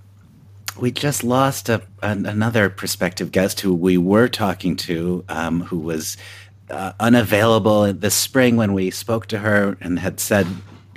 We 0.79 0.91
just 0.91 1.25
lost 1.25 1.69
a, 1.69 1.83
an, 2.03 2.27
another 2.27 2.69
prospective 2.69 3.33
guest 3.33 3.61
who 3.61 3.75
we 3.75 3.97
were 3.97 4.29
talking 4.29 4.77
to, 4.77 5.25
um, 5.29 5.63
who 5.63 5.79
was 5.79 6.19
uh, 6.71 6.93
unavailable 7.01 7.93
this 7.93 8.15
spring 8.15 8.57
when 8.57 8.75
we 8.75 8.91
spoke 8.91 9.27
to 9.27 9.39
her 9.39 9.79
and 9.81 9.99
had 9.99 10.21
said, 10.21 10.47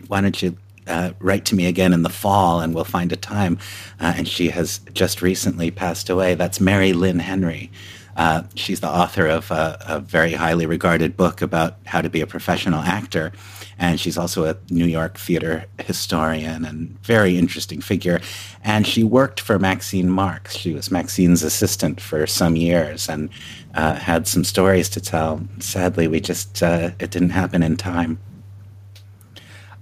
"Why 0.08 0.20
don't 0.20 0.42
you 0.42 0.58
uh, 0.90 1.14
write 1.20 1.46
to 1.46 1.56
me 1.56 1.68
again 1.68 1.94
in 1.94 2.04
the 2.04 2.10
fall 2.10 2.60
and 2.60 2.74
we'll 2.74 2.84
find 2.84 3.12
a 3.12 3.16
time. 3.16 3.58
Uh, 4.00 4.14
and 4.18 4.28
she 4.28 4.50
has 4.50 4.80
just 4.94 5.22
recently 5.22 5.72
passed 5.72 6.10
away. 6.10 6.36
That's 6.36 6.60
Mari 6.60 6.94
Lyn 6.94 7.20
Henry. 7.20 7.72
Uh, 8.20 8.44
she's 8.54 8.82
the 8.82 8.90
author 8.90 9.28
of 9.28 9.50
a, 9.50 9.78
a, 9.88 10.00
very 10.02 10.34
highly 10.34 10.66
regarded 10.66 11.16
book 11.16 11.42
about 11.42 11.78
how 11.86 12.02
to 12.02 12.10
be 12.10 12.20
a 12.20 12.28
professional 12.28 12.82
actor. 12.82 13.32
And 13.78 13.98
she's 13.98 14.18
also 14.18 14.44
a 14.44 14.58
New 14.70 14.88
York 14.88 15.18
theater 15.18 15.66
historian 15.80 16.66
and 16.66 17.02
very 17.02 17.38
interesting 17.38 17.80
figure. 17.80 18.20
And 18.62 18.86
she 18.86 19.06
worked 19.06 19.40
for 19.40 19.58
Maxine 19.58 20.10
Marx. 20.10 20.58
She 20.58 20.74
was 20.74 20.92
Maxine's 20.92 21.44
assistant 21.44 22.02
for 22.02 22.28
some 22.28 22.58
years 22.58 23.08
and 23.08 23.30
uh, 23.74 23.96
had 23.96 24.28
some 24.28 24.44
stories 24.44 24.90
to 24.90 25.00
tell. 25.00 25.42
Sadly, 25.60 26.10
we 26.10 26.20
just, 26.20 26.62
uh, 26.62 26.92
it 27.00 27.12
didn't 27.12 27.30
happen 27.30 27.64
in 27.64 27.78
time. 27.78 28.20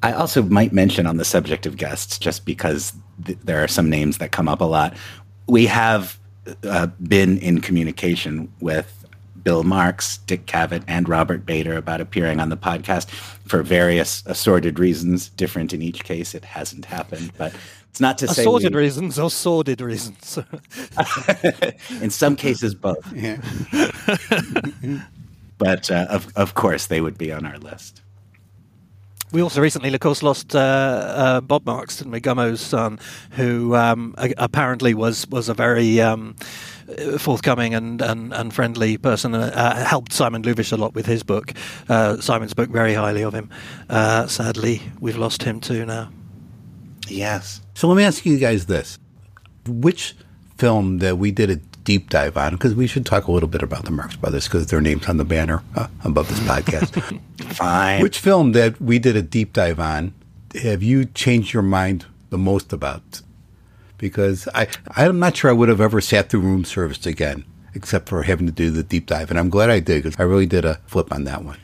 I 0.03 0.11
also 0.13 0.43
might 0.43 0.73
mention 0.73 1.07
on 1.07 1.17
the 1.17 1.25
subject 1.25 1.65
of 1.65 1.77
guests, 1.77 2.19
just 2.19 2.45
because 2.45 2.93
th- 3.25 3.37
there 3.43 3.63
are 3.63 3.67
some 3.67 3.89
names 3.89 4.19
that 4.19 4.31
come 4.31 4.47
up 4.47 4.61
a 4.61 4.65
lot. 4.65 4.95
We 5.47 5.65
have 5.65 6.19
uh, 6.63 6.87
been 7.01 7.39
in 7.39 7.61
communication 7.61 8.51
with 8.59 9.05
Bill 9.43 9.63
Marx, 9.63 10.17
Dick 10.17 10.45
Cavett, 10.45 10.83
and 10.87 11.07
Robert 11.07 11.45
Bader 11.45 11.77
about 11.77 12.01
appearing 12.01 12.39
on 12.39 12.49
the 12.49 12.57
podcast 12.57 13.09
for 13.09 13.63
various 13.63 14.23
assorted 14.25 14.77
reasons. 14.77 15.29
Different 15.29 15.73
in 15.73 15.81
each 15.81 16.03
case. 16.03 16.35
It 16.35 16.45
hasn't 16.45 16.85
happened, 16.85 17.31
but 17.37 17.53
it's 17.89 17.99
not 18.01 18.17
to 18.19 18.25
assorted 18.25 18.35
say 18.35 18.41
assorted 18.43 18.75
reasons 18.75 19.17
or 19.17 19.31
sordid 19.31 19.81
reasons. 19.81 20.37
in 22.01 22.09
some 22.09 22.35
cases, 22.35 22.75
both. 22.75 23.11
Yeah. 23.13 23.41
but 25.57 25.89
uh, 25.89 26.05
of 26.09 26.31
of 26.35 26.53
course, 26.53 26.87
they 26.87 27.01
would 27.01 27.17
be 27.17 27.31
on 27.31 27.45
our 27.45 27.57
list. 27.57 28.01
We 29.31 29.41
also 29.41 29.59
recently, 29.59 29.93
of 29.93 29.99
course, 29.99 30.23
lost 30.23 30.55
uh, 30.55 30.59
uh, 30.59 31.41
Bob 31.41 31.65
Marx, 31.65 31.97
didn't 31.97 32.13
we? 32.13 32.21
Gummo's 32.21 32.61
son, 32.61 32.97
who 33.31 33.75
um, 33.75 34.15
apparently 34.37 34.93
was 34.93 35.27
was 35.27 35.49
a 35.49 35.53
very 35.53 35.99
um, 35.99 36.35
forthcoming 37.17 37.73
and, 37.73 38.01
and, 38.01 38.33
and 38.33 38.53
friendly 38.53 38.97
person. 38.97 39.35
Uh, 39.35 39.85
helped 39.85 40.13
Simon 40.13 40.43
Louvish 40.43 40.71
a 40.71 40.77
lot 40.77 40.93
with 40.93 41.05
his 41.05 41.23
book. 41.23 41.51
Uh, 41.89 42.21
Simon 42.21 42.47
spoke 42.47 42.69
very 42.69 42.93
highly 42.93 43.21
of 43.21 43.33
him. 43.33 43.49
Uh, 43.89 44.27
sadly, 44.27 44.81
we've 45.01 45.17
lost 45.17 45.43
him 45.43 45.59
too 45.59 45.85
now. 45.85 46.09
Yes. 47.09 47.59
So 47.73 47.89
let 47.89 47.97
me 47.97 48.03
ask 48.03 48.25
you 48.25 48.37
guys 48.37 48.67
this: 48.67 48.97
Which 49.67 50.15
film 50.57 50.99
that 50.99 51.17
we 51.17 51.31
did 51.31 51.51
a 51.51 51.59
deep 51.87 52.09
dive 52.09 52.35
on? 52.35 52.51
Because 52.51 52.75
we 52.75 52.85
should 52.85 53.05
talk 53.05 53.27
a 53.27 53.31
little 53.31 53.47
bit 53.47 53.63
about 53.63 53.85
the 53.85 53.91
Marx 53.91 54.17
Brothers 54.17 54.43
because 54.43 54.67
their 54.67 54.81
names 54.81 55.07
on 55.07 55.15
the 55.15 55.23
banner 55.23 55.63
uh, 55.73 55.87
above 56.03 56.27
this 56.27 56.39
podcast. 56.41 57.21
Fine. 57.55 58.03
Which 58.03 58.19
film 58.19 58.51
that 58.51 58.81
we 58.81 58.99
did 58.99 59.15
a 59.15 59.21
deep 59.21 59.53
dive 59.53 59.79
on 59.79 60.13
have 60.61 60.83
you 60.83 61.05
changed 61.05 61.53
your 61.53 61.63
mind 61.63 62.05
the 62.29 62.37
most 62.37 62.73
about? 62.73 63.21
Because 63.97 64.49
I, 64.53 64.67
I'm 64.97 65.17
not 65.17 65.37
sure 65.37 65.49
I 65.49 65.53
would 65.53 65.69
have 65.69 65.79
ever 65.79 66.01
sat 66.01 66.29
through 66.29 66.41
room 66.41 66.65
service 66.65 67.05
again, 67.05 67.45
except 67.73 68.09
for 68.09 68.23
having 68.23 68.47
to 68.47 68.51
do 68.51 68.69
the 68.69 68.83
deep 68.83 69.05
dive. 69.05 69.29
And 69.29 69.39
I'm 69.39 69.49
glad 69.49 69.69
I 69.69 69.79
did 69.79 70.03
because 70.03 70.19
I 70.19 70.23
really 70.23 70.45
did 70.45 70.65
a 70.65 70.75
flip 70.87 71.13
on 71.13 71.23
that 71.23 71.45
one. 71.45 71.57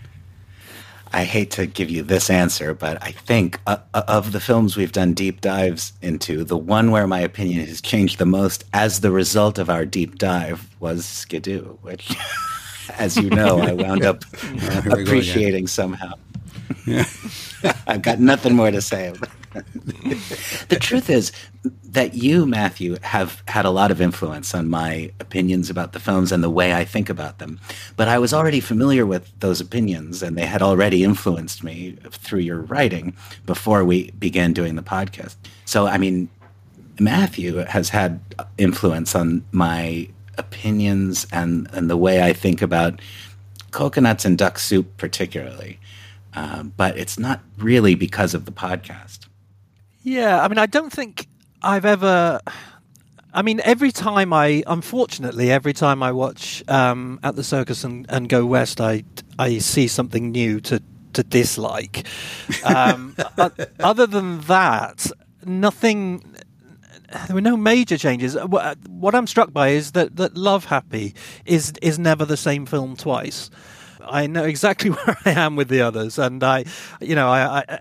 I 1.14 1.26
hate 1.26 1.52
to 1.52 1.68
give 1.68 1.92
you 1.92 2.02
this 2.02 2.32
answer, 2.32 2.74
but 2.74 3.02
I 3.04 3.12
think 3.12 3.60
uh, 3.68 3.78
uh, 3.94 4.02
of 4.08 4.32
the 4.32 4.40
films 4.40 4.76
we've 4.76 4.92
done 4.92 5.14
deep 5.14 5.42
dives 5.42 5.94
into, 6.02 6.44
the 6.44 6.58
one 6.58 6.90
where 6.90 7.06
my 7.06 7.20
opinion 7.20 7.68
has 7.68 7.82
changed 7.82 8.18
the 8.18 8.26
most 8.26 8.64
as 8.74 9.02
the 9.02 9.12
result 9.12 9.60
of 9.60 9.70
our 9.70 9.86
deep 9.86 10.18
dive 10.18 10.68
was 10.80 11.06
Skidoo, 11.06 11.78
which, 11.82 12.16
as 12.98 13.16
you 13.16 13.30
know, 13.30 13.60
I 13.60 13.74
wound 13.74 14.04
up 14.04 14.26
appreciating 14.90 15.68
somehow. 15.68 16.14
I've 17.88 18.02
got 18.02 18.20
nothing 18.20 18.56
more 18.56 18.72
to 18.72 18.82
say. 18.82 19.14
the 20.70 20.78
truth 20.80 21.10
is 21.10 21.32
that 21.84 22.16
you, 22.16 22.46
Matthew, 22.46 22.98
have 23.02 23.44
had 23.48 23.66
a 23.66 23.70
lot 23.70 23.92
of 23.92 24.02
influence 24.02 24.54
on 24.54 24.70
my 24.70 25.12
opinions 25.20 25.70
about 25.70 25.94
the 25.94 26.00
films 26.00 26.32
and 26.32 26.44
the 26.44 26.50
way 26.50 26.74
I 26.74 26.84
think 26.84 27.10
about 27.10 27.40
them. 27.40 27.60
But 27.96 28.08
I 28.08 28.18
was 28.20 28.34
already 28.34 28.60
familiar 28.60 29.06
with 29.06 29.32
those 29.40 29.62
opinions, 29.62 30.24
and 30.24 30.38
they 30.38 30.46
had 30.46 30.62
already 30.62 31.04
influenced 31.04 31.64
me 31.64 31.98
through 32.12 32.40
your 32.40 32.62
writing 32.62 33.16
before 33.46 33.84
we 33.84 34.12
began 34.12 34.54
doing 34.54 34.76
the 34.76 34.82
podcast. 34.82 35.36
So, 35.66 35.88
I 35.88 35.98
mean, 35.98 36.30
Matthew 37.00 37.58
has 37.58 37.90
had 37.90 38.20
influence 38.58 39.16
on 39.16 39.46
my 39.52 40.10
opinions 40.38 41.28
and, 41.32 41.70
and 41.74 41.90
the 41.90 41.98
way 41.98 42.22
I 42.22 42.34
think 42.34 42.62
about 42.62 43.00
coconuts 43.72 44.26
and 44.26 44.38
duck 44.38 44.60
soup, 44.60 44.98
particularly. 44.98 45.80
Uh, 46.36 46.64
but 46.64 46.98
it's 46.98 47.20
not 47.20 47.42
really 47.58 47.96
because 47.96 48.34
of 48.34 48.46
the 48.46 48.52
podcast. 48.52 49.20
Yeah, 50.04 50.44
I 50.44 50.48
mean, 50.50 50.58
I 50.58 50.66
don't 50.66 50.92
think 50.92 51.28
I've 51.62 51.86
ever. 51.86 52.40
I 53.34 53.42
mean, 53.42 53.62
every 53.64 53.92
time 53.92 54.32
I, 54.32 54.64
unfortunately, 54.68 55.50
every 55.50 55.74
time 55.74 56.04
I 56.04 56.12
watch 56.12 56.64
um, 56.68 57.20
at 57.24 57.36
the 57.36 57.44
circus 57.44 57.84
and, 57.84 58.06
and 58.10 58.30
go 58.30 58.46
west, 58.46 58.80
I 58.82 59.04
I 59.40 59.58
see 59.60 59.88
something 59.88 60.32
new 60.32 60.60
to 60.62 60.82
to 61.14 61.24
dislike. 61.24 62.06
Um, 62.64 63.16
other 63.80 64.06
than 64.06 64.42
that, 64.42 65.10
nothing. 65.46 66.24
There 67.28 67.36
were 67.36 67.42
no 67.42 67.56
major 67.56 67.98
changes. 67.98 68.36
What 68.36 69.14
I'm 69.14 69.28
struck 69.28 69.54
by 69.54 69.70
is 69.70 69.92
that, 69.92 70.16
that 70.16 70.36
Love 70.36 70.66
Happy 70.66 71.14
is 71.46 71.72
is 71.82 71.98
never 72.00 72.26
the 72.26 72.38
same 72.38 72.66
film 72.66 72.96
twice. 72.96 73.50
I 74.02 74.28
know 74.28 74.44
exactly 74.44 74.90
where 74.92 75.18
I 75.26 75.32
am 75.32 75.56
with 75.56 75.70
the 75.70 75.82
others, 75.82 76.18
and 76.18 76.44
I, 76.44 76.66
you 77.00 77.16
know, 77.16 77.30
I, 77.30 77.60
I 77.70 77.80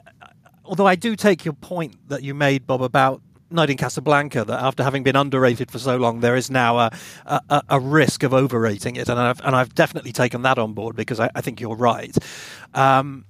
although 0.73 0.87
I 0.87 0.95
do 0.95 1.15
take 1.17 1.45
your 1.45 1.53
point 1.53 2.09
that 2.09 2.23
you 2.23 2.33
made, 2.33 2.67
Bob, 2.67 2.81
about 2.81 3.21
Night 3.51 3.69
in 3.69 3.77
Casablanca, 3.77 4.43
that 4.47 4.59
after 4.59 4.83
having 4.83 5.03
been 5.03 5.17
underrated 5.17 5.71
for 5.71 5.79
so 5.79 5.99
long, 5.99 6.21
there 6.21 6.35
is 6.35 6.51
now 6.51 6.79
a, 6.79 6.91
a, 7.27 7.63
a 7.69 7.79
risk 7.79 8.23
of 8.23 8.33
overrating 8.33 8.97
it, 8.97 9.11
and 9.11 9.21
I've 9.21 9.39
and 9.43 9.55
I've 9.55 9.75
definitely 9.75 10.13
taken 10.13 10.41
that 10.43 10.59
on 10.59 10.73
board 10.73 10.97
because 10.97 11.21
I, 11.21 11.29
I 11.35 11.43
think 11.43 11.61
you're 11.61 11.77
right. 11.77 12.17
Um, 12.73 13.27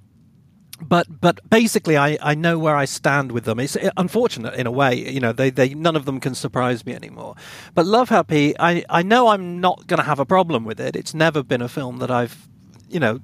but 0.81 1.09
but 1.21 1.41
basically, 1.51 1.97
I, 1.97 2.17
I 2.23 2.37
know 2.37 2.61
where 2.61 2.77
I 2.77 2.85
stand 2.85 3.33
with 3.33 3.43
them. 3.43 3.59
It's 3.59 3.77
unfortunate 3.97 4.55
in 4.55 4.69
a 4.69 4.71
way, 4.71 4.95
you 5.11 5.19
know. 5.19 5.33
They, 5.33 5.51
they 5.51 5.75
none 5.75 5.97
of 5.97 6.05
them 6.05 6.21
can 6.21 6.37
surprise 6.37 6.87
me 6.87 6.95
anymore. 6.95 7.35
But 7.75 7.87
Love 7.87 8.09
Happy, 8.09 8.55
I, 8.61 8.85
I 8.89 9.03
know 9.03 9.27
I'm 9.29 9.61
not 9.61 9.89
going 9.89 9.99
to 9.99 10.07
have 10.07 10.21
a 10.21 10.27
problem 10.27 10.65
with 10.65 10.79
it. 10.79 10.95
It's 10.95 11.13
never 11.13 11.43
been 11.43 11.61
a 11.61 11.69
film 11.69 11.99
that 11.99 12.11
I've 12.13 12.49
you 12.93 13.01
know 13.01 13.21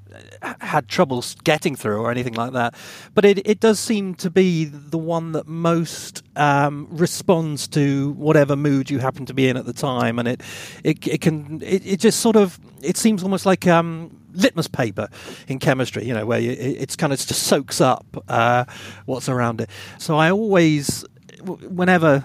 had 0.61 0.89
trouble 0.89 1.25
getting 1.45 1.77
through 1.77 2.01
or 2.01 2.11
anything 2.11 2.35
like 2.35 2.53
that. 2.53 2.75
But 3.15 3.25
it 3.25 3.47
it 3.47 3.61
does 3.61 3.79
seem 3.79 4.15
to 4.17 4.31
be 4.31 4.65
the 4.65 4.99
one 4.99 5.33
that 5.33 5.47
most 5.47 6.23
um, 6.37 6.89
responds 6.91 7.69
to 7.69 8.13
whatever 8.13 8.57
mood 8.57 8.91
you 8.91 8.99
happen 8.99 9.27
to 9.27 9.35
be 9.35 9.49
in 9.49 9.57
at 9.57 9.67
the 9.67 9.73
time, 9.73 10.19
and 10.19 10.29
it 10.29 10.43
it, 10.83 11.07
it 11.07 11.21
can 11.21 11.63
it, 11.63 11.87
it 11.87 12.01
just 12.01 12.21
sort 12.21 12.37
of 12.37 12.59
it 12.83 12.97
seems 12.97 13.23
almost 13.23 13.47
like. 13.47 13.67
Um, 13.67 14.15
litmus 14.35 14.69
paper 14.69 15.09
in 15.49 15.59
chemistry, 15.59 16.05
you 16.05 16.15
know, 16.15 16.25
where 16.25 16.39
you, 16.39 16.53
it, 16.53 16.77
it's 16.83 16.95
kind 16.95 17.13
of 17.13 17.19
just 17.19 17.43
soaks 17.45 17.81
up 17.81 18.07
uh, 18.29 18.65
what's 19.07 19.29
around 19.29 19.61
it. 19.61 19.71
So 19.99 20.17
I 20.17 20.31
always, 20.31 21.05
whenever 21.43 22.25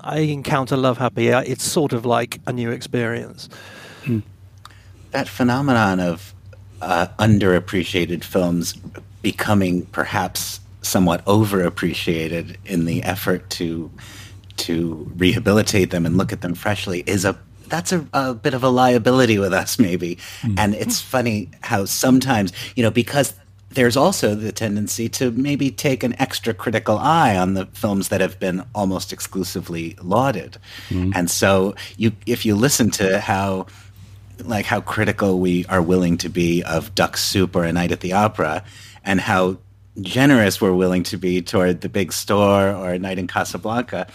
I 0.00 0.20
encounter 0.20 0.76
Love 0.76 0.98
Happy, 0.98 1.28
it's 1.28 1.64
sort 1.64 1.92
of 1.92 2.06
like 2.06 2.40
a 2.46 2.52
new 2.52 2.70
experience. 2.70 3.50
Hmm. 4.04 4.20
That 5.10 5.28
phenomenon 5.28 6.00
of 6.00 6.34
uh, 6.82 7.06
underappreciated 7.18 8.24
films 8.24 8.74
becoming 9.22 9.86
perhaps 9.86 10.60
somewhat 10.82 11.24
overappreciated 11.26 12.56
in 12.66 12.84
the 12.84 13.02
effort 13.04 13.48
to 13.50 13.90
to 14.56 15.10
rehabilitate 15.16 15.90
them 15.90 16.04
and 16.04 16.18
look 16.18 16.32
at 16.32 16.40
them 16.40 16.54
freshly 16.54 17.02
is 17.06 17.24
a 17.24 17.38
that's 17.68 17.92
a, 17.92 18.06
a 18.12 18.34
bit 18.34 18.52
of 18.52 18.62
a 18.62 18.68
liability 18.68 19.38
with 19.38 19.52
us 19.52 19.78
maybe 19.78 20.16
mm. 20.42 20.58
and 20.58 20.74
it's 20.74 21.00
funny 21.00 21.48
how 21.62 21.84
sometimes 21.84 22.52
you 22.74 22.82
know 22.82 22.90
because 22.90 23.32
there's 23.70 23.96
also 23.96 24.34
the 24.34 24.52
tendency 24.52 25.08
to 25.08 25.30
maybe 25.30 25.70
take 25.70 26.02
an 26.02 26.14
extra 26.20 26.52
critical 26.52 26.98
eye 26.98 27.34
on 27.36 27.54
the 27.54 27.64
films 27.66 28.08
that 28.08 28.20
have 28.20 28.38
been 28.38 28.62
almost 28.74 29.12
exclusively 29.12 29.96
lauded 30.02 30.58
mm. 30.90 31.12
and 31.14 31.30
so 31.30 31.74
you 31.96 32.12
if 32.26 32.44
you 32.44 32.54
listen 32.56 32.90
to 32.90 33.20
how 33.20 33.66
like 34.44 34.66
how 34.66 34.80
critical 34.80 35.38
we 35.38 35.66
are 35.66 35.82
willing 35.82 36.18
to 36.18 36.28
be 36.28 36.62
of 36.62 36.94
Duck 36.94 37.16
Soup 37.16 37.54
or 37.54 37.64
A 37.64 37.72
Night 37.72 37.92
at 37.92 38.00
the 38.00 38.12
Opera, 38.12 38.64
and 39.04 39.20
how 39.20 39.58
generous 40.00 40.60
we're 40.60 40.72
willing 40.72 41.02
to 41.02 41.16
be 41.16 41.42
toward 41.42 41.82
the 41.82 41.88
big 41.88 42.12
store 42.12 42.70
or 42.70 42.90
a 42.90 42.98
night 42.98 43.18
in 43.18 43.26
Casablanca, 43.26 44.06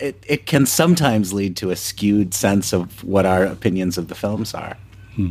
it, 0.00 0.22
it 0.26 0.46
can 0.46 0.66
sometimes 0.66 1.32
lead 1.32 1.56
to 1.56 1.70
a 1.70 1.76
skewed 1.76 2.34
sense 2.34 2.72
of 2.72 3.02
what 3.02 3.24
our 3.24 3.44
opinions 3.44 3.96
of 3.96 4.08
the 4.08 4.14
films 4.14 4.52
are. 4.52 4.76
Hmm. 5.14 5.30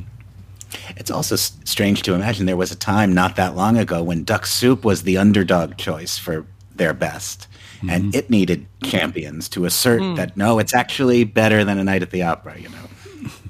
It's 0.98 1.12
also 1.12 1.36
s- 1.36 1.56
strange 1.66 2.02
to 2.04 2.14
imagine 2.14 2.48
there 2.48 2.58
was 2.58 2.72
a 2.72 2.76
time 2.76 3.14
not 3.14 3.36
that 3.36 3.56
long 3.56 3.78
ago 3.78 4.02
when 4.02 4.24
Duck 4.24 4.46
Soup 4.46 4.84
was 4.84 5.04
the 5.04 5.18
underdog 5.18 5.78
choice 5.78 6.18
for 6.18 6.46
their 6.76 6.94
best. 6.94 7.48
Mm-hmm. 7.78 7.90
And 7.90 8.16
it 8.16 8.30
needed 8.30 8.66
champions 8.84 9.50
to 9.50 9.66
assert 9.66 10.02
mm. 10.02 10.16
that 10.16 10.36
no, 10.36 10.60
it's 10.60 10.74
actually 10.74 11.26
better 11.26 11.64
than 11.64 11.78
a 11.78 11.84
night 11.84 12.02
at 12.02 12.10
the 12.10 12.24
opera, 12.24 12.58
you 12.58 12.70
know. 12.70 12.78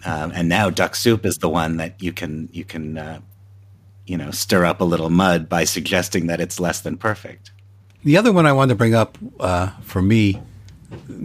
Um, 0.06 0.32
and 0.34 0.50
now 0.50 0.70
duck 0.70 0.96
soup 0.96 1.26
is 1.26 1.38
the 1.38 1.50
one 1.50 1.78
that 1.78 2.02
you 2.02 2.14
can 2.14 2.50
you 2.52 2.64
can 2.64 2.98
uh, 2.98 3.20
you 4.06 4.18
know 4.18 4.32
stir 4.32 4.66
up 4.66 4.82
a 4.82 4.86
little 4.86 5.10
mud 5.10 5.50
by 5.50 5.64
suggesting 5.64 6.28
that 6.28 6.40
it's 6.40 6.60
less 6.60 6.82
than 6.82 6.98
perfect. 6.98 7.52
The 8.04 8.18
other 8.18 8.32
one 8.32 8.46
I 8.46 8.54
wanted 8.54 8.70
to 8.70 8.76
bring 8.76 8.94
up 8.94 9.18
uh, 9.40 9.72
for 9.82 10.02
me, 10.02 10.40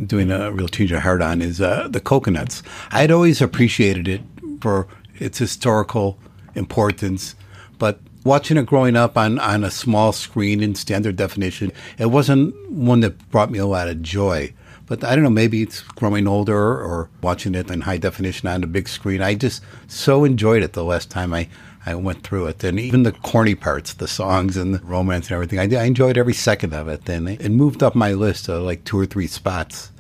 doing 0.07 0.31
a 0.31 0.51
real 0.51 0.69
change 0.69 0.93
of 0.93 1.03
heart 1.03 1.21
on, 1.21 1.43
is 1.43 1.61
uh, 1.61 1.89
the 1.89 2.01
coconuts. 2.01 2.63
I 2.91 3.03
had 3.03 3.11
always 3.11 3.43
appreciated 3.43 4.09
it 4.09 4.23
for 4.63 4.87
its 5.19 5.37
historical 5.37 6.19
importance, 6.55 7.35
but 7.79 8.01
watching 8.25 8.57
it 8.57 8.67
growing 8.67 8.97
up 8.97 9.19
on, 9.19 9.39
on 9.39 9.63
a 9.63 9.71
small 9.71 10.13
screen 10.13 10.63
in 10.63 10.75
standard 10.75 11.17
definition, 11.17 11.71
it 11.99 12.07
wasn't 12.07 12.55
one 12.71 13.01
that 13.01 13.31
brought 13.31 13.51
me 13.51 13.59
a 13.59 13.67
lot 13.67 13.89
of 13.89 14.01
joy. 14.01 14.53
But 14.91 15.05
I 15.05 15.15
don't 15.15 15.23
know, 15.23 15.31
maybe 15.31 15.63
it's 15.63 15.83
growing 15.83 16.27
older 16.27 16.59
or 16.59 17.09
watching 17.23 17.55
it 17.55 17.71
in 17.71 17.83
high 17.83 17.99
definition 17.99 18.49
on 18.49 18.61
the 18.61 18.67
big 18.67 18.89
screen. 18.89 19.23
I 19.23 19.37
just 19.37 19.63
so 19.87 20.25
enjoyed 20.25 20.65
it 20.65 20.73
the 20.73 20.83
last 20.83 21.13
time 21.13 21.33
I, 21.33 21.49
I 21.87 21.95
went 21.95 22.25
through 22.25 22.47
it. 22.49 22.65
And 22.65 22.81
even 22.81 23.05
the 23.05 23.13
corny 23.13 23.55
parts, 23.55 23.93
the 23.95 24.09
songs 24.09 24.57
and 24.57 24.75
the 24.75 24.81
romance 24.81 25.29
and 25.29 25.35
everything, 25.35 25.61
I, 25.61 25.81
I 25.81 25.85
enjoyed 25.85 26.19
every 26.19 26.35
second 26.35 26.75
of 26.75 26.89
it. 26.89 27.09
And 27.09 27.29
it 27.29 27.53
moved 27.53 27.85
up 27.85 27.95
my 27.95 28.15
list 28.15 28.49
like 28.49 28.83
two 28.83 28.99
or 28.99 29.07
three 29.07 29.29
spots. 29.29 29.93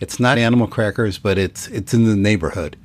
It's 0.00 0.18
not 0.18 0.38
Animal 0.38 0.66
Crackers, 0.66 1.18
but 1.18 1.38
it's 1.38 1.68
it's 1.68 1.94
in 1.94 2.06
the 2.06 2.16
neighborhood. 2.16 2.76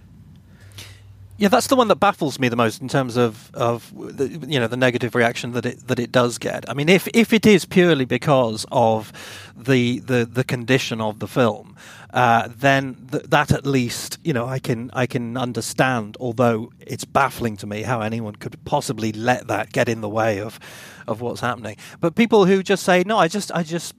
Yeah, 1.39 1.49
that's 1.49 1.67
the 1.67 1.75
one 1.75 1.87
that 1.89 1.97
baffles 1.97 2.39
me 2.39 2.49
the 2.49 2.55
most 2.55 2.81
in 2.81 2.87
terms 2.87 3.15
of 3.15 3.51
of 3.53 3.93
the, 3.95 4.27
you 4.27 4.59
know 4.59 4.67
the 4.67 4.77
negative 4.77 5.13
reaction 5.13 5.51
that 5.51 5.67
it 5.67 5.87
that 5.87 5.99
it 5.99 6.11
does 6.11 6.39
get. 6.39 6.67
I 6.67 6.73
mean, 6.73 6.89
if 6.89 7.07
if 7.13 7.31
it 7.31 7.45
is 7.45 7.63
purely 7.63 8.05
because 8.05 8.65
of 8.71 9.13
the 9.55 9.99
the 9.99 10.25
the 10.25 10.43
condition 10.43 10.99
of 10.99 11.19
the 11.19 11.27
film, 11.27 11.75
uh, 12.11 12.49
then 12.51 13.07
th- 13.11 13.25
that 13.25 13.51
at 13.51 13.67
least 13.67 14.17
you 14.23 14.33
know 14.33 14.47
I 14.47 14.57
can 14.57 14.89
I 14.93 15.05
can 15.05 15.37
understand. 15.37 16.17
Although 16.19 16.71
it's 16.79 17.05
baffling 17.05 17.55
to 17.57 17.67
me 17.67 17.83
how 17.83 18.01
anyone 18.01 18.35
could 18.35 18.57
possibly 18.65 19.11
let 19.11 19.45
that 19.47 19.71
get 19.71 19.87
in 19.87 20.01
the 20.01 20.09
way 20.09 20.41
of 20.41 20.59
of 21.07 21.21
what's 21.21 21.41
happening. 21.41 21.77
But 21.99 22.15
people 22.15 22.45
who 22.45 22.63
just 22.63 22.81
say 22.81 23.03
no, 23.05 23.15
I 23.15 23.27
just 23.27 23.51
I 23.51 23.61
just 23.61 23.93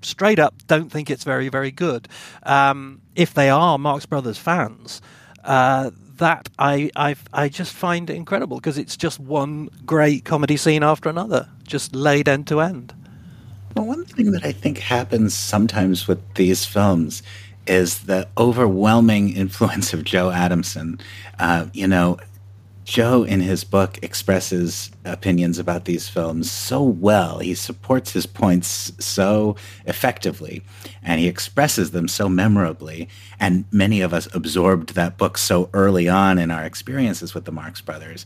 straight 0.00 0.38
up 0.38 0.54
don't 0.66 0.90
think 0.90 1.10
it's 1.10 1.24
very 1.24 1.50
very 1.50 1.70
good. 1.70 2.08
Um, 2.44 3.02
if 3.14 3.34
they 3.34 3.50
are 3.50 3.76
Marx 3.76 4.06
Brothers 4.06 4.38
fans. 4.38 5.02
Uh, 5.44 5.90
that 6.18 6.48
I, 6.58 6.90
I, 6.96 7.16
I 7.32 7.48
just 7.48 7.72
find 7.72 8.10
incredible 8.10 8.58
because 8.58 8.78
it's 8.78 8.96
just 8.96 9.20
one 9.20 9.68
great 9.84 10.24
comedy 10.24 10.56
scene 10.56 10.82
after 10.82 11.08
another, 11.08 11.48
just 11.64 11.94
laid 11.94 12.28
end 12.28 12.46
to 12.48 12.60
end. 12.60 12.94
Well, 13.74 13.86
one 13.86 14.04
thing 14.06 14.32
that 14.32 14.44
I 14.44 14.52
think 14.52 14.78
happens 14.78 15.34
sometimes 15.34 16.08
with 16.08 16.20
these 16.34 16.64
films 16.64 17.22
is 17.66 18.00
the 18.04 18.28
overwhelming 18.38 19.36
influence 19.36 19.92
of 19.92 20.04
Joe 20.04 20.30
Adamson. 20.30 20.98
Uh, 21.38 21.66
you 21.72 21.86
know, 21.86 22.18
Joe, 22.86 23.24
in 23.24 23.40
his 23.40 23.64
book, 23.64 23.98
expresses 24.00 24.92
opinions 25.04 25.58
about 25.58 25.86
these 25.86 26.08
films 26.08 26.50
so 26.50 26.84
well. 26.84 27.40
He 27.40 27.52
supports 27.52 28.12
his 28.12 28.26
points 28.26 28.92
so 29.00 29.56
effectively, 29.86 30.62
and 31.02 31.20
he 31.20 31.26
expresses 31.26 31.90
them 31.90 32.06
so 32.06 32.28
memorably. 32.28 33.08
And 33.40 33.64
many 33.72 34.02
of 34.02 34.14
us 34.14 34.28
absorbed 34.32 34.94
that 34.94 35.18
book 35.18 35.36
so 35.36 35.68
early 35.74 36.08
on 36.08 36.38
in 36.38 36.52
our 36.52 36.62
experiences 36.62 37.34
with 37.34 37.44
the 37.44 37.52
Marx 37.52 37.80
Brothers 37.80 38.24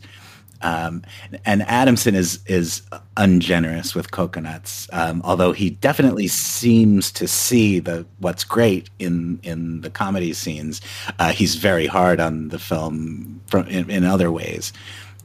um, 0.61 1.03
and 1.45 1.63
Adamson 1.63 2.15
is 2.15 2.39
is 2.45 2.81
ungenerous 3.17 3.95
with 3.95 4.11
coconuts, 4.11 4.87
um, 4.93 5.21
although 5.23 5.51
he 5.51 5.71
definitely 5.71 6.27
seems 6.27 7.11
to 7.13 7.27
see 7.27 7.79
the 7.79 8.05
what's 8.19 8.43
great 8.43 8.89
in 8.99 9.39
in 9.43 9.81
the 9.81 9.89
comedy 9.89 10.33
scenes. 10.33 10.81
Uh, 11.19 11.31
he's 11.31 11.55
very 11.55 11.87
hard 11.87 12.19
on 12.19 12.49
the 12.49 12.59
film 12.59 13.41
from, 13.47 13.67
in, 13.67 13.89
in 13.89 14.03
other 14.03 14.31
ways, 14.31 14.73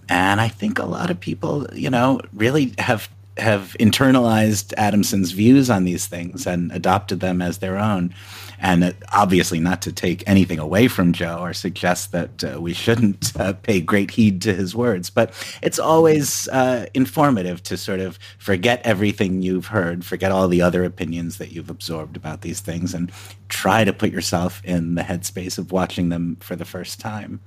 and 0.09 0.41
I 0.41 0.49
think 0.49 0.79
a 0.79 0.87
lot 0.87 1.11
of 1.11 1.21
people, 1.21 1.67
you 1.73 1.91
know, 1.91 2.21
really 2.33 2.75
have 2.79 3.09
have 3.39 3.77
internalized 3.79 4.73
Adamson's 4.77 5.33
views 5.33 5.69
on 5.69 5.85
these 5.85 6.07
things 6.07 6.47
and 6.47 6.73
adopted 6.73 7.21
them 7.21 7.43
as 7.43 7.59
their 7.59 7.77
own. 7.77 8.15
And 8.59 8.95
obviously, 9.13 9.61
not 9.61 9.83
to 9.83 9.93
take 9.93 10.23
anything 10.27 10.59
away 10.59 10.89
from 10.89 11.13
Joe 11.13 11.39
or 11.41 11.53
suggest 11.53 12.13
that 12.13 12.45
uh, 12.45 12.61
we 12.61 12.73
shouldn't 12.73 13.33
uh, 13.41 13.53
pay 13.55 13.81
great 13.81 14.11
heed 14.11 14.43
to 14.43 14.55
his 14.55 14.75
words, 14.75 15.11
but 15.11 15.33
it's 15.63 15.79
always 15.79 16.49
uh, 16.49 16.87
informative 16.95 17.63
to 17.65 17.77
sort 17.77 18.01
of 18.01 18.19
forget 18.39 18.81
everything 18.85 19.43
you've 19.43 19.67
heard, 19.67 20.05
forget 20.05 20.33
all 20.33 20.49
the 20.49 20.63
other 20.63 20.85
opinions 20.85 21.39
that 21.39 21.53
you've 21.53 21.71
absorbed 21.71 22.17
about 22.17 22.41
these 22.41 22.61
things, 22.61 22.95
and 22.95 23.13
try 23.49 23.85
to 23.85 23.93
put 23.93 24.11
yourself 24.11 24.63
in 24.65 24.95
the 24.95 25.03
headspace 25.03 25.59
of 25.59 25.73
watching 25.73 26.09
them 26.09 26.37
for 26.41 26.57
the 26.57 26.65
first 26.65 27.01
time. 27.01 27.41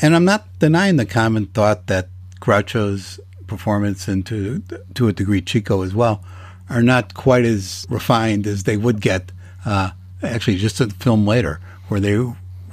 And 0.00 0.14
I'm 0.14 0.24
not 0.24 0.46
denying 0.58 0.96
the 0.96 1.06
common 1.06 1.46
thought 1.46 1.86
that 1.86 2.08
Groucho's 2.40 3.20
performance 3.46 4.06
and 4.06 4.24
to 4.26 4.62
to 4.94 5.08
a 5.08 5.12
degree 5.12 5.40
Chico 5.40 5.82
as 5.82 5.94
well 5.94 6.22
are 6.68 6.82
not 6.82 7.14
quite 7.14 7.44
as 7.44 7.86
refined 7.88 8.46
as 8.46 8.64
they 8.64 8.76
would 8.76 9.00
get 9.00 9.32
uh, 9.64 9.90
actually 10.22 10.56
just 10.56 10.80
a 10.80 10.88
film 10.88 11.26
later, 11.26 11.60
where 11.88 12.00
they 12.00 12.18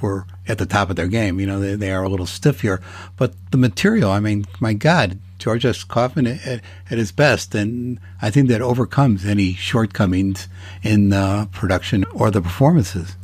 were 0.00 0.26
at 0.48 0.58
the 0.58 0.66
top 0.66 0.90
of 0.90 0.96
their 0.96 1.08
game. 1.08 1.40
You 1.40 1.46
know, 1.46 1.60
they, 1.60 1.74
they 1.74 1.90
are 1.90 2.02
a 2.02 2.08
little 2.08 2.26
stiff 2.26 2.60
here, 2.60 2.80
but 3.16 3.34
the 3.50 3.56
material. 3.56 4.10
I 4.10 4.20
mean, 4.20 4.46
my 4.60 4.72
God, 4.72 5.18
George 5.38 5.64
S. 5.64 5.84
Kaufman 5.84 6.26
at, 6.26 6.60
at 6.90 6.98
his 6.98 7.12
best, 7.12 7.54
and 7.54 8.00
I 8.20 8.30
think 8.30 8.48
that 8.48 8.62
overcomes 8.62 9.24
any 9.26 9.54
shortcomings 9.54 10.48
in 10.82 11.10
the 11.10 11.48
production 11.52 12.04
or 12.12 12.30
the 12.30 12.42
performances. 12.42 13.16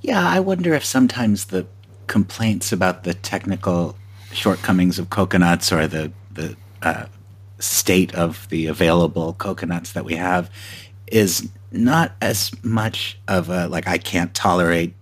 Yeah, 0.00 0.26
I 0.26 0.40
wonder 0.40 0.74
if 0.74 0.84
sometimes 0.84 1.46
the 1.46 1.66
complaints 2.06 2.72
about 2.72 3.04
the 3.04 3.14
technical 3.14 3.96
shortcomings 4.32 4.98
of 4.98 5.10
coconuts 5.10 5.72
or 5.72 5.86
the 5.86 6.12
the 6.32 6.56
uh, 6.82 7.06
state 7.58 8.14
of 8.14 8.48
the 8.50 8.66
available 8.66 9.32
coconuts 9.32 9.92
that 9.92 10.04
we 10.04 10.14
have 10.14 10.50
is 11.08 11.48
not 11.72 12.12
as 12.20 12.52
much 12.62 13.18
of 13.28 13.48
a 13.48 13.68
like 13.68 13.86
I 13.86 13.98
can't 13.98 14.34
tolerate 14.34 14.94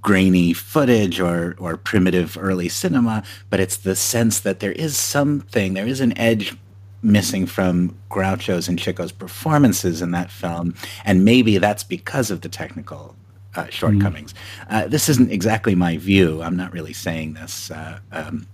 grainy 0.00 0.52
footage 0.52 1.20
or 1.20 1.56
or 1.58 1.76
primitive 1.76 2.36
early 2.38 2.68
cinema, 2.68 3.22
but 3.50 3.60
it's 3.60 3.76
the 3.76 3.96
sense 3.96 4.40
that 4.40 4.60
there 4.60 4.72
is 4.72 4.96
something, 4.96 5.74
there 5.74 5.86
is 5.86 6.00
an 6.00 6.16
edge 6.18 6.56
missing 7.02 7.46
from 7.46 7.96
Groucho's 8.10 8.68
and 8.68 8.78
Chico's 8.78 9.12
performances 9.12 10.02
in 10.02 10.12
that 10.12 10.30
film, 10.30 10.74
and 11.04 11.24
maybe 11.24 11.58
that's 11.58 11.82
because 11.84 12.30
of 12.30 12.42
the 12.42 12.48
technical 12.48 13.16
uh, 13.54 13.66
shortcomings. 13.68 14.32
Mm-hmm. 14.32 14.74
Uh, 14.74 14.86
this 14.86 15.08
isn't 15.08 15.30
exactly 15.30 15.74
my 15.74 15.96
view. 15.96 16.42
I'm 16.42 16.56
not 16.56 16.72
really 16.72 16.92
saying 16.92 17.34
this 17.34 17.70
uh, 17.70 17.98
um, 18.12 18.46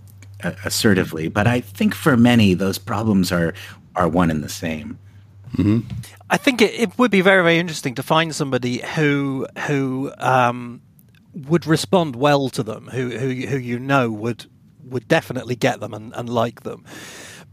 assertively, 0.43 1.29
but 1.29 1.47
I 1.47 1.61
think 1.61 1.95
for 1.95 2.17
many 2.17 2.55
those 2.55 2.79
problems 2.79 3.33
are 3.33 3.55
are 3.95 4.09
one 4.09 4.31
and 4.31 4.43
the 4.43 4.49
same. 4.49 4.99
Mm-hmm. 5.57 5.81
I 6.31 6.37
think 6.37 6.61
it, 6.61 6.75
it, 6.75 6.99
would 6.99 7.11
be 7.11 7.23
very, 7.23 7.43
very 7.43 7.59
interesting 7.59 7.95
to 7.95 8.03
find 8.03 8.35
somebody 8.35 8.79
who 8.95 9.47
who 9.67 10.13
um, 10.19 10.83
would 11.35 11.67
respond 11.67 12.17
well 12.17 12.51
to 12.51 12.63
them, 12.63 12.89
who 12.89 13.11
who 13.11 13.29
who 13.47 13.57
you 13.57 13.79
know 13.79 14.11
would 14.11 14.47
would 14.85 15.09
definitely 15.09 15.57
get 15.57 15.81
them 15.81 15.95
and, 15.95 16.13
and 16.15 16.29
like 16.29 16.63
them, 16.63 16.85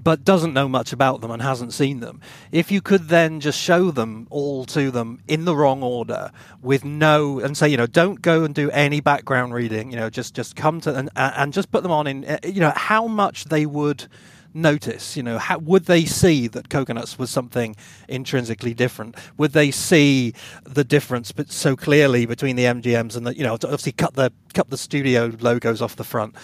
but 0.01 0.23
doesn't 0.23 0.53
know 0.53 0.67
much 0.67 0.93
about 0.93 1.21
them 1.21 1.31
and 1.31 1.41
hasn't 1.41 1.73
seen 1.73 1.99
them. 1.99 2.21
If 2.51 2.71
you 2.71 2.81
could 2.81 3.07
then 3.07 3.39
just 3.39 3.59
show 3.59 3.91
them 3.91 4.27
all 4.29 4.65
to 4.65 4.91
them 4.91 5.21
in 5.27 5.45
the 5.45 5.55
wrong 5.55 5.81
order 5.81 6.31
with 6.61 6.83
no 6.83 7.39
and 7.39 7.57
say, 7.57 7.69
you 7.69 7.77
know, 7.77 7.87
don't 7.87 8.21
go 8.21 8.43
and 8.43 8.53
do 8.53 8.69
any 8.71 8.99
background 8.99 9.53
reading, 9.53 9.91
you 9.91 9.97
know, 9.97 10.09
just 10.09 10.33
just 10.33 10.55
come 10.55 10.81
to 10.81 10.93
and 10.93 11.09
and 11.15 11.53
just 11.53 11.71
put 11.71 11.83
them 11.83 11.93
on 11.93 12.07
in, 12.07 12.39
you 12.43 12.59
know, 12.59 12.73
how 12.75 13.07
much 13.07 13.45
they 13.45 13.65
would 13.65 14.07
notice? 14.55 15.15
You 15.15 15.23
know, 15.23 15.37
how, 15.37 15.59
would 15.59 15.85
they 15.85 16.05
see 16.05 16.47
that 16.47 16.69
coconuts 16.69 17.19
was 17.19 17.29
something 17.29 17.75
intrinsically 18.07 18.73
different? 18.73 19.15
Would 19.37 19.51
they 19.51 19.71
see 19.71 20.33
the 20.63 20.83
difference, 20.83 21.31
but 21.31 21.51
so 21.51 21.75
clearly 21.75 22.25
between 22.25 22.55
the 22.55 22.63
MGMs 22.63 23.15
and 23.15 23.27
the 23.27 23.35
you 23.35 23.43
know 23.43 23.53
obviously 23.53 23.91
cut 23.91 24.13
the 24.15 24.31
cut 24.53 24.69
the 24.69 24.77
studio 24.77 25.31
logos 25.39 25.81
off 25.81 25.95
the 25.95 26.03
front? 26.03 26.35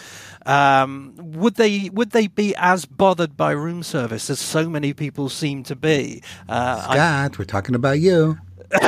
Um, 0.45 1.13
would 1.17 1.55
they 1.55 1.89
would 1.93 2.11
they 2.11 2.27
be 2.27 2.55
as 2.57 2.85
bothered 2.85 3.37
by 3.37 3.51
room 3.51 3.83
service 3.83 4.29
as 4.29 4.39
so 4.39 4.69
many 4.69 4.93
people 4.93 5.29
seem 5.29 5.63
to 5.63 5.75
be? 5.75 6.21
Uh, 6.49 6.81
Scott, 6.81 6.97
I, 6.97 7.29
we're 7.37 7.45
talking 7.45 7.75
about 7.75 7.99
you. 7.99 8.37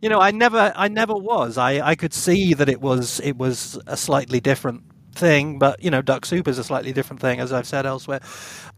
you 0.00 0.08
know, 0.08 0.20
I 0.20 0.30
never, 0.30 0.72
I 0.76 0.88
never 0.88 1.14
was. 1.14 1.58
I, 1.58 1.86
I 1.86 1.94
could 1.94 2.12
see 2.12 2.54
that 2.54 2.68
it 2.68 2.80
was, 2.80 3.20
it 3.20 3.36
was 3.36 3.78
a 3.86 3.96
slightly 3.96 4.40
different 4.40 4.82
thing, 5.16 5.58
but 5.58 5.82
you 5.82 5.90
know, 5.90 6.02
duck 6.02 6.24
soup 6.26 6.48
is 6.48 6.58
a 6.58 6.64
slightly 6.64 6.92
different 6.92 7.20
thing, 7.20 7.40
as 7.40 7.52
I've 7.52 7.66
said 7.66 7.86
elsewhere. 7.86 8.20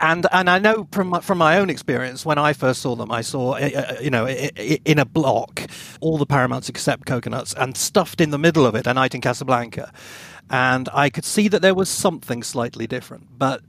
And 0.00 0.26
and 0.32 0.48
I 0.48 0.58
know 0.58 0.88
from 0.92 1.08
my, 1.08 1.20
from 1.20 1.38
my 1.38 1.58
own 1.58 1.70
experience, 1.70 2.24
when 2.24 2.38
I 2.38 2.52
first 2.52 2.80
saw 2.82 2.94
them, 2.94 3.10
I 3.10 3.20
saw 3.20 3.52
uh, 3.52 3.70
uh, 3.74 3.96
you 4.00 4.10
know 4.10 4.26
in 4.26 4.98
a 4.98 5.04
block 5.04 5.62
all 6.00 6.18
the 6.18 6.26
Paramounts 6.26 6.68
except 6.68 7.06
coconuts, 7.06 7.54
and 7.54 7.76
stuffed 7.76 8.20
in 8.20 8.30
the 8.30 8.38
middle 8.38 8.66
of 8.66 8.74
it, 8.74 8.86
a 8.86 8.94
night 8.94 9.14
in 9.14 9.20
Casablanca, 9.20 9.92
and 10.50 10.88
I 10.92 11.10
could 11.10 11.24
see 11.24 11.48
that 11.48 11.62
there 11.62 11.74
was 11.74 11.88
something 11.88 12.42
slightly 12.42 12.86
different, 12.86 13.38
but 13.38 13.62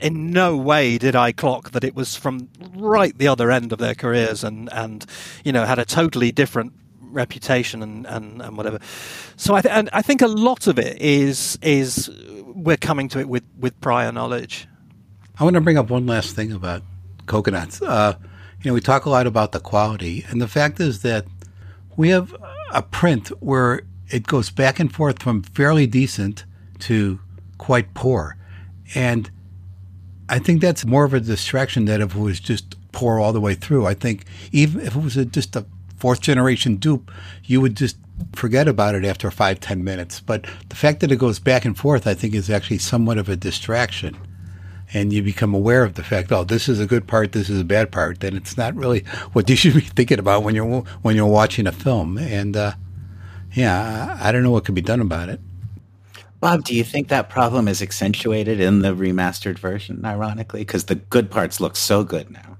in 0.00 0.30
no 0.30 0.56
way 0.56 0.98
did 0.98 1.16
I 1.16 1.32
clock 1.32 1.72
that 1.72 1.82
it 1.82 1.96
was 1.96 2.14
from 2.14 2.48
right 2.76 3.16
the 3.18 3.26
other 3.26 3.50
end 3.50 3.72
of 3.72 3.80
their 3.80 3.94
careers 3.94 4.44
and, 4.44 4.72
and 4.72 5.04
you 5.44 5.50
know 5.50 5.64
had 5.64 5.80
a 5.80 5.84
totally 5.84 6.30
different 6.30 6.72
reputation 7.14 7.82
and, 7.82 8.06
and, 8.06 8.42
and 8.42 8.56
whatever. 8.56 8.78
So 9.36 9.54
I 9.54 9.62
th- 9.62 9.74
and 9.74 9.88
I 9.92 10.02
think 10.02 10.22
a 10.22 10.26
lot 10.26 10.66
of 10.66 10.78
it 10.78 11.00
is 11.00 11.58
is 11.62 12.10
we're 12.54 12.76
coming 12.76 13.08
to 13.08 13.18
it 13.20 13.28
with, 13.28 13.44
with 13.58 13.78
prior 13.80 14.12
knowledge. 14.12 14.68
I 15.38 15.44
want 15.44 15.54
to 15.54 15.60
bring 15.60 15.78
up 15.78 15.90
one 15.90 16.06
last 16.06 16.36
thing 16.36 16.52
about 16.52 16.82
coconuts. 17.26 17.82
Uh, 17.82 18.14
you 18.62 18.70
know, 18.70 18.74
we 18.74 18.80
talk 18.80 19.04
a 19.04 19.10
lot 19.10 19.26
about 19.26 19.52
the 19.52 19.60
quality, 19.60 20.24
and 20.28 20.40
the 20.40 20.48
fact 20.48 20.80
is 20.80 21.02
that 21.02 21.26
we 21.96 22.08
have 22.10 22.34
a 22.70 22.82
print 22.82 23.28
where 23.42 23.82
it 24.10 24.26
goes 24.26 24.50
back 24.50 24.78
and 24.78 24.92
forth 24.92 25.22
from 25.22 25.42
fairly 25.42 25.86
decent 25.86 26.44
to 26.80 27.18
quite 27.58 27.94
poor, 27.94 28.36
and 28.94 29.30
I 30.28 30.38
think 30.38 30.60
that's 30.60 30.86
more 30.86 31.04
of 31.04 31.12
a 31.12 31.20
distraction 31.20 31.84
than 31.84 32.00
if 32.00 32.14
it 32.14 32.20
was 32.20 32.40
just 32.40 32.76
poor 32.92 33.18
all 33.18 33.32
the 33.32 33.40
way 33.40 33.54
through. 33.54 33.86
I 33.86 33.94
think 33.94 34.24
even 34.52 34.80
if 34.80 34.96
it 34.96 35.02
was 35.02 35.16
a, 35.16 35.24
just 35.24 35.56
a 35.56 35.66
fourth 35.96 36.20
generation 36.20 36.76
dupe, 36.76 37.10
you 37.44 37.60
would 37.60 37.76
just 37.76 37.96
forget 38.32 38.68
about 38.68 38.94
it 38.94 39.04
after 39.04 39.30
five, 39.30 39.60
ten 39.60 39.84
minutes. 39.84 40.20
But 40.20 40.46
the 40.68 40.76
fact 40.76 41.00
that 41.00 41.12
it 41.12 41.16
goes 41.16 41.38
back 41.38 41.64
and 41.64 41.76
forth, 41.76 42.06
I 42.06 42.14
think, 42.14 42.34
is 42.34 42.50
actually 42.50 42.78
somewhat 42.78 43.18
of 43.18 43.28
a 43.28 43.36
distraction. 43.36 44.16
And 44.92 45.12
you 45.12 45.22
become 45.22 45.54
aware 45.54 45.82
of 45.82 45.94
the 45.94 46.04
fact, 46.04 46.30
oh, 46.30 46.44
this 46.44 46.68
is 46.68 46.78
a 46.78 46.86
good 46.86 47.08
part, 47.08 47.32
this 47.32 47.50
is 47.50 47.60
a 47.60 47.64
bad 47.64 47.90
part. 47.90 48.20
Then 48.20 48.36
it's 48.36 48.56
not 48.56 48.76
really 48.76 49.00
what 49.32 49.48
you 49.50 49.56
should 49.56 49.74
be 49.74 49.80
thinking 49.80 50.18
about 50.18 50.42
when 50.42 50.54
you're 50.54 50.82
when 51.02 51.16
you're 51.16 51.26
watching 51.26 51.66
a 51.66 51.72
film. 51.72 52.18
And 52.18 52.56
uh, 52.56 52.72
yeah, 53.52 54.16
I 54.20 54.30
don't 54.30 54.42
know 54.42 54.50
what 54.50 54.64
could 54.64 54.74
be 54.74 54.82
done 54.82 55.00
about 55.00 55.28
it. 55.28 55.40
Bob, 56.40 56.64
do 56.64 56.74
you 56.74 56.84
think 56.84 57.08
that 57.08 57.30
problem 57.30 57.68
is 57.68 57.80
accentuated 57.80 58.60
in 58.60 58.80
the 58.80 58.94
remastered 58.94 59.58
version, 59.58 60.04
ironically? 60.04 60.60
Because 60.60 60.84
the 60.84 60.96
good 60.96 61.30
parts 61.30 61.58
look 61.58 61.74
so 61.74 62.04
good 62.04 62.30
now. 62.30 62.58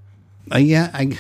Uh, 0.51 0.57
yeah, 0.57 0.91
I, 0.95 1.19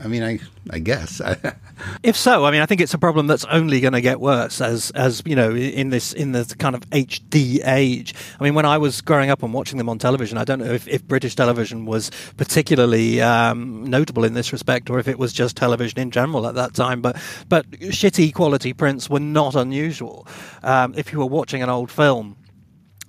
I 0.00 0.06
mean, 0.06 0.22
I, 0.22 0.38
I 0.70 0.78
guess. 0.78 1.20
if 2.02 2.16
so, 2.16 2.44
I 2.44 2.52
mean, 2.52 2.60
I 2.60 2.66
think 2.66 2.80
it's 2.80 2.94
a 2.94 2.98
problem 2.98 3.26
that's 3.26 3.44
only 3.46 3.80
going 3.80 3.94
to 3.94 4.00
get 4.00 4.20
worse 4.20 4.60
as, 4.60 4.90
as 4.92 5.22
you 5.24 5.34
know, 5.34 5.54
in 5.54 5.90
this 5.90 6.12
in 6.12 6.32
the 6.32 6.54
kind 6.58 6.76
of 6.76 6.82
HD 6.90 7.66
age. 7.66 8.14
I 8.38 8.44
mean, 8.44 8.54
when 8.54 8.64
I 8.64 8.78
was 8.78 9.00
growing 9.00 9.30
up 9.30 9.42
and 9.42 9.52
watching 9.52 9.76
them 9.78 9.88
on 9.88 9.98
television, 9.98 10.38
I 10.38 10.44
don't 10.44 10.60
know 10.60 10.72
if, 10.72 10.86
if 10.86 11.06
British 11.06 11.34
television 11.34 11.84
was 11.84 12.10
particularly 12.36 13.20
um, 13.20 13.84
notable 13.84 14.24
in 14.24 14.34
this 14.34 14.52
respect, 14.52 14.88
or 14.88 15.00
if 15.00 15.08
it 15.08 15.18
was 15.18 15.32
just 15.32 15.56
television 15.56 15.98
in 15.98 16.10
general 16.12 16.46
at 16.46 16.54
that 16.54 16.74
time. 16.74 17.02
But 17.02 17.16
but 17.48 17.68
shitty 17.70 18.32
quality 18.34 18.72
prints 18.72 19.10
were 19.10 19.20
not 19.20 19.56
unusual. 19.56 20.28
Um, 20.62 20.94
if 20.96 21.12
you 21.12 21.18
were 21.18 21.26
watching 21.26 21.62
an 21.62 21.70
old 21.70 21.90
film 21.90 22.36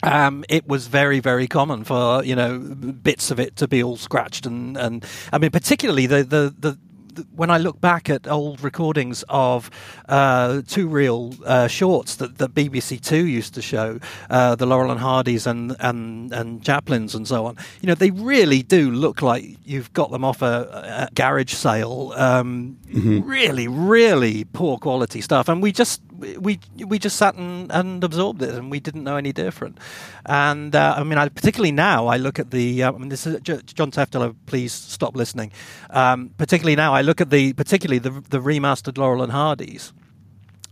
um, 0.04 0.46
it 0.50 0.68
was 0.68 0.88
very, 0.88 1.20
very 1.20 1.48
common 1.48 1.84
for 1.84 2.24
you 2.24 2.36
know 2.36 2.60
bits 2.60 3.32
of 3.32 3.40
it 3.40 3.56
to 3.58 3.68
be 3.68 3.84
all 3.84 3.98
scratched 3.98 4.46
and 4.46 4.78
and 4.78 5.06
I 5.32 5.38
mean 5.38 5.52
particularly 5.52 6.06
the 6.06 6.24
the 6.24 6.54
the 6.58 6.78
when 7.36 7.50
I 7.50 7.58
look 7.58 7.82
back 7.82 8.10
at 8.10 8.28
old 8.28 8.62
recordings 8.62 9.24
of 9.30 9.70
uh, 10.08 10.62
two 10.68 10.88
reel 10.88 11.34
uh, 11.46 11.68
shorts 11.68 12.16
that, 12.18 12.38
that 12.38 12.54
BBC 12.54 13.02
Two 13.02 13.26
used 13.26 13.54
to 13.56 13.62
show, 13.62 14.00
uh, 14.30 14.56
the 14.56 14.66
Laurel 14.66 14.92
and 14.92 15.00
Hardys 15.00 15.48
and, 15.48 15.76
and 15.80 16.32
and 16.34 16.64
Chaplins 16.64 17.16
and 17.16 17.28
so 17.28 17.46
on, 17.46 17.58
you 17.82 17.88
know, 17.88 17.96
they 17.96 18.12
really 18.12 18.64
do 18.64 18.92
look 18.92 19.22
like 19.22 19.58
you've 19.66 19.92
got 19.94 20.12
them 20.12 20.24
off 20.24 20.42
a, 20.42 21.10
a 21.10 21.14
garage 21.14 21.54
sale. 21.54 22.14
Um, 22.16 22.78
mm-hmm. 22.88 23.28
Really, 23.28 23.68
really 23.68 24.46
poor 24.46 24.78
quality 24.78 25.22
stuff, 25.22 25.50
and 25.50 25.62
we 25.62 25.72
just 25.72 26.02
we 26.40 26.60
we 26.86 27.00
just 27.00 27.16
sat 27.16 27.36
and, 27.36 27.72
and 27.72 28.04
absorbed 28.04 28.42
it, 28.42 28.54
and 28.54 28.72
we 28.72 28.80
didn't 28.80 29.04
know 29.04 29.18
any 29.18 29.32
different. 29.32 29.78
And 30.26 30.76
uh, 30.76 30.96
I 30.98 31.04
mean, 31.04 31.18
I, 31.18 31.30
particularly 31.30 31.72
now, 31.72 32.08
I 32.08 32.18
look 32.18 32.40
at 32.40 32.52
the. 32.52 32.84
Uh, 32.84 32.94
I 32.94 32.98
mean, 32.98 33.10
this 33.10 33.26
is 33.26 33.40
John 33.42 33.92
Tefteller. 33.92 34.36
Please 34.46 34.74
stop 34.74 35.16
listening. 35.16 35.52
Um, 35.90 36.32
particularly 36.38 36.76
now, 36.76 36.94
I 36.94 37.02
look 37.02 37.22
at 37.22 37.30
the 37.30 37.54
particularly 37.54 38.00
the 38.00 38.12
the 38.30 38.40
remastered 38.40 38.98
Laurel 38.98 39.24
and 39.24 39.32
Hardys 39.32 39.94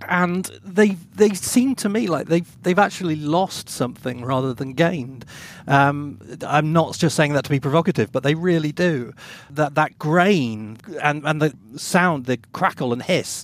and 0.08 0.46
they 0.64 0.90
they 1.16 1.30
seem 1.30 1.76
to 1.76 1.90
me 1.90 2.08
like 2.08 2.28
they've 2.28 2.64
they've 2.64 2.78
actually 2.78 3.16
lost 3.16 3.70
something 3.70 4.24
rather 4.24 4.54
than 4.54 4.74
gained. 4.74 5.26
Um, 5.68 6.20
I'm 6.46 6.72
not 6.72 6.98
just 6.98 7.16
saying 7.16 7.34
that 7.34 7.46
to 7.46 7.50
be 7.50 7.60
provocative, 7.60 8.12
but 8.12 8.24
they 8.24 8.36
really 8.36 8.72
do. 8.72 9.14
That 9.50 9.76
that 9.76 9.98
grain 9.98 10.78
and 11.02 11.26
and 11.26 11.42
the 11.42 11.54
sound, 11.78 12.26
the 12.26 12.38
crackle 12.54 12.94
and 12.94 13.02
hiss. 13.02 13.44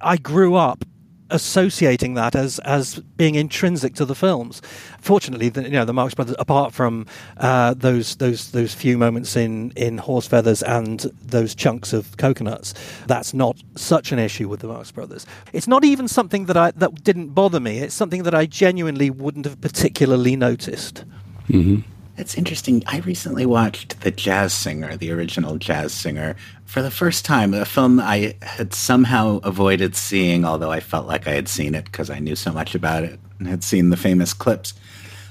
I 0.00 0.16
grew 0.16 0.54
up 0.54 0.84
associating 1.30 2.14
that 2.14 2.34
as 2.34 2.58
as 2.60 3.00
being 3.16 3.34
intrinsic 3.34 3.94
to 3.94 4.04
the 4.04 4.14
films. 4.14 4.62
Fortunately, 5.00 5.48
the, 5.48 5.62
you 5.62 5.70
know 5.70 5.84
the 5.84 5.92
Marx 5.92 6.14
Brothers, 6.14 6.36
apart 6.38 6.72
from 6.72 7.06
uh, 7.36 7.74
those 7.74 8.16
those 8.16 8.50
those 8.52 8.74
few 8.74 8.98
moments 8.98 9.36
in 9.36 9.72
in 9.76 9.98
horse 9.98 10.26
feathers 10.26 10.62
and 10.62 11.00
those 11.22 11.54
chunks 11.54 11.92
of 11.92 12.16
coconuts, 12.16 12.74
that's 13.06 13.34
not 13.34 13.56
such 13.76 14.12
an 14.12 14.18
issue 14.18 14.48
with 14.48 14.60
the 14.60 14.68
Marx 14.68 14.90
Brothers. 14.90 15.26
It's 15.52 15.68
not 15.68 15.84
even 15.84 16.08
something 16.08 16.46
that 16.46 16.56
I 16.56 16.70
that 16.72 17.04
didn't 17.04 17.28
bother 17.28 17.60
me. 17.60 17.78
It's 17.78 17.94
something 17.94 18.22
that 18.24 18.34
I 18.34 18.46
genuinely 18.46 19.10
wouldn't 19.10 19.44
have 19.44 19.60
particularly 19.60 20.36
noticed. 20.36 21.04
Mm-hmm. 21.48 21.97
It's 22.18 22.34
interesting. 22.34 22.82
I 22.88 22.98
recently 22.98 23.46
watched 23.46 24.00
The 24.00 24.10
Jazz 24.10 24.52
Singer, 24.52 24.96
the 24.96 25.12
original 25.12 25.56
Jazz 25.56 25.92
Singer, 25.92 26.34
for 26.64 26.82
the 26.82 26.90
first 26.90 27.24
time. 27.24 27.54
A 27.54 27.64
film 27.64 28.00
I 28.00 28.34
had 28.42 28.74
somehow 28.74 29.38
avoided 29.44 29.94
seeing, 29.94 30.44
although 30.44 30.72
I 30.72 30.80
felt 30.80 31.06
like 31.06 31.28
I 31.28 31.34
had 31.34 31.48
seen 31.48 31.76
it 31.76 31.84
because 31.84 32.10
I 32.10 32.18
knew 32.18 32.34
so 32.34 32.52
much 32.52 32.74
about 32.74 33.04
it 33.04 33.20
and 33.38 33.46
had 33.46 33.62
seen 33.62 33.90
the 33.90 33.96
famous 33.96 34.34
clips. 34.34 34.74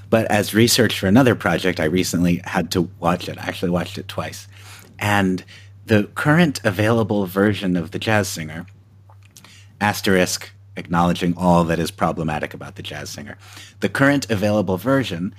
But 0.08 0.30
as 0.30 0.54
research 0.54 0.98
for 0.98 1.08
another 1.08 1.34
project, 1.34 1.78
I 1.78 1.84
recently 1.84 2.40
had 2.44 2.70
to 2.70 2.88
watch 2.98 3.28
it. 3.28 3.36
I 3.36 3.42
actually 3.42 3.70
watched 3.70 3.98
it 3.98 4.08
twice. 4.08 4.48
And 4.98 5.44
the 5.84 6.04
current 6.14 6.58
available 6.64 7.26
version 7.26 7.76
of 7.76 7.90
The 7.90 7.98
Jazz 7.98 8.28
Singer, 8.28 8.64
asterisk, 9.78 10.52
acknowledging 10.74 11.34
all 11.36 11.64
that 11.64 11.78
is 11.78 11.90
problematic 11.90 12.54
about 12.54 12.76
The 12.76 12.82
Jazz 12.82 13.10
Singer, 13.10 13.36
the 13.80 13.90
current 13.90 14.30
available 14.30 14.78
version 14.78 15.34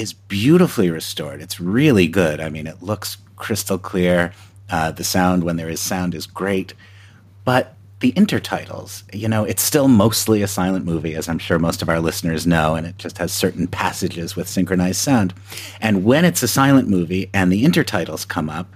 is 0.00 0.14
beautifully 0.14 0.90
restored. 0.90 1.42
It's 1.42 1.60
really 1.60 2.08
good. 2.08 2.40
I 2.40 2.48
mean, 2.48 2.66
it 2.66 2.82
looks 2.82 3.18
crystal 3.36 3.78
clear. 3.78 4.32
Uh, 4.70 4.90
the 4.90 5.04
sound, 5.04 5.44
when 5.44 5.56
there 5.56 5.68
is 5.68 5.80
sound, 5.80 6.14
is 6.14 6.24
great. 6.26 6.72
But 7.44 7.74
the 7.98 8.12
intertitles, 8.12 9.02
you 9.12 9.28
know, 9.28 9.44
it's 9.44 9.60
still 9.60 9.88
mostly 9.88 10.40
a 10.40 10.48
silent 10.48 10.86
movie, 10.86 11.14
as 11.14 11.28
I'm 11.28 11.38
sure 11.38 11.58
most 11.58 11.82
of 11.82 11.90
our 11.90 12.00
listeners 12.00 12.46
know, 12.46 12.76
and 12.76 12.86
it 12.86 12.96
just 12.96 13.18
has 13.18 13.30
certain 13.30 13.66
passages 13.66 14.34
with 14.34 14.48
synchronized 14.48 15.00
sound. 15.00 15.34
And 15.82 16.02
when 16.02 16.24
it's 16.24 16.42
a 16.42 16.48
silent 16.48 16.88
movie 16.88 17.28
and 17.34 17.52
the 17.52 17.62
intertitles 17.62 18.26
come 18.26 18.48
up, 18.48 18.68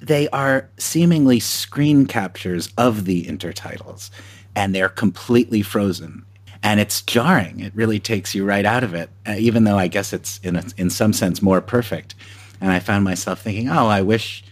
they 0.00 0.28
are 0.28 0.68
seemingly 0.78 1.40
screen 1.40 2.06
captures 2.06 2.72
of 2.78 3.04
the 3.04 3.24
intertitles, 3.24 4.10
and 4.54 4.72
they're 4.72 4.88
completely 4.88 5.62
frozen 5.62 6.25
and 6.62 6.80
it's 6.80 7.02
jarring. 7.02 7.60
It 7.60 7.74
really 7.74 7.98
takes 7.98 8.34
you 8.34 8.44
right 8.44 8.64
out 8.64 8.84
of 8.84 8.94
it, 8.94 9.10
uh, 9.26 9.36
even 9.38 9.64
though 9.64 9.78
I 9.78 9.88
guess 9.88 10.12
it's 10.12 10.38
in 10.42 10.56
a, 10.56 10.64
in 10.76 10.90
some 10.90 11.12
sense 11.12 11.42
more 11.42 11.60
perfect. 11.60 12.14
And 12.60 12.72
I 12.72 12.80
found 12.80 13.04
myself 13.04 13.40
thinking, 13.40 13.68
oh, 13.68 13.86
I 13.86 14.02
wish, 14.02 14.44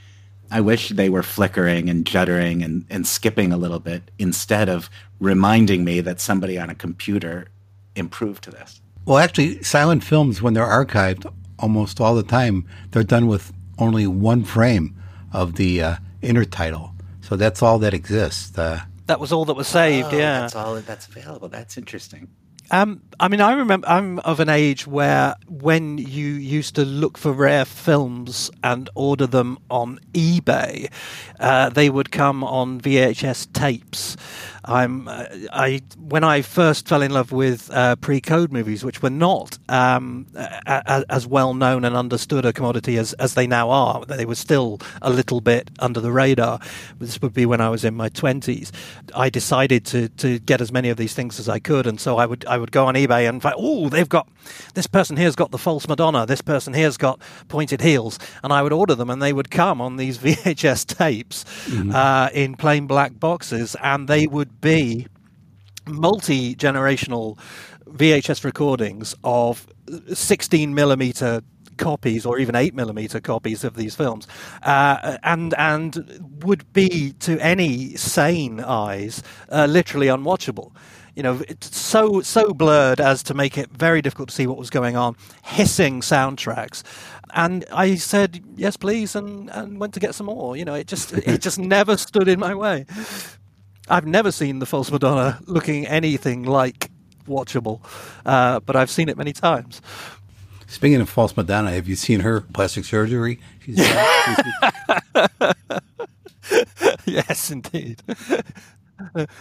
I 0.50 0.60
wish 0.60 0.90
they 0.90 1.08
were 1.08 1.22
flickering 1.22 1.88
and 1.88 2.04
juddering 2.04 2.64
and, 2.64 2.84
and 2.90 3.06
skipping 3.06 3.52
a 3.52 3.56
little 3.56 3.80
bit 3.80 4.10
instead 4.18 4.68
of 4.68 4.90
reminding 5.20 5.84
me 5.84 6.00
that 6.02 6.20
somebody 6.20 6.58
on 6.58 6.70
a 6.70 6.74
computer 6.74 7.48
improved 7.96 8.44
to 8.44 8.50
this. 8.50 8.80
Well, 9.06 9.18
actually, 9.18 9.62
silent 9.62 10.04
films, 10.04 10.42
when 10.42 10.54
they're 10.54 10.66
archived, 10.66 11.30
almost 11.58 12.00
all 12.00 12.14
the 12.14 12.22
time, 12.22 12.66
they're 12.90 13.02
done 13.02 13.26
with 13.26 13.52
only 13.78 14.06
one 14.06 14.44
frame 14.44 14.94
of 15.32 15.56
the 15.56 15.82
uh, 15.82 15.96
intertitle. 16.22 16.92
So 17.20 17.36
that's 17.36 17.62
all 17.62 17.78
that 17.80 17.94
exists. 17.94 18.56
Uh, 18.56 18.80
that 19.06 19.20
was 19.20 19.32
all 19.32 19.44
that 19.46 19.54
was 19.54 19.68
saved. 19.68 20.08
Oh, 20.12 20.16
yeah, 20.18 20.40
that's 20.40 20.54
all 20.56 20.74
that's 20.76 21.06
available. 21.06 21.48
That's 21.48 21.76
interesting. 21.76 22.28
Um, 22.70 23.02
I 23.20 23.28
mean, 23.28 23.40
I 23.42 23.52
remember 23.52 23.86
I'm 23.86 24.18
of 24.20 24.40
an 24.40 24.48
age 24.48 24.86
where 24.86 25.34
when 25.48 25.98
you 25.98 26.26
used 26.26 26.74
to 26.76 26.84
look 26.84 27.18
for 27.18 27.30
rare 27.32 27.66
films 27.66 28.50
and 28.62 28.88
order 28.94 29.26
them 29.26 29.58
on 29.70 30.00
eBay, 30.12 30.90
uh, 31.38 31.68
they 31.68 31.90
would 31.90 32.10
come 32.10 32.42
on 32.42 32.80
VHS 32.80 33.52
tapes. 33.52 34.16
I'm 34.66 35.08
uh, 35.08 35.26
I 35.52 35.82
when 35.98 36.24
I 36.24 36.42
first 36.42 36.88
fell 36.88 37.02
in 37.02 37.10
love 37.10 37.32
with 37.32 37.70
uh, 37.72 37.96
pre-code 37.96 38.52
movies, 38.52 38.84
which 38.84 39.02
were 39.02 39.10
not 39.10 39.58
um, 39.68 40.26
a, 40.34 40.60
a, 40.66 41.04
as 41.08 41.26
well 41.26 41.54
known 41.54 41.84
and 41.84 41.96
understood 41.96 42.44
a 42.44 42.52
commodity 42.52 42.96
as, 42.96 43.12
as 43.14 43.34
they 43.34 43.46
now 43.46 43.70
are. 43.70 44.04
They 44.04 44.24
were 44.24 44.34
still 44.34 44.80
a 45.02 45.10
little 45.10 45.40
bit 45.40 45.70
under 45.78 46.00
the 46.00 46.12
radar. 46.12 46.60
This 46.98 47.20
would 47.20 47.34
be 47.34 47.46
when 47.46 47.60
I 47.60 47.68
was 47.68 47.84
in 47.84 47.94
my 47.94 48.08
twenties. 48.08 48.72
I 49.14 49.30
decided 49.30 49.84
to 49.86 50.08
to 50.08 50.38
get 50.38 50.60
as 50.60 50.72
many 50.72 50.88
of 50.88 50.96
these 50.96 51.14
things 51.14 51.38
as 51.38 51.48
I 51.48 51.58
could, 51.58 51.86
and 51.86 52.00
so 52.00 52.16
I 52.16 52.26
would 52.26 52.44
I 52.46 52.58
would 52.58 52.72
go 52.72 52.86
on 52.86 52.94
eBay 52.94 53.28
and 53.28 53.42
find, 53.42 53.54
oh, 53.58 53.88
they've 53.88 54.08
got 54.08 54.28
this 54.74 54.86
person 54.86 55.16
here's 55.16 55.36
got 55.36 55.50
the 55.50 55.58
false 55.58 55.86
Madonna, 55.88 56.26
this 56.26 56.40
person 56.40 56.74
here's 56.74 56.96
got 56.96 57.20
pointed 57.48 57.80
heels, 57.80 58.18
and 58.42 58.52
I 58.52 58.62
would 58.62 58.72
order 58.72 58.94
them, 58.94 59.10
and 59.10 59.20
they 59.20 59.32
would 59.32 59.50
come 59.50 59.80
on 59.80 59.96
these 59.96 60.18
VHS 60.24 60.86
tapes 60.96 61.44
mm-hmm. 61.66 61.92
uh, 61.94 62.28
in 62.32 62.56
plain 62.56 62.86
black 62.86 63.18
boxes, 63.18 63.76
and 63.82 64.08
they 64.08 64.26
would 64.26 64.53
be 64.60 65.06
multi 65.86 66.54
generational 66.54 67.38
VHS 67.88 68.44
recordings 68.44 69.14
of 69.22 69.66
16 70.12 70.74
millimeter 70.74 71.42
copies 71.76 72.24
or 72.24 72.38
even 72.38 72.54
8 72.54 72.74
millimeter 72.74 73.20
copies 73.20 73.64
of 73.64 73.74
these 73.76 73.94
films. 73.94 74.26
Uh, 74.62 75.18
and 75.22 75.54
and 75.58 76.40
would 76.44 76.72
be 76.72 77.12
to 77.20 77.38
any 77.40 77.96
sane 77.96 78.60
eyes 78.60 79.22
uh, 79.50 79.66
literally 79.66 80.06
unwatchable. 80.06 80.72
You 81.14 81.22
know 81.22 81.42
so 81.60 82.22
so 82.22 82.52
blurred 82.52 83.00
as 83.00 83.22
to 83.24 83.34
make 83.34 83.56
it 83.56 83.70
very 83.70 84.02
difficult 84.02 84.30
to 84.30 84.34
see 84.34 84.48
what 84.48 84.58
was 84.58 84.70
going 84.70 84.96
on 84.96 85.16
hissing 85.44 86.00
soundtracks. 86.00 86.82
And 87.34 87.64
I 87.72 87.94
said 87.96 88.42
yes 88.56 88.76
please 88.76 89.14
and 89.14 89.48
and 89.50 89.78
went 89.78 89.94
to 89.94 90.00
get 90.00 90.14
some 90.14 90.26
more. 90.26 90.56
You 90.56 90.64
know 90.64 90.74
it 90.74 90.88
just 90.88 91.12
it 91.12 91.40
just 91.40 91.58
never 91.76 91.96
stood 91.96 92.26
in 92.26 92.40
my 92.40 92.54
way 92.54 92.86
I've 93.88 94.06
never 94.06 94.32
seen 94.32 94.58
the 94.58 94.66
false 94.66 94.90
Madonna 94.90 95.38
looking 95.46 95.86
anything 95.86 96.44
like 96.44 96.90
watchable, 97.26 97.80
uh, 98.24 98.60
but 98.60 98.76
I've 98.76 98.90
seen 98.90 99.08
it 99.08 99.16
many 99.16 99.32
times. 99.32 99.82
Speaking 100.66 101.00
of 101.00 101.08
false 101.08 101.36
Madonna, 101.36 101.72
have 101.72 101.86
you 101.88 101.96
seen 101.96 102.20
her 102.20 102.40
plastic 102.40 102.84
surgery? 102.84 103.40
yes, 107.04 107.50
indeed. 107.50 108.02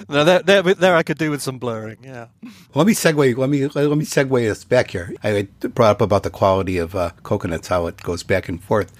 no, 0.09 0.23
there, 0.23 0.39
there, 0.39 0.61
there, 0.61 0.95
I 0.95 1.03
could 1.03 1.17
do 1.17 1.31
with 1.31 1.41
some 1.41 1.57
blurring. 1.57 1.97
Yeah. 2.03 2.27
Let 2.73 2.85
me 2.85 2.93
segue. 2.93 3.37
Let 3.37 3.49
me 3.49 3.67
let 3.67 3.97
me 3.97 4.05
segue 4.05 4.51
us 4.51 4.63
back 4.63 4.91
here. 4.91 5.13
I 5.23 5.47
brought 5.61 5.91
up 5.91 6.01
about 6.01 6.23
the 6.23 6.29
quality 6.29 6.77
of 6.77 6.95
uh, 6.95 7.11
coconuts, 7.23 7.69
how 7.69 7.87
it 7.87 7.97
goes 8.03 8.23
back 8.23 8.49
and 8.49 8.61
forth 8.63 8.91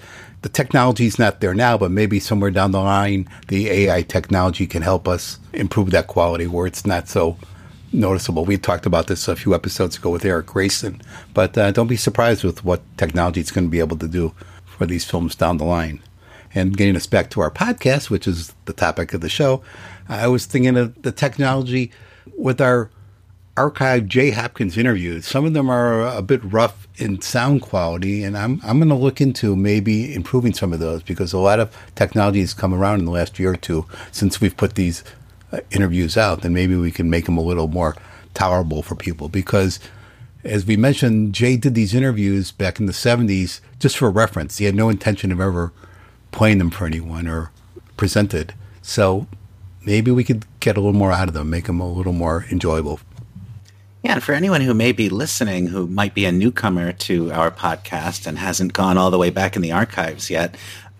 the 0.44 0.50
technology's 0.50 1.18
not 1.18 1.40
there 1.40 1.54
now, 1.54 1.78
but 1.78 1.90
maybe 1.90 2.20
somewhere 2.20 2.50
down 2.50 2.70
the 2.70 2.78
line, 2.78 3.26
the 3.48 3.70
AI 3.70 4.02
technology 4.02 4.66
can 4.66 4.82
help 4.82 5.08
us 5.08 5.38
improve 5.54 5.90
that 5.92 6.06
quality 6.06 6.46
where 6.46 6.66
it's 6.66 6.84
not 6.84 7.08
so 7.08 7.38
noticeable. 7.94 8.44
We 8.44 8.58
talked 8.58 8.84
about 8.84 9.06
this 9.06 9.26
a 9.26 9.36
few 9.36 9.54
episodes 9.54 9.96
ago 9.96 10.10
with 10.10 10.22
Eric 10.22 10.44
Grayson, 10.44 11.00
but 11.32 11.56
uh, 11.56 11.70
don't 11.70 11.86
be 11.86 11.96
surprised 11.96 12.44
with 12.44 12.62
what 12.62 12.82
technology 12.98 13.40
is 13.40 13.50
going 13.50 13.68
to 13.68 13.70
be 13.70 13.78
able 13.78 13.96
to 13.96 14.06
do 14.06 14.34
for 14.66 14.84
these 14.84 15.06
films 15.06 15.34
down 15.34 15.56
the 15.56 15.64
line. 15.64 16.02
And 16.54 16.76
getting 16.76 16.94
us 16.94 17.06
back 17.06 17.30
to 17.30 17.40
our 17.40 17.50
podcast, 17.50 18.10
which 18.10 18.28
is 18.28 18.52
the 18.66 18.74
topic 18.74 19.14
of 19.14 19.22
the 19.22 19.30
show, 19.30 19.62
I 20.10 20.28
was 20.28 20.44
thinking 20.44 20.76
of 20.76 21.00
the 21.00 21.10
technology 21.10 21.90
with 22.36 22.60
our 22.60 22.90
archived 23.56 24.08
Jay 24.08 24.30
Hopkins 24.30 24.76
interviews. 24.76 25.26
Some 25.26 25.44
of 25.44 25.52
them 25.52 25.70
are 25.70 26.02
a 26.06 26.22
bit 26.22 26.42
rough 26.42 26.88
in 26.96 27.20
sound 27.20 27.62
quality, 27.62 28.24
and 28.24 28.36
I'm 28.36 28.60
I'm 28.64 28.78
going 28.78 28.88
to 28.88 28.94
look 28.94 29.20
into 29.20 29.54
maybe 29.56 30.14
improving 30.14 30.52
some 30.52 30.72
of 30.72 30.80
those 30.80 31.02
because 31.02 31.32
a 31.32 31.38
lot 31.38 31.60
of 31.60 31.76
technology 31.94 32.40
has 32.40 32.54
come 32.54 32.74
around 32.74 33.00
in 33.00 33.04
the 33.04 33.10
last 33.10 33.38
year 33.38 33.52
or 33.52 33.56
two 33.56 33.86
since 34.10 34.40
we've 34.40 34.56
put 34.56 34.74
these 34.74 35.04
uh, 35.52 35.60
interviews 35.70 36.16
out. 36.16 36.42
Then 36.42 36.52
maybe 36.52 36.76
we 36.76 36.90
can 36.90 37.08
make 37.10 37.26
them 37.26 37.38
a 37.38 37.42
little 37.42 37.68
more 37.68 37.96
tolerable 38.34 38.82
for 38.82 38.94
people 38.94 39.28
because. 39.28 39.78
As 40.46 40.66
we 40.66 40.76
mentioned, 40.76 41.34
Jay 41.34 41.56
did 41.56 41.74
these 41.74 41.94
interviews 41.94 42.52
back 42.52 42.78
in 42.78 42.84
the 42.84 42.92
70s 42.92 43.60
just 43.78 43.96
for 43.96 44.10
reference. 44.10 44.58
He 44.58 44.66
had 44.66 44.74
no 44.74 44.90
intention 44.90 45.32
of 45.32 45.40
ever 45.40 45.72
playing 46.32 46.58
them 46.58 46.68
for 46.68 46.84
anyone 46.84 47.26
or 47.26 47.50
presented. 47.96 48.52
So 48.82 49.26
maybe 49.86 50.10
we 50.10 50.22
could 50.22 50.44
get 50.60 50.76
a 50.76 50.80
little 50.80 50.92
more 50.92 51.12
out 51.12 51.28
of 51.28 51.34
them, 51.34 51.48
make 51.48 51.64
them 51.64 51.80
a 51.80 51.90
little 51.90 52.12
more 52.12 52.44
enjoyable. 52.50 53.00
Yeah, 54.04 54.12
and 54.12 54.22
for 54.22 54.32
anyone 54.32 54.60
who 54.60 54.74
may 54.74 54.92
be 54.92 55.08
listening 55.08 55.68
who 55.68 55.86
might 55.86 56.12
be 56.12 56.26
a 56.26 56.32
newcomer 56.32 56.92
to 56.92 57.32
our 57.32 57.50
podcast 57.50 58.26
and 58.26 58.38
hasn't 58.38 58.74
gone 58.74 58.98
all 58.98 59.10
the 59.10 59.16
way 59.16 59.30
back 59.30 59.56
in 59.56 59.62
the 59.62 59.72
archives 59.72 60.28
yet, 60.28 60.56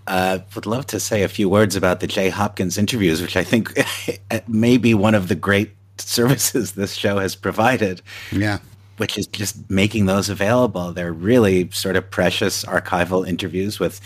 uh, 0.06 0.38
would 0.54 0.64
love 0.64 0.86
to 0.86 0.98
say 0.98 1.22
a 1.22 1.28
few 1.28 1.46
words 1.50 1.76
about 1.76 2.00
the 2.00 2.06
Jay 2.06 2.30
Hopkins 2.30 2.78
interviews, 2.78 3.20
which 3.20 3.36
I 3.36 3.44
think 3.44 3.74
may 4.48 4.78
be 4.78 4.94
one 4.94 5.14
of 5.14 5.28
the 5.28 5.34
great 5.34 5.72
services 5.98 6.72
this 6.72 6.94
show 6.94 7.18
has 7.18 7.36
provided. 7.36 8.00
Yeah. 8.32 8.60
Which 8.96 9.18
is 9.18 9.26
just 9.26 9.68
making 9.70 10.06
those 10.06 10.30
available. 10.30 10.92
They're 10.92 11.12
really 11.12 11.70
sort 11.72 11.96
of 11.96 12.10
precious 12.10 12.64
archival 12.64 13.26
interviews 13.28 13.78
with 13.78 14.00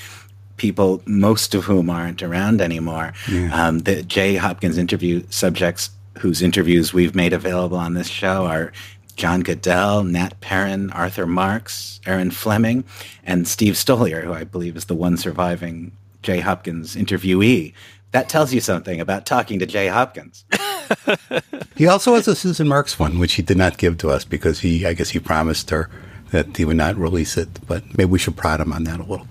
people, 0.57 1.03
most 1.07 1.55
of 1.55 1.65
whom 1.65 1.89
aren't 1.89 2.21
around 2.21 2.61
anymore. 2.61 3.13
Yeah. 3.31 3.55
Um, 3.55 3.81
the 3.81 4.03
Jay 4.03 4.35
Hopkins 4.35 4.77
interview 4.77 5.23
subjects 5.31 5.91
whose 6.19 6.43
interviews 6.43 6.93
we've 6.93 7.15
made 7.15 7.33
available 7.33 7.77
on 7.77 7.95
this 7.95 8.09
show 8.09 8.47
are 8.47 8.73
John 9.17 9.41
Goodell, 9.41 10.05
Nat 10.05 10.41
Perrin, 10.41 10.91
Arthur 10.93 11.27
Marx, 11.27 12.01
Erin 12.07 12.31
Fleming, 12.31 12.85
and 13.25 13.49
Steve 13.49 13.75
Stoliar, 13.75 14.23
who 14.23 14.33
I 14.33 14.45
believe 14.45 14.77
is 14.77 14.85
the 14.85 14.95
one 14.95 15.17
surviving 15.17 15.93
Jay 16.23 16.41
Hopkins 16.41 16.95
interviewee. 16.95 17.73
That 18.13 18.29
tells 18.29 18.55
you 18.55 18.61
something 18.61 19.01
about 19.01 19.27
talking 19.27 19.59
to 19.59 19.67
Jay 19.67 19.89
Hopkins. 19.89 20.45
he 21.77 21.87
also 21.87 22.15
has 22.15 22.29
a 22.29 22.35
Susan 22.35 22.69
Marx 22.69 22.99
one, 22.99 23.19
which 23.19 23.35
he 23.35 23.43
did 23.43 23.57
not 23.57 23.77
give 23.77 23.99
to 23.99 24.11
us 24.11 24.25
because 24.25 24.61
he, 24.61 24.87
I 24.87 24.95
guess, 24.95 25.11
he 25.11 25.19
promised 25.19 25.71
her 25.71 25.91
that 26.31 26.57
he 26.57 26.65
would 26.65 26.77
not 26.77 26.97
release 26.97 27.37
it. 27.37 27.49
But 27.67 27.85
maybe 27.99 28.07
we 28.07 28.19
should 28.19 28.37
prod 28.37 28.61
him 28.61 28.73
on 28.73 28.85
that 28.85 29.01
a 29.01 29.03
little. 29.03 29.27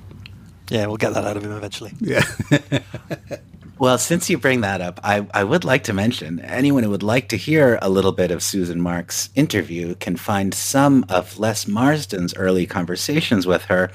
Yeah, 0.70 0.86
we'll 0.88 0.98
get 0.98 1.14
that 1.14 1.26
out 1.26 1.38
of 1.38 1.44
him 1.44 1.54
eventually. 1.54 1.94
Yeah. 2.00 2.24
Well, 3.80 4.00
since 4.00 4.28
you 4.28 4.40
bring 4.40 4.62
that 4.62 4.82
up, 4.82 5.00
I, 5.04 5.28
I 5.36 5.44
would 5.44 5.64
like 5.64 5.84
to 5.84 5.94
mention 5.94 6.40
anyone 6.40 6.82
who 6.82 6.90
would 6.90 7.04
like 7.04 7.30
to 7.30 7.38
hear 7.38 7.78
a 7.80 7.90
little 7.90 8.12
bit 8.12 8.32
of 8.32 8.42
Susan 8.42 8.82
Marx' 8.82 9.30
interview 9.36 9.94
can 9.96 10.16
find 10.16 10.52
some 10.52 11.06
of 11.10 11.38
Les 11.38 11.66
Marsden's 11.66 12.36
early 12.36 12.66
conversations 12.66 13.46
with 13.46 13.66
her 13.66 13.92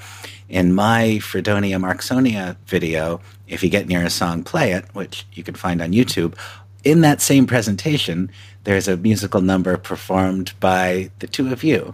in 0.47 0.73
my 0.73 1.19
Freedonia 1.19 1.79
Marxonia 1.79 2.55
video. 2.65 3.19
If 3.49 3.61
you 3.61 3.69
get 3.69 3.87
near 3.87 4.03
a 4.03 4.09
song, 4.09 4.43
play 4.43 4.71
it, 4.71 4.85
which 4.93 5.25
you 5.33 5.43
can 5.43 5.55
find 5.55 5.81
on 5.81 5.91
YouTube. 5.91 6.37
In 6.85 7.01
that 7.01 7.21
same 7.21 7.45
presentation, 7.45 8.31
there's 8.63 8.87
a 8.87 8.95
musical 8.95 9.41
number 9.41 9.75
performed 9.75 10.53
by 10.61 11.11
the 11.19 11.27
two 11.27 11.51
of 11.51 11.61
you, 11.61 11.93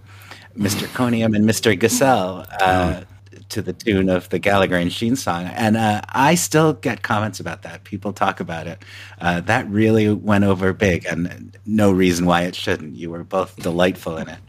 Mr. 0.56 0.86
Coniam 0.94 1.36
and 1.36 1.44
Mr. 1.50 1.78
Gassel. 1.80 2.46
Uh, 2.62 3.02
to 3.50 3.62
the 3.62 3.74
tune 3.74 4.10
of 4.10 4.30
the 4.30 4.39
Gallagher 4.39 4.76
and 4.76 4.91
Shean 4.91 5.16
song. 5.16 5.45
And 5.45 5.76
uh, 5.76 6.02
I 6.10 6.36
still 6.36 6.74
get 6.74 7.02
comments 7.02 7.39
about 7.39 7.64
that. 7.64 7.84
People 7.84 8.14
talk 8.14 8.39
about 8.39 8.68
it. 8.68 8.84
Uh, 9.20 9.41
that 9.41 9.68
really 9.70 10.12
went 10.14 10.43
over 10.43 10.72
big, 10.74 11.06
and 11.06 11.58
no 11.66 11.91
reason 11.91 12.26
why 12.26 12.43
it 12.43 12.56
shouldn't. 12.56 12.95
You 12.95 13.10
were 13.10 13.24
both 13.24 13.56
delightful 13.58 14.18
in 14.18 14.30
it. 14.30 14.39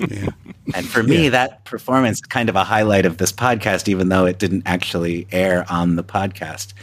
yeah. 0.10 0.28
And 0.74 0.86
for 0.86 1.02
me, 1.02 1.24
yeah. 1.24 1.30
that 1.30 1.64
performance 1.64 2.20
kind 2.20 2.48
of 2.48 2.56
a 2.56 2.64
highlight 2.64 3.06
of 3.06 3.16
this 3.18 3.32
podcast, 3.32 3.88
even 3.88 4.08
though 4.08 4.26
it 4.26 4.38
didn't 4.38 4.64
actually 4.66 5.26
air 5.32 5.64
on 5.70 5.96
the 5.96 6.04
podcast. 6.04 6.74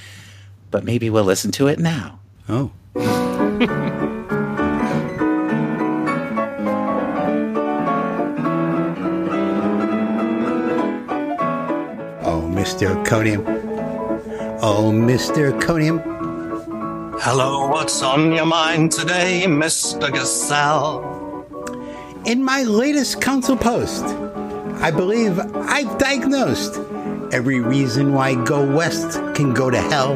But 0.71 0.83
maybe 0.83 1.09
we'll 1.09 1.23
listen 1.23 1.51
to 1.51 1.67
it 1.67 1.79
now. 1.79 2.19
Oh. 2.49 2.71
Mr. 12.63 12.95
Coniam. 13.05 13.43
Oh, 14.61 14.89
Mr. 14.89 15.51
Coniam. 15.59 15.99
Hello, 17.19 17.67
what's 17.67 18.01
on 18.01 18.31
your 18.31 18.45
mind 18.45 18.93
today, 18.93 19.43
Mr. 19.45 20.09
Gassel? 20.09 21.03
In 22.25 22.41
my 22.41 22.63
latest 22.63 23.19
council 23.19 23.57
post, 23.57 24.05
I 24.81 24.91
believe 24.91 25.37
I've 25.39 25.97
diagnosed 25.97 26.79
every 27.33 27.59
reason 27.59 28.13
why 28.13 28.35
Go 28.45 28.65
West 28.73 29.19
can 29.35 29.53
go 29.53 29.69
to 29.69 29.81
hell. 29.81 30.13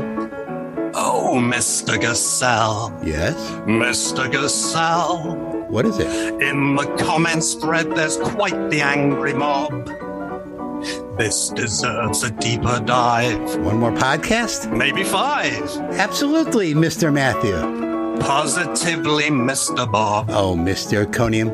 Oh, 0.95 1.35
Mr. 1.35 1.99
Gassel. 1.99 2.93
Yes? 3.05 3.35
Mr. 3.65 4.31
Gassel. 4.31 5.67
What 5.67 5.85
is 5.85 5.99
it? 5.99 6.07
In 6.41 6.77
the 6.77 6.85
comments 6.97 7.55
thread, 7.55 7.93
there's 7.93 8.15
quite 8.15 8.69
the 8.69 8.79
angry 8.79 9.33
mob. 9.33 9.89
This 11.17 11.49
deserves 11.49 12.21
a 12.23 12.29
deeper 12.29 12.79
dive. 12.79 13.57
One 13.61 13.77
more 13.77 13.91
podcast? 13.91 14.71
Maybe 14.71 15.03
five. 15.03 15.63
Absolutely, 15.97 16.75
Mr. 16.75 17.11
Matthew. 17.11 17.53
Positively, 18.21 19.25
Mr. 19.25 19.91
Bob. 19.91 20.29
Oh, 20.29 20.55
Mr. 20.55 21.05
Coniam. 21.05 21.49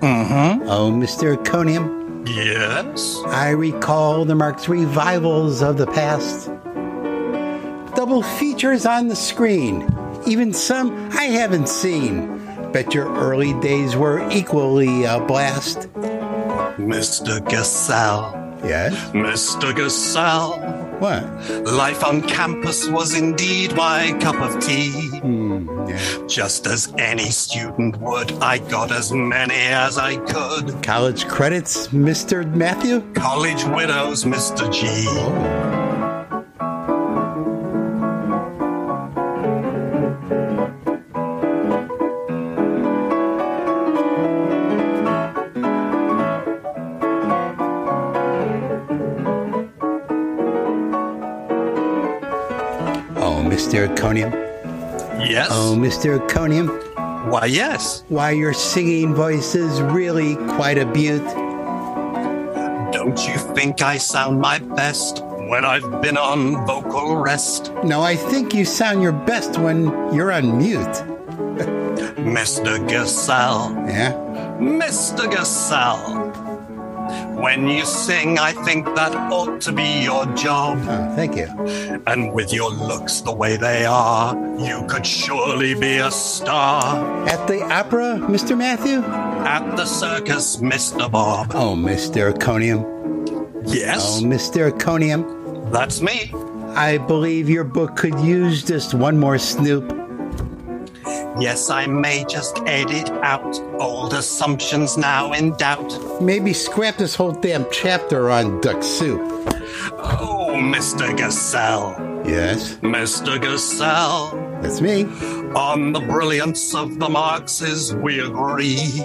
Mm-hmm. 0.00 0.68
Oh, 0.68 0.90
Mr. 0.90 1.42
Coniam. 1.44 2.28
Yes. 2.28 3.18
I 3.28 3.50
recall 3.50 4.26
the 4.26 4.34
Marx 4.34 4.68
revivals 4.68 5.62
of 5.62 5.78
the 5.78 5.86
past. 5.86 6.48
Double 7.96 8.22
features 8.22 8.84
on 8.84 9.08
the 9.08 9.16
screen. 9.16 9.88
Even 10.26 10.52
some 10.52 10.92
I 11.12 11.24
haven't 11.24 11.70
seen. 11.70 12.36
Bet 12.72 12.92
your 12.92 13.10
early 13.16 13.54
days 13.60 13.96
were 13.96 14.28
equally 14.30 15.04
a 15.04 15.20
blast. 15.20 15.88
Mr. 16.76 17.40
Gassel. 17.48 18.45
Yes? 18.64 18.94
Mr. 19.10 19.74
Gassel. 19.74 20.58
What? 20.98 21.22
Life 21.66 22.02
on 22.04 22.22
campus 22.22 22.88
was 22.88 23.14
indeed 23.14 23.74
my 23.74 24.16
cup 24.20 24.36
of 24.36 24.58
tea. 24.62 24.92
Hmm, 25.20 25.68
yeah. 25.88 26.26
Just 26.26 26.66
as 26.66 26.92
any 26.96 27.30
student 27.30 27.98
would, 27.98 28.32
I 28.42 28.58
got 28.58 28.90
as 28.92 29.12
many 29.12 29.54
as 29.54 29.98
I 29.98 30.16
could. 30.16 30.82
College 30.82 31.28
credits, 31.28 31.88
Mr. 31.88 32.50
Matthew? 32.54 33.02
College 33.12 33.64
widows, 33.64 34.24
Mr. 34.24 34.72
G. 34.72 34.86
Oh. 35.08 35.75
Mr. 53.86 53.96
Coniam? 53.96 54.32
Yes. 55.28 55.48
Oh, 55.50 55.76
Mr. 55.78 56.18
Coniam? 56.28 56.68
Why, 57.30 57.46
yes. 57.46 58.04
Why, 58.08 58.32
your 58.32 58.52
singing 58.52 59.14
voice 59.14 59.54
is 59.54 59.80
really 59.80 60.36
quite 60.56 60.78
a 60.78 60.86
beaut. 60.86 61.24
Don't 62.92 63.26
you 63.26 63.36
think 63.54 63.82
I 63.82 63.98
sound 63.98 64.40
my 64.40 64.58
best 64.58 65.22
when 65.24 65.64
I've 65.64 66.02
been 66.02 66.16
on 66.16 66.66
vocal 66.66 67.16
rest? 67.16 67.72
No, 67.84 68.02
I 68.02 68.16
think 68.16 68.54
you 68.54 68.64
sound 68.64 69.02
your 69.02 69.12
best 69.12 69.58
when 69.58 69.84
you're 70.12 70.32
on 70.32 70.58
mute. 70.58 70.80
Mr. 72.16 72.78
Gassel. 72.88 73.72
Yeah? 73.88 74.12
Mr. 74.58 75.30
Gassel. 75.30 76.25
When 77.36 77.68
you 77.68 77.84
sing, 77.84 78.38
I 78.38 78.52
think 78.64 78.86
that 78.94 79.14
ought 79.30 79.60
to 79.62 79.72
be 79.72 80.02
your 80.02 80.24
job. 80.34 80.78
Oh, 80.82 81.14
thank 81.14 81.36
you. 81.36 81.46
And 82.06 82.32
with 82.32 82.50
your 82.50 82.70
looks 82.70 83.20
the 83.20 83.32
way 83.32 83.58
they 83.58 83.84
are, 83.84 84.34
you 84.58 84.86
could 84.88 85.06
surely 85.06 85.74
be 85.74 85.98
a 85.98 86.10
star. 86.10 87.28
At 87.28 87.46
the 87.46 87.62
opera, 87.62 88.18
Mr. 88.22 88.56
Matthew? 88.56 89.02
At 89.02 89.76
the 89.76 89.84
circus, 89.84 90.56
Mr. 90.56 91.10
Bob. 91.10 91.52
Oh, 91.54 91.74
Mr. 91.76 92.32
Coniam. 92.32 92.84
Yes? 93.66 94.20
Oh, 94.20 94.24
Mr. 94.24 94.70
Coniam. 94.70 95.70
That's 95.70 96.00
me. 96.00 96.32
I 96.74 96.96
believe 96.98 97.50
your 97.50 97.64
book 97.64 97.96
could 97.96 98.18
use 98.20 98.62
just 98.62 98.94
one 98.94 99.18
more 99.18 99.36
snoop. 99.38 100.05
Yes, 101.38 101.68
I 101.68 101.86
may 101.86 102.24
just 102.24 102.62
edit 102.66 103.10
out 103.22 103.60
old 103.78 104.14
assumptions 104.14 104.96
now 104.96 105.32
in 105.32 105.52
doubt. 105.56 106.22
Maybe 106.22 106.52
scrap 106.54 106.96
this 106.96 107.14
whole 107.14 107.32
damn 107.32 107.66
chapter 107.70 108.30
on 108.30 108.60
duck 108.62 108.82
soup. 108.82 109.20
Oh, 109.98 110.54
Mr. 110.56 111.14
Gassel. 111.16 111.94
Yes, 112.26 112.76
Mr. 112.76 113.40
Gassel. 113.40 114.60
that's 114.62 114.80
me. 114.80 115.04
On 115.54 115.92
the 115.92 116.00
brilliance 116.00 116.74
of 116.74 116.98
the 116.98 117.08
Marxes, 117.08 117.94
we 117.94 118.20
agree. 118.20 119.04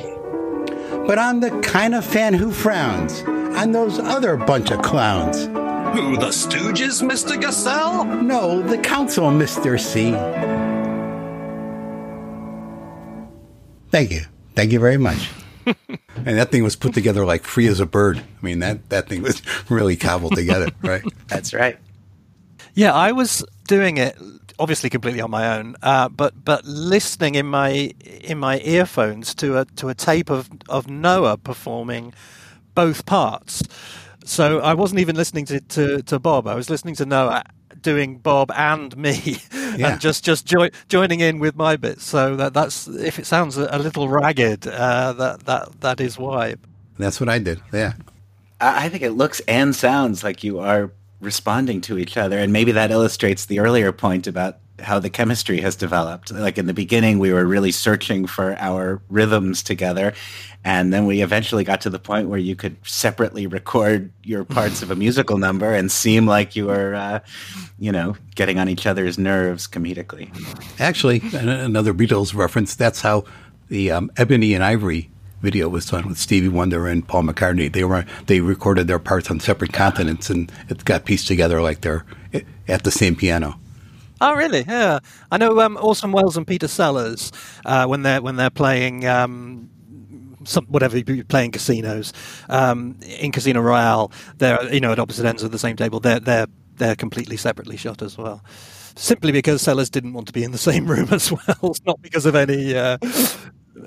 But 1.05 1.19
I'm 1.19 1.41
the 1.41 1.59
kind 1.61 1.93
of 1.93 2.05
fan 2.05 2.33
who 2.33 2.51
frowns 2.51 3.21
on 3.57 3.73
those 3.73 3.99
other 3.99 4.37
bunch 4.37 4.71
of 4.71 4.81
clowns. 4.81 5.45
Who, 5.97 6.15
the 6.15 6.27
Stooges, 6.29 7.01
Mr. 7.03 7.39
Gassel? 7.39 8.05
No, 8.05 8.61
the 8.61 8.77
council, 8.77 9.25
Mr. 9.25 9.77
C. 9.77 10.11
Thank 13.91 14.11
you. 14.11 14.21
Thank 14.55 14.71
you 14.71 14.79
very 14.79 14.97
much. 14.97 15.29
and 15.65 16.37
that 16.37 16.51
thing 16.51 16.63
was 16.63 16.75
put 16.75 16.93
together 16.93 17.25
like 17.25 17.43
free 17.43 17.67
as 17.67 17.79
a 17.79 17.85
bird. 17.85 18.17
I 18.17 18.45
mean, 18.45 18.59
that, 18.59 18.89
that 18.89 19.07
thing 19.09 19.21
was 19.21 19.41
really 19.69 19.95
cobbled 19.95 20.35
together, 20.35 20.69
right? 20.81 21.03
That's 21.27 21.53
right. 21.53 21.77
Yeah, 22.73 22.93
I 22.93 23.11
was 23.11 23.45
doing 23.67 23.97
it 23.97 24.17
obviously 24.59 24.89
completely 24.89 25.21
on 25.21 25.31
my 25.31 25.57
own, 25.57 25.75
uh, 25.81 26.07
but 26.07 26.45
but 26.45 26.63
listening 26.65 27.35
in 27.35 27.45
my 27.47 27.93
in 28.21 28.37
my 28.37 28.59
earphones 28.59 29.35
to 29.35 29.57
a 29.57 29.65
to 29.65 29.89
a 29.89 29.93
tape 29.93 30.29
of 30.29 30.49
of 30.69 30.89
Noah 30.89 31.37
performing 31.37 32.13
both 32.73 33.05
parts. 33.05 33.63
So 34.23 34.59
I 34.59 34.73
wasn't 34.73 34.99
even 34.99 35.15
listening 35.15 35.45
to, 35.45 35.59
to, 35.59 36.03
to 36.03 36.19
Bob. 36.19 36.47
I 36.47 36.53
was 36.53 36.69
listening 36.69 36.95
to 36.95 37.05
Noah 37.05 37.43
doing 37.81 38.17
Bob 38.17 38.51
and 38.55 38.95
me, 38.97 39.37
Yeah. 39.77 39.93
and 39.93 40.01
just 40.01 40.23
just 40.23 40.45
jo- 40.45 40.69
joining 40.89 41.19
in 41.19 41.39
with 41.39 41.55
my 41.55 41.75
bits. 41.77 42.03
So 42.05 42.35
that 42.35 42.53
that's 42.53 42.87
if 42.87 43.19
it 43.19 43.25
sounds 43.25 43.57
a, 43.57 43.67
a 43.71 43.79
little 43.79 44.07
ragged, 44.09 44.67
uh, 44.67 45.13
that 45.13 45.45
that 45.45 45.81
that 45.81 46.01
is 46.01 46.17
why. 46.17 46.55
That's 46.97 47.19
what 47.19 47.29
I 47.29 47.39
did. 47.39 47.61
Yeah. 47.73 47.93
I 48.59 48.85
I 48.85 48.89
think 48.89 49.03
it 49.03 49.11
looks 49.11 49.39
and 49.47 49.75
sounds 49.75 50.23
like 50.23 50.43
you 50.43 50.59
are 50.59 50.91
responding 51.19 51.81
to 51.81 51.97
each 51.97 52.17
other. 52.17 52.37
And 52.39 52.51
maybe 52.51 52.71
that 52.73 52.91
illustrates 52.91 53.45
the 53.45 53.59
earlier 53.59 53.91
point 53.91 54.27
about 54.27 54.57
how 54.83 54.99
the 54.99 55.09
chemistry 55.09 55.61
has 55.61 55.75
developed. 55.75 56.31
Like 56.31 56.57
in 56.57 56.65
the 56.65 56.73
beginning, 56.73 57.19
we 57.19 57.33
were 57.33 57.45
really 57.45 57.71
searching 57.71 58.27
for 58.27 58.55
our 58.59 59.01
rhythms 59.09 59.63
together. 59.63 60.13
And 60.63 60.93
then 60.93 61.07
we 61.07 61.21
eventually 61.21 61.63
got 61.63 61.81
to 61.81 61.89
the 61.89 61.97
point 61.97 62.29
where 62.29 62.39
you 62.39 62.55
could 62.55 62.77
separately 62.85 63.47
record 63.47 64.11
your 64.23 64.43
parts 64.43 64.83
of 64.83 64.91
a 64.91 64.95
musical 64.95 65.37
number 65.37 65.73
and 65.73 65.91
seem 65.91 66.27
like 66.27 66.55
you 66.55 66.67
were, 66.67 66.93
uh, 66.93 67.19
you 67.79 67.91
know, 67.91 68.15
getting 68.35 68.59
on 68.59 68.69
each 68.69 68.85
other's 68.85 69.17
nerves 69.17 69.67
comedically. 69.67 70.29
Actually, 70.79 71.21
another 71.33 71.93
Beatles 71.93 72.35
reference. 72.35 72.75
That's 72.75 73.01
how 73.01 73.23
the 73.69 73.89
um, 73.89 74.11
Ebony 74.17 74.53
and 74.53 74.63
Ivory 74.63 75.09
video 75.41 75.67
was 75.67 75.87
done 75.87 76.07
with 76.07 76.17
Stevie 76.17 76.47
Wonder 76.47 76.87
and 76.87 77.07
Paul 77.07 77.23
McCartney. 77.23 77.71
They 77.71 77.83
were 77.83 78.05
they 78.27 78.41
recorded 78.41 78.87
their 78.87 78.99
parts 78.99 79.29
on 79.31 79.39
separate 79.39 79.73
continents, 79.73 80.29
and 80.29 80.51
it 80.69 80.85
got 80.85 81.05
pieced 81.05 81.27
together 81.27 81.61
like 81.61 81.81
they're 81.81 82.05
eh, 82.33 82.41
at 82.67 82.83
the 82.83 82.91
same 82.91 83.15
piano. 83.15 83.59
Oh, 84.21 84.35
really? 84.35 84.63
Yeah, 84.67 84.99
I 85.31 85.37
know. 85.37 85.59
Um, 85.61 85.77
Orson 85.81 86.11
Welles 86.11 86.37
and 86.37 86.45
Peter 86.47 86.67
Sellers 86.67 87.31
uh, 87.65 87.85
when 87.87 88.03
they're 88.03 88.21
when 88.21 88.35
they're 88.37 88.49
playing 88.51 89.07
um, 89.07 89.69
some 90.45 90.65
whatever 90.67 90.95
you 90.97 91.03
be 91.03 91.23
playing 91.23 91.51
casinos 91.51 92.13
um, 92.49 92.97
in 93.19 93.31
Casino 93.31 93.61
Royale, 93.61 94.11
they're 94.37 94.71
you 94.73 94.79
know 94.79 94.91
at 94.91 94.99
opposite 94.99 95.25
ends 95.25 95.41
of 95.43 95.51
the 95.51 95.59
same 95.59 95.75
table. 95.75 95.99
They're 95.99 96.19
they're 96.19 96.47
they're 96.77 96.95
completely 96.95 97.37
separately 97.37 97.77
shot 97.77 98.01
as 98.03 98.17
well. 98.17 98.43
Simply 98.95 99.31
because 99.31 99.61
Sellers 99.63 99.89
didn't 99.89 100.13
want 100.13 100.27
to 100.27 100.33
be 100.33 100.43
in 100.43 100.51
the 100.51 100.57
same 100.69 100.85
room 100.87 101.07
as 101.11 101.31
well, 101.31 101.75
not 101.87 101.99
because 102.01 102.25
of 102.27 102.35
any 102.35 102.75
uh, 102.77 102.97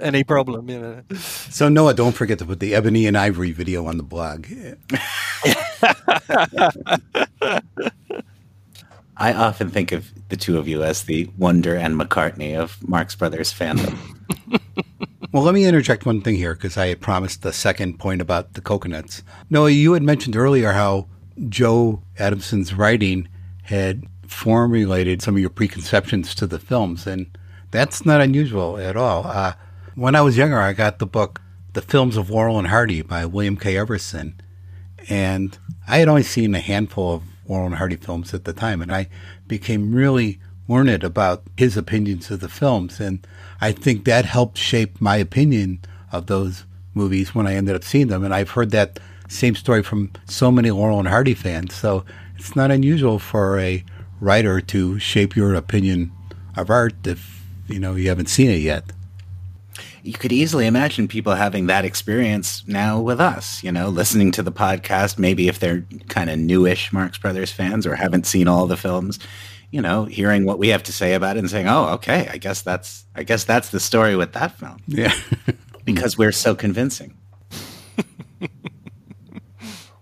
any 0.00 0.24
problem, 0.24 0.68
you 0.70 0.80
know. 0.80 1.02
So 1.50 1.68
Noah, 1.68 1.94
don't 1.94 2.12
forget 2.14 2.38
to 2.40 2.46
put 2.46 2.58
the 2.60 2.74
Ebony 2.74 3.06
and 3.06 3.16
Ivory 3.16 3.52
video 3.52 3.86
on 3.86 3.98
the 3.98 4.04
blog. 4.04 4.46
I 9.16 9.32
often 9.32 9.70
think 9.70 9.92
of 9.92 10.10
the 10.28 10.36
two 10.36 10.58
of 10.58 10.66
you 10.66 10.82
as 10.82 11.04
the 11.04 11.30
Wonder 11.38 11.76
and 11.76 11.98
McCartney 11.98 12.56
of 12.56 12.86
Marx 12.86 13.14
Brothers 13.14 13.52
fandom. 13.52 13.96
Well, 15.34 15.42
let 15.42 15.54
me 15.54 15.64
interject 15.64 16.06
one 16.06 16.20
thing 16.20 16.36
here 16.36 16.54
because 16.54 16.76
I 16.76 16.86
had 16.86 17.00
promised 17.00 17.42
the 17.42 17.52
second 17.52 17.98
point 17.98 18.20
about 18.20 18.54
the 18.54 18.60
coconuts. 18.60 19.24
Noah, 19.50 19.70
you 19.70 19.94
had 19.94 20.02
mentioned 20.04 20.36
earlier 20.36 20.70
how 20.70 21.08
Joe 21.48 22.04
Adamson's 22.20 22.72
writing 22.72 23.26
had 23.64 24.04
formulated 24.28 25.22
some 25.22 25.34
of 25.34 25.40
your 25.40 25.50
preconceptions 25.50 26.36
to 26.36 26.46
the 26.46 26.60
films, 26.60 27.04
and 27.04 27.36
that's 27.72 28.06
not 28.06 28.20
unusual 28.20 28.78
at 28.78 28.96
all. 28.96 29.26
Uh, 29.26 29.54
when 29.96 30.14
I 30.14 30.20
was 30.20 30.36
younger, 30.36 30.60
I 30.60 30.72
got 30.72 31.00
the 31.00 31.04
book 31.04 31.42
The 31.72 31.82
Films 31.82 32.16
of 32.16 32.30
Laurel 32.30 32.60
and 32.60 32.68
Hardy 32.68 33.02
by 33.02 33.26
William 33.26 33.56
K. 33.56 33.76
Everson, 33.76 34.40
and 35.08 35.58
I 35.88 35.98
had 35.98 36.06
only 36.06 36.22
seen 36.22 36.54
a 36.54 36.60
handful 36.60 37.12
of 37.12 37.22
And 37.46 37.74
Hardy 37.74 37.96
films 37.96 38.34
at 38.34 38.44
the 38.44 38.52
time, 38.52 38.82
and 38.82 38.92
I 38.92 39.08
became 39.46 39.94
really 39.94 40.40
learned 40.68 41.04
about 41.04 41.42
his 41.56 41.76
opinions 41.76 42.30
of 42.30 42.40
the 42.40 42.48
films, 42.48 43.00
and 43.00 43.26
I 43.60 43.72
think 43.72 44.04
that 44.04 44.24
helped 44.24 44.58
shape 44.58 45.00
my 45.00 45.16
opinion 45.16 45.80
of 46.10 46.26
those 46.26 46.64
movies 46.94 47.34
when 47.34 47.46
I 47.46 47.54
ended 47.54 47.76
up 47.76 47.84
seeing 47.84 48.08
them. 48.08 48.24
And 48.24 48.32
I've 48.32 48.50
heard 48.50 48.70
that 48.70 48.98
same 49.28 49.54
story 49.54 49.82
from 49.82 50.12
so 50.26 50.50
many 50.50 50.70
Laurel 50.70 51.00
and 51.00 51.08
Hardy 51.08 51.34
fans, 51.34 51.74
so 51.74 52.04
it's 52.36 52.56
not 52.56 52.70
unusual 52.70 53.18
for 53.18 53.58
a 53.58 53.84
writer 54.20 54.60
to 54.60 54.98
shape 54.98 55.36
your 55.36 55.54
opinion 55.54 56.12
of 56.56 56.70
art 56.70 57.06
if 57.06 57.44
you 57.66 57.78
know 57.78 57.94
you 57.94 58.08
haven't 58.08 58.28
seen 58.28 58.50
it 58.50 58.60
yet. 58.60 58.84
You 60.04 60.12
could 60.12 60.32
easily 60.32 60.66
imagine 60.66 61.08
people 61.08 61.34
having 61.34 61.66
that 61.66 61.86
experience 61.86 62.62
now 62.66 63.00
with 63.00 63.22
us, 63.22 63.64
you 63.64 63.72
know, 63.72 63.88
listening 63.88 64.30
to 64.32 64.42
the 64.42 64.52
podcast, 64.52 65.18
maybe 65.18 65.48
if 65.48 65.58
they're 65.58 65.86
kind 66.08 66.28
of 66.28 66.38
newish 66.38 66.92
Marx 66.92 67.16
Brothers 67.16 67.50
fans 67.50 67.86
or 67.86 67.94
haven't 67.94 68.26
seen 68.26 68.46
all 68.46 68.66
the 68.66 68.76
films, 68.76 69.18
you 69.70 69.80
know, 69.80 70.04
hearing 70.04 70.44
what 70.44 70.58
we 70.58 70.68
have 70.68 70.82
to 70.82 70.92
say 70.92 71.14
about 71.14 71.36
it 71.36 71.40
and 71.40 71.50
saying, 71.50 71.68
"Oh, 71.68 71.86
okay, 71.94 72.28
I 72.30 72.36
guess 72.36 72.60
that's 72.60 73.06
I 73.14 73.22
guess 73.22 73.44
that's 73.44 73.70
the 73.70 73.80
story 73.80 74.14
with 74.14 74.34
that 74.34 74.52
film." 74.58 74.76
Yeah. 74.86 75.14
because 75.86 76.18
we're 76.18 76.32
so 76.32 76.54
convincing. 76.54 77.16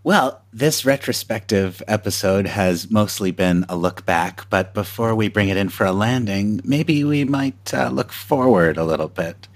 well, 0.02 0.42
this 0.52 0.84
retrospective 0.84 1.80
episode 1.86 2.48
has 2.48 2.90
mostly 2.90 3.30
been 3.30 3.64
a 3.68 3.76
look 3.76 4.04
back, 4.04 4.50
but 4.50 4.74
before 4.74 5.14
we 5.14 5.28
bring 5.28 5.48
it 5.48 5.56
in 5.56 5.68
for 5.68 5.86
a 5.86 5.92
landing, 5.92 6.60
maybe 6.64 7.04
we 7.04 7.22
might 7.24 7.72
uh, 7.72 7.88
look 7.88 8.10
forward 8.10 8.76
a 8.76 8.84
little 8.84 9.08
bit. 9.08 9.46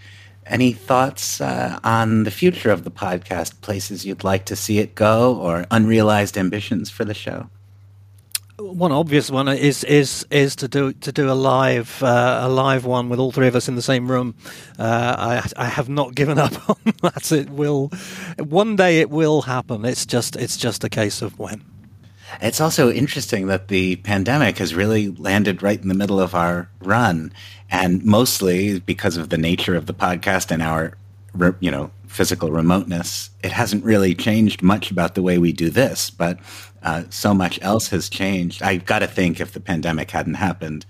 Any 0.49 0.73
thoughts 0.73 1.41
uh, 1.41 1.81
on 1.83 2.23
the 2.23 2.31
future 2.31 2.71
of 2.71 2.85
the 2.85 2.91
podcast, 2.91 3.61
places 3.63 4.07
you'd 4.07 4.23
like 4.23 4.45
to 4.47 4.57
see 4.57 4.79
it 4.79 4.95
go, 4.95 5.37
or 5.37 5.67
unrealized 5.71 6.39
ambitions 6.39 6.89
for 6.89 7.05
the 7.05 7.15
show? 7.15 7.51
One 8.59 8.91
obvious 8.91 9.31
one 9.31 9.49
is 9.49 9.85
is 9.85 10.25
is 10.31 10.57
to 10.57 10.69
do 10.69 10.93
to 10.95 11.13
do 11.13 11.31
a 11.31 11.35
live 11.35 12.03
uh, 12.03 12.41
a 12.43 12.49
live 12.49 12.87
one 12.87 13.11
with 13.11 13.19
all 13.19 13.31
three 13.31 13.49
of 13.49 13.55
us 13.55 13.69
in 13.69 13.75
the 13.75 13.83
same 13.83 14.11
room. 14.11 14.35
Uh, 14.79 15.43
I 15.57 15.65
I 15.65 15.67
have 15.67 15.91
not 15.91 16.15
given 16.15 16.39
up 16.47 16.71
on 16.71 16.77
that. 17.03 17.31
It 17.33 17.51
will 17.51 17.91
one 18.39 18.77
day 18.77 19.01
it 19.01 19.11
will 19.11 19.43
happen. 19.43 19.85
It's 19.85 20.07
just 20.07 20.37
it's 20.37 20.57
just 20.57 20.85
a 20.85 20.89
case 20.89 21.21
of 21.21 21.39
when. 21.39 21.76
It's 22.41 22.61
also 22.61 22.91
interesting 22.91 23.47
that 23.47 23.69
the 23.69 23.97
pandemic 23.97 24.59
has 24.59 24.75
really 24.75 25.09
landed 25.11 25.63
right 25.63 25.81
in 25.81 25.89
the 25.89 25.95
middle 25.95 26.21
of 26.21 26.35
our 26.35 26.69
run, 26.81 27.33
and 27.71 28.05
mostly 28.05 28.81
because 28.81 29.17
of 29.17 29.29
the 29.29 29.39
nature 29.39 29.75
of 29.75 29.87
the 29.87 29.95
podcast 29.95 30.51
and 30.51 30.63
our, 30.63 30.97
you 31.61 31.71
know, 31.71 31.91
physical 32.07 32.51
remoteness. 32.51 33.31
It 33.43 33.53
hasn't 33.53 33.85
really 33.85 34.15
changed 34.15 34.63
much 34.63 34.91
about 34.91 35.15
the 35.15 35.23
way 35.23 35.39
we 35.39 35.53
do 35.53 35.71
this, 35.71 36.11
but 36.11 36.39
uh, 36.83 37.05
so 37.11 37.35
much 37.35 37.59
else 37.63 37.89
has 37.89 38.09
changed. 38.09 38.63
I've 38.63 38.85
got 38.87 39.01
to 39.01 39.07
think 39.07 39.41
if 39.41 39.53
the 39.53 39.61
pandemic 39.61 40.11
hadn't 40.11 40.35
happened, 40.35 40.87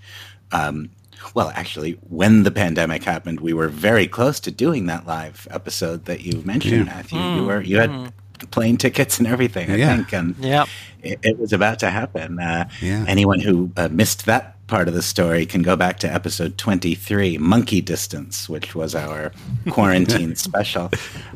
um, 0.51 0.89
well, 1.33 1.51
actually, 1.55 1.93
when 2.09 2.43
the 2.43 2.51
pandemic 2.51 3.03
happened, 3.03 3.39
we 3.41 3.53
were 3.53 3.67
very 3.67 4.07
close 4.07 4.39
to 4.41 4.51
doing 4.51 4.85
that 4.85 5.05
live 5.05 5.47
episode 5.51 6.05
that 6.05 6.21
you 6.21 6.41
mentioned, 6.43 6.87
Yeah. 6.87 6.93
Matthew. 6.93 7.19
You 7.19 7.45
were 7.45 7.61
you 7.61 7.77
had 7.77 8.13
plane 8.51 8.77
tickets 8.77 9.17
and 9.19 9.27
everything, 9.27 9.71
I 9.71 9.75
Yeah. 9.75 9.95
think, 9.97 10.13
and 10.13 10.35
Yeah. 10.39 10.65
it, 11.03 11.19
it 11.23 11.39
was 11.39 11.53
about 11.53 11.79
to 11.79 11.89
happen. 11.89 12.39
Uh, 12.39 12.67
Yeah. 12.81 13.05
Anyone 13.07 13.39
who 13.39 13.71
uh, 13.77 13.89
missed 13.91 14.25
that 14.25 14.55
part 14.67 14.87
of 14.87 14.93
the 14.93 15.01
story 15.01 15.45
can 15.45 15.61
go 15.61 15.75
back 15.75 15.97
to 15.99 16.13
episode 16.13 16.57
23, 16.57 17.37
Monkey 17.37 17.79
Distance, 17.81 18.49
which 18.49 18.75
was 18.75 18.93
our 18.95 19.31
quarantine 19.69 20.35
special. 20.35 20.91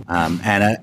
Um, 0.10 0.42
and 0.44 0.64
uh, 0.64 0.76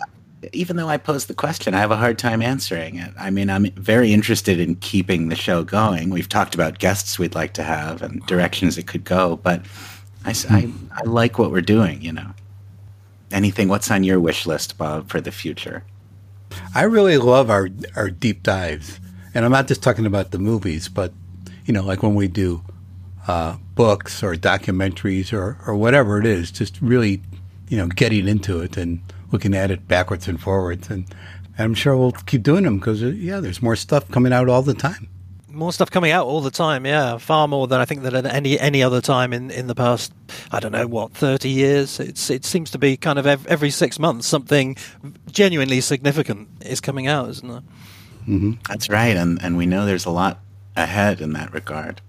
even 0.52 0.76
though 0.76 0.88
I 0.88 0.96
posed 0.96 1.28
the 1.28 1.34
question, 1.34 1.74
I 1.74 1.80
have 1.80 1.90
a 1.90 1.96
hard 1.96 2.16
time 2.18 2.40
answering 2.40 2.96
it. 2.96 3.12
I 3.18 3.28
mean, 3.30 3.50
I'm 3.50 3.70
very 3.72 4.12
interested 4.12 4.60
in 4.60 4.76
keeping 4.76 5.28
the 5.28 5.36
show 5.36 5.62
going. 5.64 6.10
We've 6.10 6.28
talked 6.28 6.54
about 6.54 6.78
guests 6.78 7.18
we'd 7.18 7.34
like 7.34 7.52
to 7.54 7.62
have 7.64 8.00
and 8.02 8.24
directions 8.26 8.78
it 8.78 8.86
could 8.86 9.04
go, 9.04 9.36
but 9.36 9.62
I 10.24 10.34
like 11.04 11.38
what 11.38 11.50
we're 11.50 11.60
doing, 11.60 12.00
you 12.02 12.12
know. 12.12 12.30
Anything, 13.30 13.68
what's 13.68 13.90
on 13.90 14.04
your 14.04 14.20
wish 14.20 14.46
list, 14.46 14.78
Bob, 14.78 15.10
for 15.10 15.20
the 15.20 15.32
future? 15.32 15.82
I 16.74 16.82
really 16.82 17.18
love 17.18 17.50
our 17.50 17.68
our 17.96 18.10
deep 18.10 18.42
dives, 18.42 19.00
and 19.34 19.44
I'm 19.44 19.52
not 19.52 19.68
just 19.68 19.82
talking 19.82 20.06
about 20.06 20.30
the 20.30 20.38
movies, 20.38 20.88
but 20.88 21.12
you 21.64 21.74
know, 21.74 21.82
like 21.82 22.02
when 22.02 22.14
we 22.14 22.28
do 22.28 22.62
uh, 23.28 23.58
books 23.74 24.22
or 24.22 24.34
documentaries 24.34 25.32
or, 25.32 25.58
or 25.66 25.76
whatever 25.76 26.18
it 26.18 26.26
is, 26.26 26.50
just 26.50 26.80
really, 26.80 27.20
you 27.68 27.76
know, 27.76 27.86
getting 27.86 28.26
into 28.26 28.60
it 28.60 28.76
and 28.76 29.00
looking 29.30 29.54
at 29.54 29.70
it 29.70 29.86
backwards 29.86 30.26
and 30.26 30.40
forwards. 30.40 30.88
And, 30.88 31.04
and 31.58 31.64
I'm 31.66 31.74
sure 31.74 31.96
we'll 31.96 32.12
keep 32.12 32.42
doing 32.42 32.64
them 32.64 32.78
because, 32.78 33.02
uh, 33.02 33.08
yeah, 33.08 33.38
there's 33.40 33.62
more 33.62 33.76
stuff 33.76 34.10
coming 34.10 34.32
out 34.32 34.48
all 34.48 34.62
the 34.62 34.74
time. 34.74 35.08
More 35.58 35.72
stuff 35.72 35.90
coming 35.90 36.12
out 36.12 36.24
all 36.24 36.40
the 36.40 36.52
time, 36.52 36.86
yeah, 36.86 37.18
far 37.18 37.48
more 37.48 37.66
than 37.66 37.80
I 37.80 37.84
think 37.84 38.02
that 38.02 38.14
at 38.14 38.24
any 38.26 38.60
any 38.60 38.80
other 38.80 39.00
time 39.00 39.32
in, 39.32 39.50
in 39.50 39.66
the 39.66 39.74
past. 39.74 40.12
I 40.52 40.60
don't 40.60 40.70
know 40.70 40.86
what 40.86 41.14
thirty 41.14 41.48
years. 41.48 41.98
It's 41.98 42.30
it 42.30 42.44
seems 42.44 42.70
to 42.70 42.78
be 42.78 42.96
kind 42.96 43.18
of 43.18 43.26
every 43.26 43.70
six 43.70 43.98
months 43.98 44.28
something 44.28 44.76
genuinely 45.32 45.80
significant 45.80 46.48
is 46.60 46.80
coming 46.80 47.08
out, 47.08 47.28
isn't 47.30 47.50
it? 47.50 47.62
Mm-hmm. 48.28 48.52
That's 48.68 48.88
right, 48.88 49.16
and 49.16 49.42
and 49.42 49.56
we 49.56 49.66
know 49.66 49.84
there's 49.84 50.06
a 50.06 50.10
lot 50.10 50.38
ahead 50.76 51.20
in 51.20 51.32
that 51.32 51.52
regard. 51.52 52.02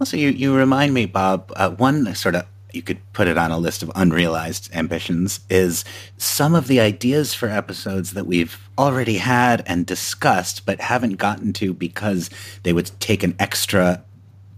Also, 0.00 0.16
you 0.16 0.30
you 0.30 0.52
remind 0.52 0.92
me, 0.92 1.06
Bob. 1.06 1.52
Uh, 1.54 1.70
one 1.70 2.12
sort 2.16 2.34
of 2.34 2.46
you 2.74 2.82
could 2.82 2.98
put 3.12 3.28
it 3.28 3.38
on 3.38 3.50
a 3.50 3.58
list 3.58 3.82
of 3.82 3.90
unrealized 3.94 4.70
ambitions 4.74 5.40
is 5.48 5.84
some 6.16 6.54
of 6.54 6.68
the 6.68 6.80
ideas 6.80 7.34
for 7.34 7.48
episodes 7.48 8.12
that 8.12 8.26
we've 8.26 8.58
already 8.78 9.18
had 9.18 9.62
and 9.66 9.86
discussed 9.86 10.64
but 10.66 10.80
haven't 10.80 11.16
gotten 11.16 11.52
to 11.52 11.74
because 11.74 12.30
they 12.62 12.72
would 12.72 12.90
take 13.00 13.22
an 13.22 13.34
extra 13.38 14.02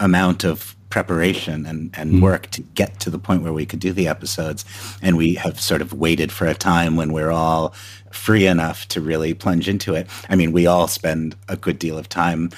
amount 0.01 0.45
of 0.45 0.77
preparation 0.95 1.67
and, 1.67 1.91
and 1.95 2.13
mm. 2.13 2.21
work 2.23 2.49
to 2.53 2.61
get 2.61 3.01
to 3.01 3.11
the 3.11 3.19
point 3.19 3.43
where 3.43 3.53
we 3.53 3.67
could 3.67 3.81
do 3.81 3.93
the 3.93 4.07
episodes. 4.07 4.65
And 5.03 5.17
we 5.17 5.35
have 5.35 5.61
sort 5.61 5.83
of 5.83 5.93
waited 5.93 6.31
for 6.31 6.47
a 6.47 6.55
time 6.55 6.95
when 6.95 7.13
we're 7.13 7.33
all 7.33 7.75
free 8.13 8.47
enough 8.47 8.87
to 8.89 9.01
really 9.01 9.35
plunge 9.35 9.69
into 9.69 9.95
it. 9.95 10.07
I 10.29 10.37
mean, 10.37 10.53
we 10.53 10.69
all 10.69 10.87
spend 10.87 11.35
a 11.49 11.57
good 11.57 11.81
deal 11.81 11.99
of 11.99 12.09
time 12.09 12.51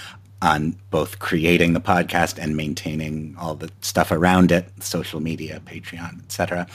on 0.43 0.77
both 0.91 1.19
creating 1.19 1.73
the 1.73 1.81
podcast 1.81 2.39
and 2.39 2.57
maintaining 2.57 3.35
all 3.39 3.55
the 3.55 3.71
stuff 3.81 4.11
around 4.11 4.53
it, 4.53 4.69
social 4.83 5.21
media, 5.21 5.61
Patreon, 5.65 6.23
etc. 6.25 6.67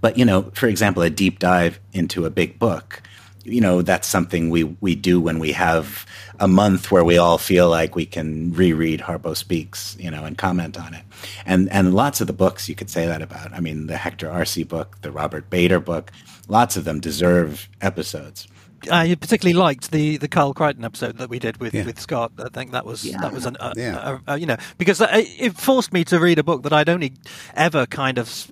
But 0.00 0.16
you 0.16 0.24
know, 0.24 0.50
for 0.54 0.66
example, 0.66 1.02
a 1.02 1.10
deep 1.10 1.38
dive 1.38 1.78
into 1.92 2.24
a 2.24 2.30
big 2.30 2.58
book, 2.58 3.02
you 3.44 3.60
know, 3.60 3.82
that's 3.82 4.08
something 4.08 4.50
we 4.50 4.64
we 4.64 4.94
do 4.94 5.20
when 5.20 5.38
we 5.38 5.52
have 5.52 6.06
a 6.38 6.48
month 6.48 6.90
where 6.90 7.04
we 7.04 7.18
all 7.18 7.38
feel 7.38 7.68
like 7.68 7.94
we 7.94 8.06
can 8.06 8.52
reread 8.52 9.00
Harpo 9.00 9.36
Speaks, 9.36 9.96
you 9.98 10.10
know, 10.10 10.24
and 10.24 10.36
comment 10.36 10.78
on 10.78 10.94
it. 10.94 11.02
And 11.46 11.70
and 11.70 11.94
lots 11.94 12.20
of 12.20 12.26
the 12.26 12.32
books 12.32 12.68
you 12.68 12.74
could 12.74 12.90
say 12.90 13.06
that 13.06 13.22
about. 13.22 13.52
I 13.52 13.60
mean, 13.60 13.86
the 13.86 13.96
Hector 13.96 14.30
Arce 14.30 14.62
book, 14.64 14.98
the 15.02 15.12
Robert 15.12 15.50
Bader 15.50 15.80
book, 15.80 16.10
lots 16.48 16.76
of 16.76 16.84
them 16.84 17.00
deserve 17.00 17.68
episodes. 17.80 18.46
I 18.90 19.14
particularly 19.14 19.58
liked 19.58 19.90
the 19.90 20.16
the 20.16 20.28
Kyle 20.28 20.54
Crichton 20.54 20.84
episode 20.84 21.18
that 21.18 21.28
we 21.28 21.38
did 21.38 21.58
with, 21.58 21.74
yeah. 21.74 21.84
with 21.84 22.00
Scott. 22.00 22.32
I 22.38 22.48
think 22.48 22.72
that 22.72 22.86
was 22.86 23.04
yeah. 23.04 23.20
that 23.20 23.32
was 23.32 23.46
an 23.46 23.56
uh, 23.58 23.72
yeah. 23.76 23.96
uh, 23.98 24.18
uh, 24.32 24.34
you 24.34 24.46
know 24.46 24.56
because 24.78 25.00
it 25.00 25.56
forced 25.56 25.92
me 25.92 26.04
to 26.04 26.18
read 26.18 26.38
a 26.38 26.42
book 26.42 26.62
that 26.62 26.72
I'd 26.72 26.88
only 26.88 27.12
ever 27.54 27.86
kind 27.86 28.18
of 28.18 28.50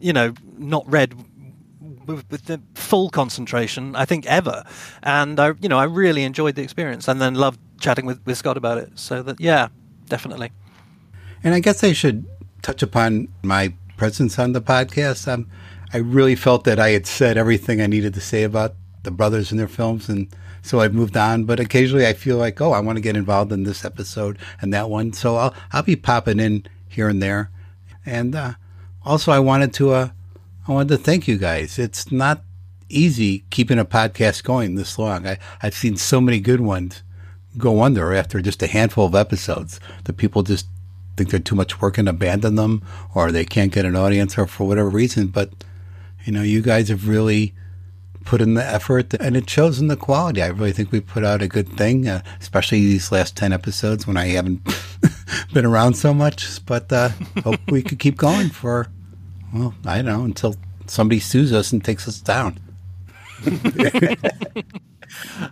you 0.00 0.12
know 0.12 0.34
not 0.58 0.88
read 0.90 1.14
with, 2.06 2.30
with, 2.30 2.44
the 2.44 2.60
full 2.74 3.10
concentration 3.10 3.96
I 3.96 4.04
think 4.04 4.26
ever, 4.26 4.64
and 5.02 5.40
I 5.40 5.52
you 5.60 5.68
know 5.68 5.78
I 5.78 5.84
really 5.84 6.22
enjoyed 6.22 6.54
the 6.54 6.62
experience 6.62 7.08
and 7.08 7.20
then 7.20 7.34
loved 7.34 7.58
chatting 7.80 8.06
with, 8.06 8.24
with 8.26 8.38
Scott 8.38 8.56
about 8.56 8.78
it. 8.78 8.98
So 8.98 9.22
that 9.22 9.40
yeah, 9.40 9.68
definitely. 10.08 10.52
And 11.42 11.54
I 11.54 11.60
guess 11.60 11.82
I 11.82 11.92
should 11.92 12.26
touch 12.62 12.82
upon 12.82 13.28
my 13.42 13.74
presence 13.96 14.38
on 14.38 14.52
the 14.52 14.60
podcast. 14.60 15.26
Um, 15.26 15.48
I 15.92 15.98
really 15.98 16.34
felt 16.34 16.64
that 16.64 16.78
I 16.78 16.90
had 16.90 17.06
said 17.06 17.36
everything 17.36 17.80
I 17.80 17.86
needed 17.86 18.14
to 18.14 18.20
say 18.20 18.42
about 18.42 18.74
the 19.06 19.10
brothers 19.10 19.50
in 19.50 19.56
their 19.56 19.68
films, 19.68 20.10
and 20.10 20.28
so 20.60 20.80
I've 20.80 20.92
moved 20.92 21.16
on. 21.16 21.44
But 21.44 21.60
occasionally, 21.60 22.06
I 22.06 22.12
feel 22.12 22.36
like, 22.36 22.60
oh, 22.60 22.72
I 22.72 22.80
want 22.80 22.96
to 22.96 23.02
get 23.02 23.16
involved 23.16 23.52
in 23.52 23.62
this 23.62 23.84
episode 23.84 24.36
and 24.60 24.74
that 24.74 24.90
one. 24.90 25.14
So 25.14 25.36
I'll 25.36 25.54
I'll 25.72 25.82
be 25.82 25.96
popping 25.96 26.40
in 26.40 26.66
here 26.88 27.08
and 27.08 27.22
there, 27.22 27.50
and 28.04 28.34
uh, 28.34 28.54
also 29.04 29.32
I 29.32 29.38
wanted 29.38 29.72
to 29.74 29.92
uh, 29.92 30.08
I 30.68 30.72
wanted 30.72 30.88
to 30.88 31.02
thank 31.02 31.26
you 31.26 31.38
guys. 31.38 31.78
It's 31.78 32.12
not 32.12 32.42
easy 32.88 33.44
keeping 33.50 33.78
a 33.78 33.84
podcast 33.84 34.44
going 34.44 34.74
this 34.74 34.98
long. 34.98 35.26
I 35.26 35.38
I've 35.62 35.74
seen 35.74 35.96
so 35.96 36.20
many 36.20 36.40
good 36.40 36.60
ones 36.60 37.02
go 37.56 37.82
under 37.82 38.12
after 38.12 38.42
just 38.42 38.62
a 38.62 38.66
handful 38.66 39.06
of 39.06 39.14
episodes. 39.14 39.80
The 40.04 40.12
people 40.12 40.42
just 40.42 40.66
think 41.16 41.30
they're 41.30 41.40
too 41.40 41.54
much 41.54 41.80
work 41.80 41.96
and 41.96 42.08
abandon 42.08 42.56
them, 42.56 42.84
or 43.14 43.32
they 43.32 43.44
can't 43.44 43.72
get 43.72 43.86
an 43.86 43.96
audience, 43.96 44.36
or 44.36 44.46
for 44.46 44.66
whatever 44.66 44.90
reason. 44.90 45.28
But 45.28 45.50
you 46.24 46.32
know, 46.32 46.42
you 46.42 46.60
guys 46.60 46.88
have 46.88 47.08
really 47.08 47.54
put 48.26 48.42
in 48.42 48.54
the 48.54 48.64
effort 48.64 49.14
and 49.14 49.36
it 49.36 49.48
shows 49.48 49.78
in 49.78 49.86
the 49.86 49.96
quality. 49.96 50.42
I 50.42 50.48
really 50.48 50.72
think 50.72 50.92
we 50.92 51.00
put 51.00 51.24
out 51.24 51.40
a 51.40 51.48
good 51.48 51.68
thing, 51.68 52.08
uh, 52.08 52.22
especially 52.40 52.80
these 52.80 53.10
last 53.10 53.36
10 53.36 53.52
episodes 53.52 54.06
when 54.06 54.16
I 54.16 54.26
haven't 54.26 54.60
been 55.54 55.64
around 55.64 55.94
so 55.94 56.12
much. 56.12 56.64
But 56.66 56.92
uh, 56.92 57.10
hope 57.42 57.60
we 57.70 57.82
could 57.82 57.98
keep 57.98 58.16
going 58.16 58.50
for, 58.50 58.88
well, 59.54 59.74
I 59.86 60.02
don't 60.02 60.06
know, 60.06 60.24
until 60.24 60.56
somebody 60.86 61.20
sues 61.20 61.52
us 61.52 61.72
and 61.72 61.82
takes 61.82 62.06
us 62.06 62.20
down. 62.20 62.58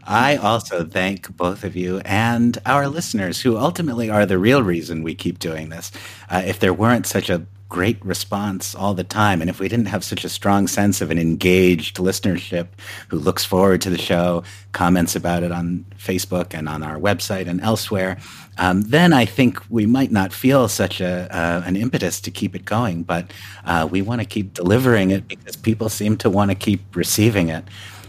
I 0.04 0.36
also 0.36 0.84
thank 0.84 1.34
both 1.36 1.64
of 1.64 1.76
you 1.76 2.00
and 2.00 2.58
our 2.66 2.88
listeners, 2.88 3.40
who 3.40 3.56
ultimately 3.56 4.10
are 4.10 4.26
the 4.26 4.38
real 4.38 4.62
reason 4.62 5.02
we 5.02 5.14
keep 5.14 5.38
doing 5.38 5.68
this. 5.68 5.92
Uh, 6.28 6.42
if 6.44 6.58
there 6.58 6.74
weren't 6.74 7.06
such 7.06 7.30
a 7.30 7.46
great 7.68 8.04
response 8.04 8.74
all 8.74 8.94
the 8.94 9.04
time. 9.04 9.40
And 9.40 9.50
if 9.50 9.58
we 9.58 9.68
didn't 9.68 9.86
have 9.86 10.04
such 10.04 10.24
a 10.24 10.28
strong 10.28 10.68
sense 10.68 11.00
of 11.00 11.10
an 11.10 11.18
engaged 11.18 11.96
listenership 11.96 12.68
who 13.08 13.18
looks 13.18 13.44
forward 13.44 13.80
to 13.82 13.90
the 13.90 13.98
show, 13.98 14.44
comments 14.72 15.16
about 15.16 15.42
it 15.42 15.50
on 15.50 15.84
Facebook 15.98 16.54
and 16.54 16.68
on 16.68 16.82
our 16.82 16.98
website 16.98 17.48
and 17.48 17.60
elsewhere, 17.60 18.18
um, 18.58 18.82
then 18.82 19.12
I 19.12 19.24
think 19.24 19.58
we 19.70 19.86
might 19.86 20.12
not 20.12 20.32
feel 20.32 20.68
such 20.68 21.00
a 21.00 21.28
uh, 21.34 21.62
an 21.66 21.76
impetus 21.76 22.20
to 22.20 22.30
keep 22.30 22.54
it 22.54 22.64
going. 22.64 23.02
But 23.02 23.32
uh, 23.64 23.88
we 23.90 24.02
want 24.02 24.20
to 24.20 24.26
keep 24.26 24.54
delivering 24.54 25.10
it 25.10 25.26
because 25.26 25.56
people 25.56 25.88
seem 25.88 26.16
to 26.18 26.30
want 26.30 26.50
to 26.50 26.54
keep 26.54 26.94
receiving 26.94 27.48
it. 27.48 27.64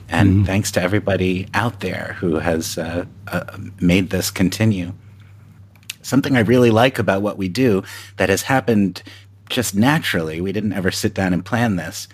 And 0.10 0.30
mm-hmm. 0.30 0.44
thanks 0.44 0.70
to 0.74 0.82
everybody 0.82 1.48
out 1.56 1.80
there 1.80 2.18
who 2.20 2.36
has 2.36 2.78
uh, 2.78 3.06
uh 3.28 3.58
made 3.80 4.12
this 4.12 4.30
continue 4.30 4.94
something 6.06 6.38
I 6.38 6.42
really 6.42 6.72
like 6.72 7.00
about 7.00 7.22
what 7.22 7.38
we 7.38 7.50
do 7.50 7.84
that 8.18 8.30
has 8.30 8.44
happened 8.44 9.02
just 9.50 9.76
naturally. 9.76 10.42
We 10.42 10.52
didn't 10.52 10.74
ever 10.74 10.92
sit 10.92 11.14
down 11.14 11.34
and 11.34 11.46
plan 11.46 11.76
this. 11.76 12.08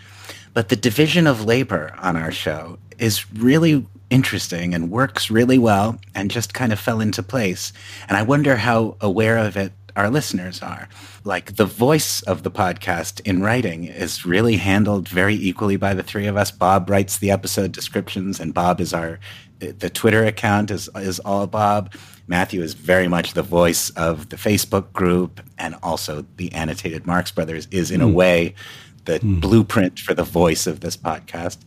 But 0.54 0.70
the 0.70 0.76
division 0.76 1.28
of 1.28 1.46
labor 1.46 1.96
on 1.98 2.16
our 2.16 2.32
show 2.32 2.78
is 3.00 3.32
really 3.34 3.86
interesting 4.10 4.74
and 4.74 4.92
works 4.92 5.32
really 5.32 5.58
well 5.58 5.98
and 6.14 6.30
just 6.30 6.54
kind 6.54 6.74
of 6.74 6.80
fell 6.80 7.00
into 7.00 7.24
place. 7.24 7.72
And 8.08 8.18
I 8.18 8.22
wonder 8.24 8.58
how 8.58 8.98
aware 9.00 9.38
of 9.38 9.56
it 9.56 9.72
our 9.96 10.10
listeners 10.10 10.62
are. 10.62 10.88
Like 11.24 11.56
the 11.56 11.66
voice 11.66 12.22
of 12.24 12.44
the 12.44 12.52
podcast 12.52 13.22
in 13.26 13.42
writing 13.42 13.86
is 13.86 14.26
really 14.26 14.58
handled 14.58 15.08
very 15.08 15.36
equally 15.36 15.78
by 15.78 15.94
the 15.94 16.04
three 16.04 16.28
of 16.28 16.38
us. 16.38 16.52
Bob 16.52 16.90
writes 16.90 17.18
the 17.18 17.32
episode 17.32 17.72
descriptions 17.72 18.40
and 18.40 18.54
Bob 18.54 18.80
is 18.82 18.94
our 18.94 19.20
the 19.60 19.92
Twitter 19.92 20.26
account 20.26 20.72
is 20.72 20.90
is 20.96 21.20
all 21.20 21.46
Bob. 21.46 21.94
Matthew 22.32 22.64
is 22.64 22.74
very 22.74 23.10
much 23.10 23.34
the 23.34 23.44
voice 23.44 23.90
of 23.92 24.30
the 24.30 24.38
Facebook 24.38 24.94
group, 24.94 25.42
and 25.58 25.76
also 25.84 26.26
the 26.38 26.50
annotated 26.54 27.06
Marx 27.06 27.30
Brothers 27.30 27.68
is, 27.72 27.92
in 27.92 28.00
mm. 28.00 28.06
a 28.06 28.08
hmm. 28.08 28.14
way, 28.14 28.56
the 29.04 29.20
mm. 29.20 29.42
blueprint 29.42 30.00
for 30.00 30.14
the 30.14 30.24
voice 30.24 30.66
of 30.66 30.80
this 30.80 30.96
podcast. 30.96 31.58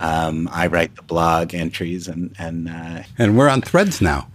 Um, 0.00 0.48
I 0.50 0.66
write 0.66 0.96
the 0.96 1.02
blog 1.02 1.54
entries, 1.54 2.08
and 2.08 2.34
and 2.38 2.70
uh, 2.70 3.02
and 3.18 3.36
we're 3.36 3.50
on 3.50 3.60
Threads 3.60 4.00
now. 4.00 4.30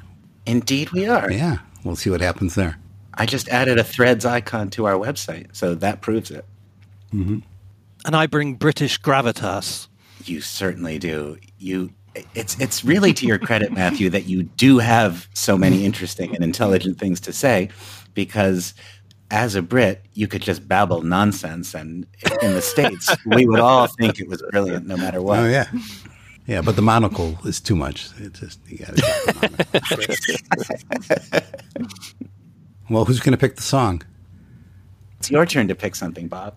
Indeed, 0.45 0.91
we 0.91 1.07
are. 1.07 1.31
Yeah, 1.31 1.57
we'll 1.83 1.95
see 1.95 2.11
what 2.11 2.21
happens 2.21 2.53
there. 2.53 2.77
I 3.15 3.25
just 3.25 3.49
added 3.49 3.79
a 3.79 3.83
Threads 3.83 4.25
icon 4.25 4.69
to 4.71 4.85
our 4.85 4.95
website, 4.95 5.55
so 5.55 5.73
that 5.73 6.01
proves 6.01 6.29
it. 6.29 6.45
Mm-hmm. 7.11 7.39
And 8.05 8.15
I 8.15 8.27
bring 8.27 8.55
British 8.55 9.01
gravitas. 9.01 9.87
You 10.23 10.39
certainly 10.39 10.99
do. 10.99 11.37
You 11.57 11.93
it's 12.35 12.59
it's 12.59 12.83
really 12.83 13.13
to 13.13 13.25
your 13.25 13.39
credit, 13.39 13.71
Matthew, 13.81 14.09
that 14.09 14.25
you 14.25 14.43
do 14.43 14.79
have 14.79 15.27
so 15.33 15.57
many 15.57 15.85
interesting 15.85 16.35
and 16.35 16.43
intelligent 16.43 16.99
things 16.99 17.19
to 17.21 17.33
say, 17.33 17.69
because 18.13 18.73
as 19.31 19.55
a 19.55 19.61
Brit, 19.61 20.05
you 20.13 20.27
could 20.27 20.41
just 20.41 20.67
babble 20.67 21.01
nonsense, 21.01 21.73
and 21.73 22.05
in 22.41 22.53
the 22.53 22.61
states, 22.61 23.13
we 23.25 23.45
would 23.45 23.59
all 23.59 23.87
think 23.87 24.19
it 24.19 24.27
was 24.27 24.43
brilliant, 24.51 24.85
no 24.85 24.97
matter 24.97 25.21
what. 25.21 25.39
Oh 25.39 25.47
yeah, 25.47 25.67
yeah, 26.45 26.61
but 26.61 26.75
the 26.75 26.81
monocle 26.81 27.37
is 27.45 27.59
too 27.59 27.75
much. 27.75 28.09
It 28.19 28.33
just 28.33 28.59
you 28.67 28.77
got 28.79 28.95
to. 28.95 30.23
well, 32.89 33.05
who's 33.05 33.19
going 33.19 33.31
to 33.31 33.37
pick 33.37 33.55
the 33.55 33.63
song? 33.63 34.03
It's 35.19 35.31
your 35.31 35.45
turn 35.45 35.67
to 35.69 35.75
pick 35.75 35.95
something, 35.95 36.27
Bob. 36.27 36.55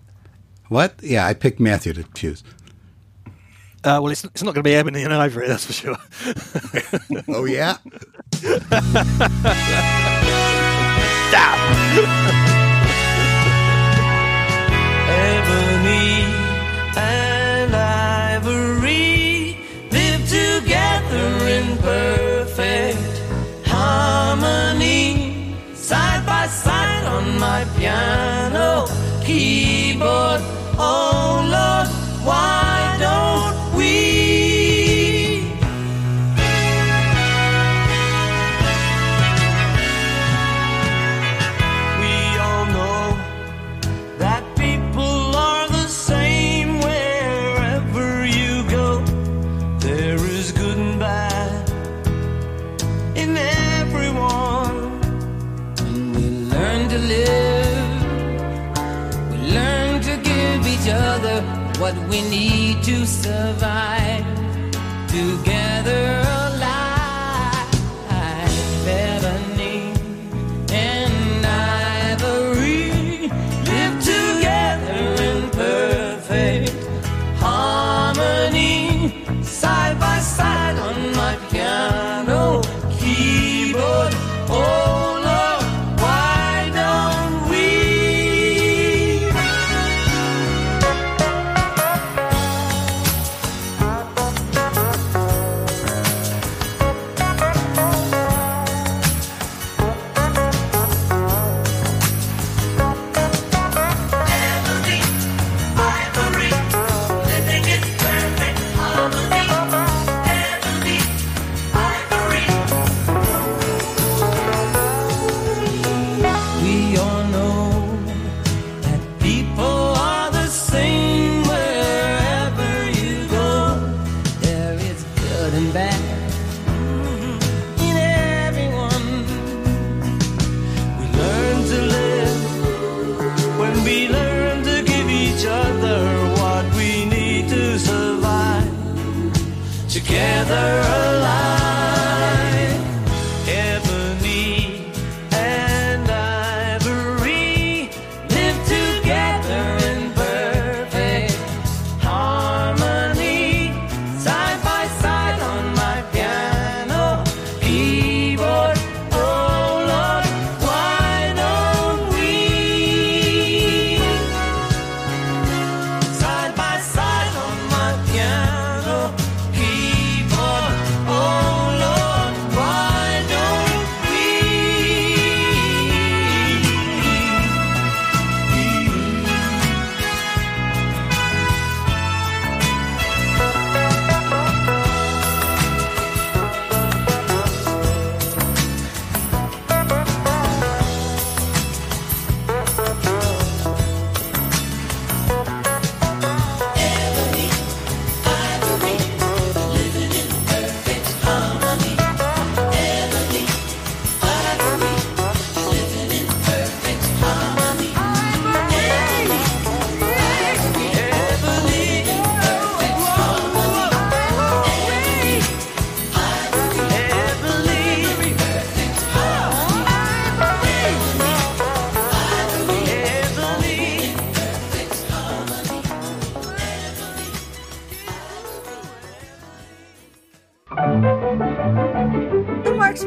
What? 0.68 0.96
Yeah, 1.00 1.26
I 1.26 1.34
picked 1.34 1.60
Matthew 1.60 1.92
to 1.92 2.04
choose. 2.14 2.42
Uh, 3.84 4.00
well, 4.02 4.08
it's, 4.08 4.24
it's 4.24 4.42
not 4.42 4.54
going 4.54 4.64
to 4.64 4.68
be 4.68 4.74
ebony 4.74 5.02
and 5.02 5.12
ivory, 5.12 5.46
that's 5.46 5.66
for 5.66 5.72
sure. 5.72 5.96
oh, 7.28 7.44
yeah? 7.44 7.76
Stop! 11.28 11.58
ebony 15.08 16.24
and 16.96 17.74
ivory 17.74 19.56
live 19.90 20.22
together 20.28 21.28
in 21.48 21.76
perfect 21.78 23.22
harmony, 23.66 25.54
side 25.74 26.24
by 26.26 26.46
side 26.46 27.04
on 27.06 27.38
my 27.38 27.64
piano. 27.76 28.86
but 29.98 30.40
oh 30.78 31.42
Lord, 31.54 31.88
why 32.26 32.85
what 61.86 62.08
we 62.08 62.20
need 62.22 62.82
to 62.82 63.06
survive. 63.06 64.24
Together 65.06 66.45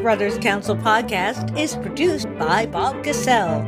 Brothers 0.09 0.39
Council 0.39 0.75
podcast 0.75 1.55
is 1.55 1.75
produced 1.75 2.27
by 2.39 2.65
Bob 2.65 3.03
Gassel. 3.03 3.61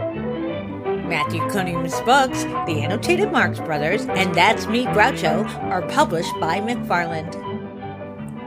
Matthew 1.08 1.40
Coniam's 1.52 2.02
books, 2.02 2.46
The 2.66 2.82
Annotated 2.82 3.32
Marx 3.32 3.60
Brothers, 3.60 4.08
and 4.08 4.34
That's 4.34 4.66
Me 4.66 4.86
Groucho, 4.86 5.46
are 5.66 5.84
published 5.84 6.34
by 6.40 6.60
McFarland. 6.60 7.36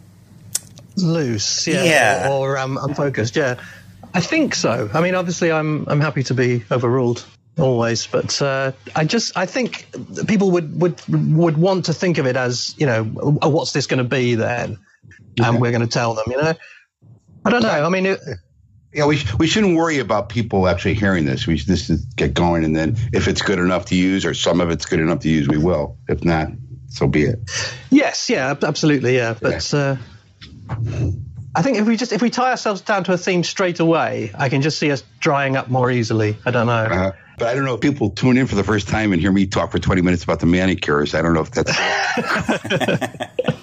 loose, 0.96 1.66
yeah, 1.66 1.82
Yeah. 1.82 2.28
or, 2.30 2.52
or 2.52 2.58
um, 2.58 2.78
unfocused. 2.80 3.34
Yeah, 3.34 3.58
I 4.14 4.20
think 4.20 4.54
so. 4.54 4.88
I 4.94 5.00
mean, 5.00 5.16
obviously, 5.16 5.50
I'm 5.50 5.88
I'm 5.88 6.00
happy 6.00 6.22
to 6.22 6.34
be 6.34 6.62
overruled 6.70 7.26
always, 7.58 8.06
but 8.06 8.40
uh, 8.40 8.70
I 8.94 9.06
just 9.06 9.36
I 9.36 9.46
think 9.46 9.88
people 10.28 10.52
would 10.52 10.80
would 10.80 11.02
would 11.08 11.56
want 11.56 11.86
to 11.86 11.92
think 11.92 12.18
of 12.18 12.26
it 12.26 12.36
as 12.36 12.76
you 12.78 12.86
know, 12.86 13.02
what's 13.02 13.72
this 13.72 13.88
going 13.88 13.98
to 13.98 14.08
be 14.08 14.36
then, 14.36 14.78
and 15.42 15.60
we're 15.60 15.72
going 15.72 15.80
to 15.80 15.88
tell 15.88 16.14
them. 16.14 16.26
You 16.28 16.40
know, 16.40 16.54
I 17.44 17.50
don't 17.50 17.62
know. 17.62 17.84
I 17.84 17.88
mean. 17.88 18.06
It, 18.06 18.20
Yeah, 18.96 19.04
we, 19.04 19.18
sh- 19.18 19.34
we 19.38 19.46
shouldn't 19.46 19.76
worry 19.76 19.98
about 19.98 20.30
people 20.30 20.66
actually 20.66 20.94
hearing 20.94 21.26
this. 21.26 21.46
We 21.46 21.58
should 21.58 21.68
just 21.68 22.16
get 22.16 22.32
going, 22.32 22.64
and 22.64 22.74
then 22.74 22.96
if 23.12 23.28
it's 23.28 23.42
good 23.42 23.58
enough 23.58 23.84
to 23.86 23.94
use, 23.94 24.24
or 24.24 24.32
some 24.32 24.58
of 24.58 24.70
it's 24.70 24.86
good 24.86 25.00
enough 25.00 25.20
to 25.20 25.28
use, 25.28 25.46
we 25.46 25.58
will. 25.58 25.98
If 26.08 26.24
not, 26.24 26.48
so 26.88 27.06
be 27.06 27.24
it. 27.24 27.38
Yes, 27.90 28.30
yeah, 28.30 28.54
absolutely, 28.62 29.16
yeah. 29.16 29.34
But 29.38 29.74
uh, 29.74 29.96
I 31.54 31.60
think 31.60 31.76
if 31.76 31.86
we 31.86 31.98
just 31.98 32.12
if 32.12 32.22
we 32.22 32.30
tie 32.30 32.52
ourselves 32.52 32.80
down 32.80 33.04
to 33.04 33.12
a 33.12 33.18
theme 33.18 33.44
straight 33.44 33.80
away, 33.80 34.30
I 34.34 34.48
can 34.48 34.62
just 34.62 34.78
see 34.78 34.90
us 34.90 35.04
drying 35.20 35.56
up 35.56 35.68
more 35.68 35.90
easily. 35.90 36.38
I 36.46 36.50
don't 36.50 36.66
know. 36.66 36.72
Uh, 36.72 37.12
but 37.38 37.48
I 37.48 37.54
don't 37.54 37.66
know 37.66 37.74
if 37.74 37.82
people 37.82 38.08
tune 38.08 38.38
in 38.38 38.46
for 38.46 38.54
the 38.54 38.64
first 38.64 38.88
time 38.88 39.12
and 39.12 39.20
hear 39.20 39.30
me 39.30 39.46
talk 39.46 39.72
for 39.72 39.78
20 39.78 40.00
minutes 40.00 40.24
about 40.24 40.40
the 40.40 40.46
manicures. 40.46 41.14
I 41.14 41.20
don't 41.20 41.34
know 41.34 41.42
if 41.42 41.50
that's. 41.50 41.76